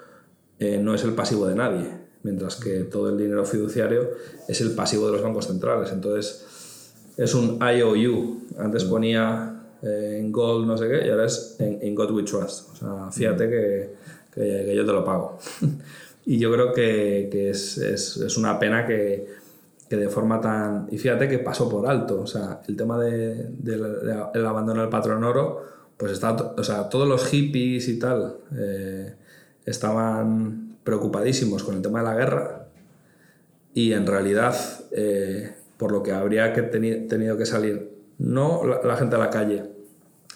[0.80, 1.90] no es el pasivo de nadie,
[2.22, 4.08] mientras que todo el dinero fiduciario
[4.48, 5.92] es el pasivo de los bancos centrales.
[5.92, 6.46] Entonces
[7.16, 8.40] es un IOU.
[8.58, 9.53] Antes ponía
[9.84, 12.70] eh, en Gold no sé qué, y ahora es en, God We Trust.
[12.72, 13.94] O sea, fíjate que,
[14.34, 15.38] que, yo te lo pago.
[16.26, 19.26] y yo creo que, que es, es, es, una pena que,
[19.88, 20.88] que, de forma tan...
[20.90, 22.22] Y fíjate que pasó por alto.
[22.22, 25.62] O sea, el tema del de, de, abandono del patrón oro,
[25.96, 26.32] pues está...
[26.32, 29.14] O sea, todos los hippies y tal eh,
[29.66, 32.66] estaban preocupadísimos con el tema de la guerra
[33.74, 34.54] y en realidad
[34.92, 39.64] eh, por lo que habría que tenido que salir no la, gente a la calle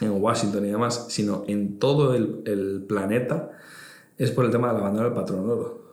[0.00, 3.50] en Washington y demás, sino en todo el, el planeta,
[4.16, 5.88] es por el tema del abandono del patrón oro.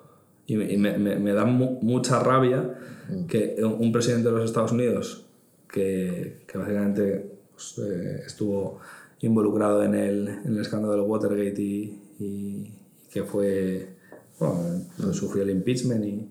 [0.47, 2.77] Y, me, me, da mucha rabia
[3.09, 3.25] mm.
[3.25, 5.25] que un presidente de los Estados Unidos,
[5.71, 8.79] que, que básicamente pues, eh, estuvo
[9.21, 12.73] involucrado en el, en el, escándalo del Watergate y, y
[13.11, 13.89] que fue,
[14.39, 16.29] bueno, sufrió el impeachment y,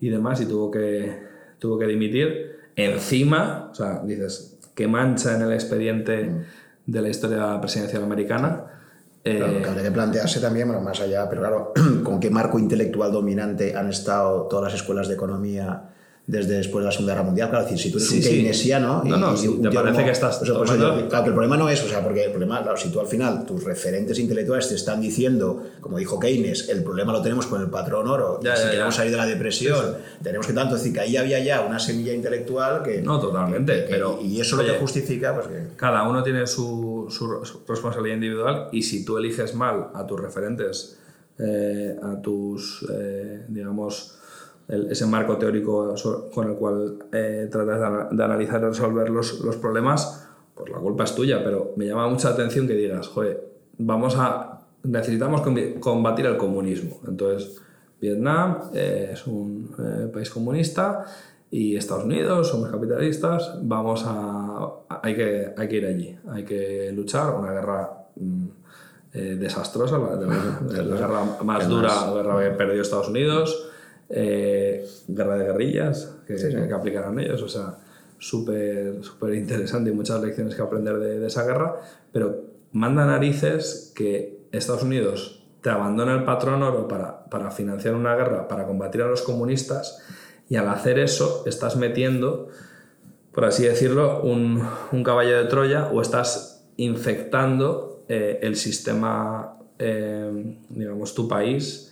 [0.00, 1.18] y, demás y tuvo que,
[1.58, 6.44] tuvo que dimitir, encima, o sea, dices, que mancha en el expediente mm.
[6.86, 8.64] de la historia presidencial americana.
[9.24, 11.72] Claro, eh, que habría que plantearse también, bueno, más allá, pero claro,
[12.04, 15.90] con qué marco intelectual dominante han estado todas las escuelas de economía
[16.28, 17.48] desde después de la Segunda Guerra Mundial.
[17.48, 19.02] Claro, decir, si tú eres un keynesiano...
[19.02, 20.38] no, no, y, te parece que estás...
[20.38, 23.00] Pues, claro, que el problema no es, o sea, porque el problema, claro, si tú
[23.00, 27.46] al final tus referentes intelectuales te están diciendo, como dijo Keynes, el problema lo tenemos
[27.46, 30.82] con el patrón oro, ya, si queremos salir de la depresión, tenemos que tanto, es
[30.82, 33.00] decir, que ahí había ya una semilla intelectual que...
[33.00, 34.20] No, totalmente, pero...
[34.22, 35.76] Y eso lo que justifica, pues que...
[35.76, 37.26] Cada uno tiene su, su,
[37.66, 40.98] responsabilidad individual y si tú eliges mal a tus referentes,
[41.38, 44.17] eh, a tus, eh, digamos
[44.68, 45.94] ese marco teórico
[46.34, 51.04] con el cual eh, tratas de, analizar y resolver los, los, problemas, pues la culpa
[51.04, 53.42] es tuya, pero me llama mucha atención que digas, joder,
[53.78, 55.42] vamos a, necesitamos
[55.80, 57.00] combatir el comunismo.
[57.08, 57.56] Entonces,
[57.98, 61.04] Vietnam eh, es un eh, país comunista
[61.50, 64.70] y Estados Unidos somos capitalistas, vamos a,
[65.02, 67.90] hay, que, hay que ir allí, hay que luchar, una guerra...
[68.16, 68.46] Mm,
[69.10, 73.68] desastrosa, la, la, guerra más dura, la guerra que perdió Estados Unidos,
[74.10, 77.76] eh, guerra de guerrillas que, que aplicarán ellos, o sea,
[78.18, 81.76] súper súper interesante y muchas lecciones que aprender de, esa guerra,
[82.12, 88.14] pero manda narices que Estados Unidos te abandona el patrón oro para, para financiar una
[88.16, 90.02] guerra, para combatir a los comunistas,
[90.48, 92.48] y al hacer eso estás metiendo,
[93.32, 100.56] por así decirlo, un, un caballo de Troya o estás infectando eh, el sistema, eh,
[100.70, 101.87] digamos, tu país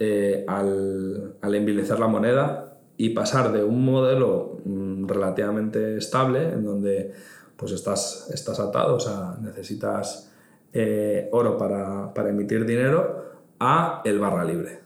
[0.00, 6.64] eh, al, al envilecer la moneda y pasar de un modelo mm, relativamente estable, en
[6.64, 7.12] donde
[7.56, 10.30] pues estás, estás atado, o sea, necesitas
[10.72, 13.24] eh, oro para, para, emitir dinero,
[13.58, 14.78] a el barra libre.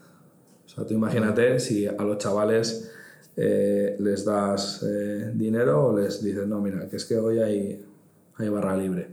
[0.64, 2.90] O sea, tú imagínate si a los chavales
[3.36, 4.82] eh, les das
[5.34, 7.84] dinero o les dices, no, mira, que es que hoy hay,
[8.36, 9.08] hay barra libre.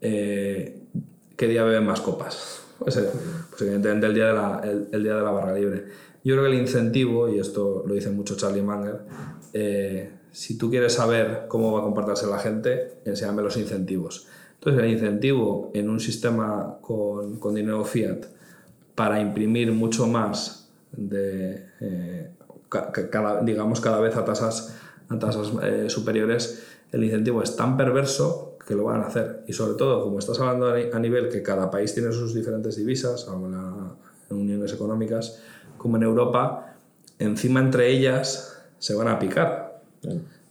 [0.00, 2.69] ¿Qué día beben más copas?
[2.80, 2.98] Pues,
[3.50, 5.84] pues evidentemente el día, de la, día de la barra libre.
[6.24, 9.00] Yo creo que el incentivo, y esto lo dice mucho Charlie Munger,
[9.52, 14.26] eh, si tú quieres saber cómo va a comportarse la gente, enséñame los incentivos.
[14.54, 18.26] Entonces, el incentivo en un sistema con, dinero fiat
[18.94, 22.30] para imprimir mucho más de, eh,
[23.42, 24.76] digamos, cada vez a tasas,
[25.08, 29.42] a tasas eh, superiores, el incentivo es tan perverso que lo van a hacer.
[29.48, 33.26] Y sobre todo, como estás hablando a nivel que cada país tiene sus diferentes divisas,
[33.26, 35.42] o en uniones económicas,
[35.76, 36.76] como en Europa,
[37.18, 39.80] encima entre ellas se van a picar.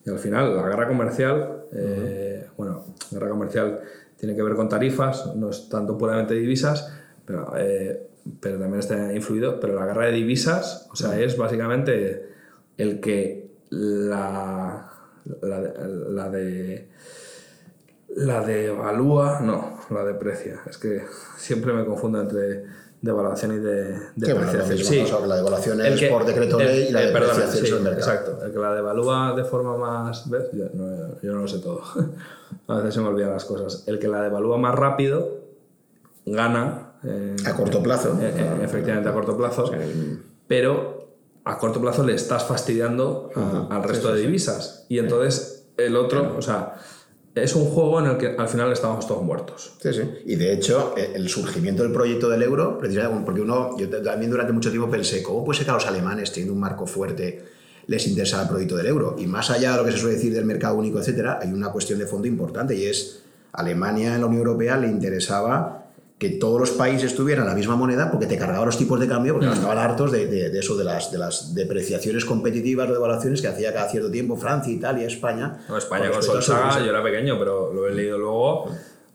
[0.06, 3.80] Y al final, la guerra comercial, eh, bueno, la guerra comercial
[4.18, 6.92] tiene que ver con tarifas, no es tanto puramente divisas,
[7.24, 8.06] pero, eh,
[8.42, 9.62] pero también está influido.
[9.62, 12.28] Pero la guerra de divisas, o sea, es básicamente
[12.76, 14.92] el que la,
[15.42, 15.60] la,
[16.10, 16.90] la de
[18.16, 20.62] la devalúa, no, la deprecia.
[20.70, 21.04] Es que
[21.38, 22.66] siempre me confundo entre
[23.02, 24.78] devaluación y de depreciación.
[24.78, 27.98] sí, la devaluación es por decreto ley y la eh, depreciación es el mercado.
[27.98, 30.30] Exacto, el que la devalúa de forma más...
[30.30, 30.46] ¿ves?
[30.54, 31.82] Yo, no, yo no lo sé todo.
[32.68, 33.84] a veces se me olvidan las cosas.
[33.88, 35.40] El que la devalúa más rápido
[36.26, 36.94] gana...
[37.04, 38.18] Eh, a corto plazo.
[38.22, 39.72] Eh, efectivamente, a corto plazo.
[40.48, 41.16] pero
[41.46, 43.30] a corto plazo le estás fastidiando
[43.70, 44.86] al resto de divisas.
[44.90, 46.76] Y entonces el otro, o sea
[47.36, 49.74] es un juego en el que al final estamos todos muertos.
[49.82, 50.02] Sí, sí.
[50.26, 54.32] Y de hecho, e, el surgimiento del proyecto del euro, precisamente porque uno, yo también
[54.32, 57.44] durante mucho tiempo pensé, ¿cómo puede ser que a los alemanes, teniendo un marco fuerte,
[57.88, 59.16] les interesa el proyecto del euro?
[59.18, 61.72] Y más allá de lo que se suele decir del mercado único, etcétera, hay una
[61.72, 65.79] cuestión de fondo importante y es Alemania en la Unión Europea le interesaba
[66.20, 69.34] que todos los países tuvieran la misma moneda porque te cargaba los tipos de cambio,
[69.34, 69.54] porque mm.
[69.54, 73.74] estaban hartos de, de, eso, de las, de las depreciaciones competitivas o devaluaciones que hacía
[73.74, 75.62] cada cierto tiempo Francia, Italia, España.
[75.70, 78.70] No, España con Solsaga, yo era pequeño, pero lo he leído luego.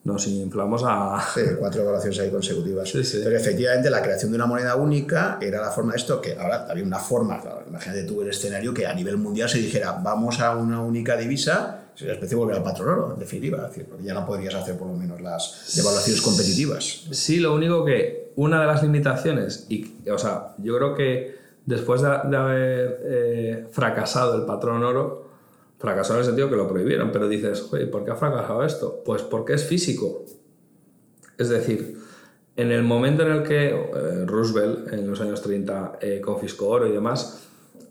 [0.05, 1.22] Nos inflamos a.
[1.35, 2.89] Sí, cuatro evaluaciones ahí consecutivas.
[2.89, 3.20] Sí, sí.
[3.22, 6.66] Pero efectivamente, la creación de una moneda única era la forma de esto, que ahora
[6.70, 10.56] había una forma, imagínate tú el escenario que a nivel mundial se dijera, vamos a
[10.56, 14.54] una única divisa sería especie volver al patrón oro, en definitiva, porque ya no podrías
[14.54, 17.06] hacer por lo menos las devaluaciones competitivas.
[17.10, 22.02] Sí, lo único que una de las limitaciones, y, o sea, yo creo que después
[22.02, 25.28] de, haber eh, fracasado el patrón oro,
[25.78, 29.02] fracasó en el sentido que lo prohibieron, pero dices, oye, ¿por qué ha fracasado esto?
[29.04, 30.24] Pues porque es físico.
[31.38, 31.98] Es decir,
[32.56, 36.86] en el momento en el que eh, Roosevelt, en los años 30, eh, confiscó oro
[36.86, 37.42] y demás,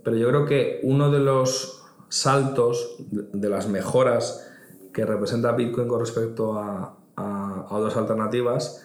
[0.03, 4.47] pero yo creo que uno de los saltos de las mejoras
[4.93, 6.97] que representa Bitcoin con respecto a,
[7.69, 8.83] otras alternativas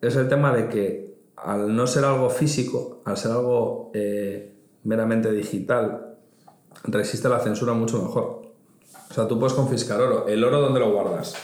[0.00, 4.54] es el tema de que al no ser algo físico, al ser algo eh,
[4.84, 6.16] meramente digital,
[6.84, 8.42] resiste la censura mucho mejor.
[9.10, 10.26] O sea, tú puedes confiscar oro.
[10.28, 11.34] ¿El oro dónde lo guardas?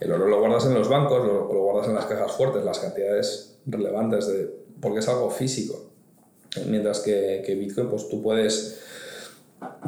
[0.00, 2.78] El oro lo guardas en los bancos, lo, lo guardas en las cajas fuertes, las
[2.78, 5.90] cantidades relevantes, de, porque es algo físico.
[6.66, 8.80] Mientras que, que Bitcoin, pues tú puedes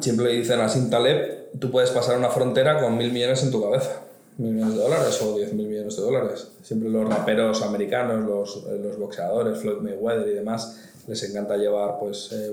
[0.00, 3.62] siempre le dicen a Sintaleb, tú puedes pasar una frontera con mil millones en tu
[3.62, 4.02] cabeza.
[4.38, 6.48] Mil millones de dólares o diez mil millones de dólares.
[6.62, 12.30] Siempre los raperos americanos, los, los boxeadores, Floyd Mayweather y demás, les encanta llevar pues,
[12.32, 12.50] eh,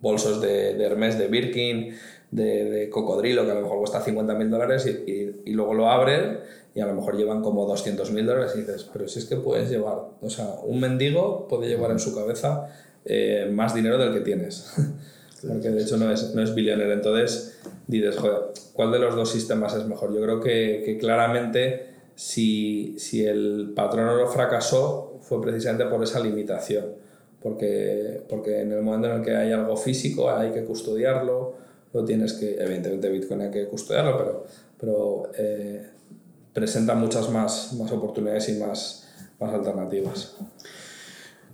[0.00, 1.94] bolsos de, de, Hermes, de Birkin,
[2.30, 5.88] de, de, cocodrilo, que a lo mejor cuesta 50 mil dólares y, y, luego lo
[5.88, 6.40] abren
[6.74, 9.36] y a lo mejor llevan como 200 mil dólares y dices, pero si es que
[9.36, 12.68] puedes llevar, o sea, un mendigo puede llevar en su cabeza
[13.04, 14.74] eh, más dinero del que tienes.
[15.42, 16.92] porque de hecho no es, no es billionaire.
[16.92, 20.14] Entonces dices, joder, ¿cuál de los dos sistemas es mejor?
[20.14, 26.20] Yo creo que, que claramente si, si, el patrón oro fracasó fue precisamente por esa
[26.20, 26.86] limitación,
[27.42, 31.54] porque, porque en el momento en el que hay algo físico hay que custodiarlo,
[31.92, 34.46] lo tienes que, evidentemente Bitcoin hay que custodiarlo, pero,
[34.78, 35.86] pero eh,
[36.52, 39.08] presenta muchas más, más oportunidades y más,
[39.38, 40.36] más alternativas.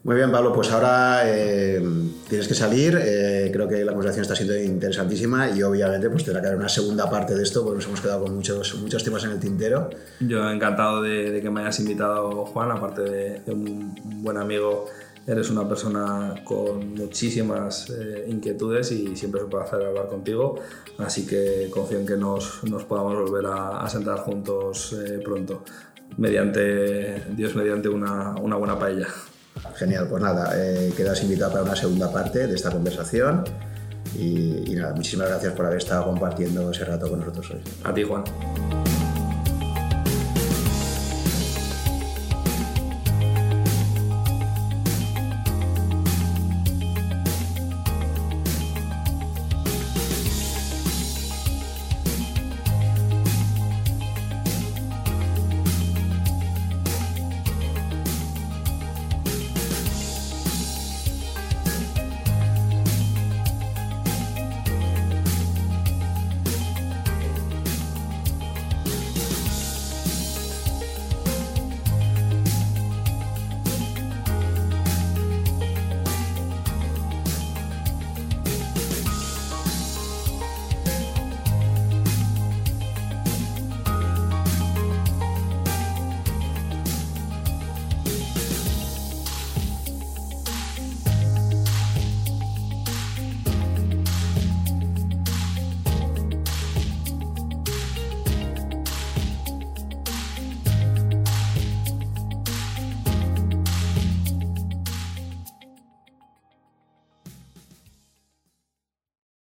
[0.05, 1.81] Muy bien, Pablo, pues ahora eh,
[2.29, 2.99] tienes que salir.
[3.01, 6.69] Eh, creo que la conversación está siendo interesantísima y obviamente pues tendrá que haber una
[6.69, 9.91] segunda parte de esto porque nos hemos quedado con muchos, muchos temas en el tintero.
[10.19, 14.87] Yo encantado de, que me hayas invitado, Juan, aparte de, un buen amigo.
[15.24, 20.59] Eres una persona con muchísimas eh, inquietudes y siempre es un placer hablar contigo,
[20.99, 25.62] así que confío en que nos, nos podamos volver a, a sentar juntos pronto,
[26.16, 29.07] mediante, Dios mediante una, una buena paella.
[29.77, 33.45] Genial, pues nada, eh, quedas invitado para una segunda parte de esta conversación.
[34.16, 37.61] Y, y nada, muchísimas gracias por haber estado compartiendo ese rato con nosotros hoy.
[37.85, 38.24] A ti, Juan.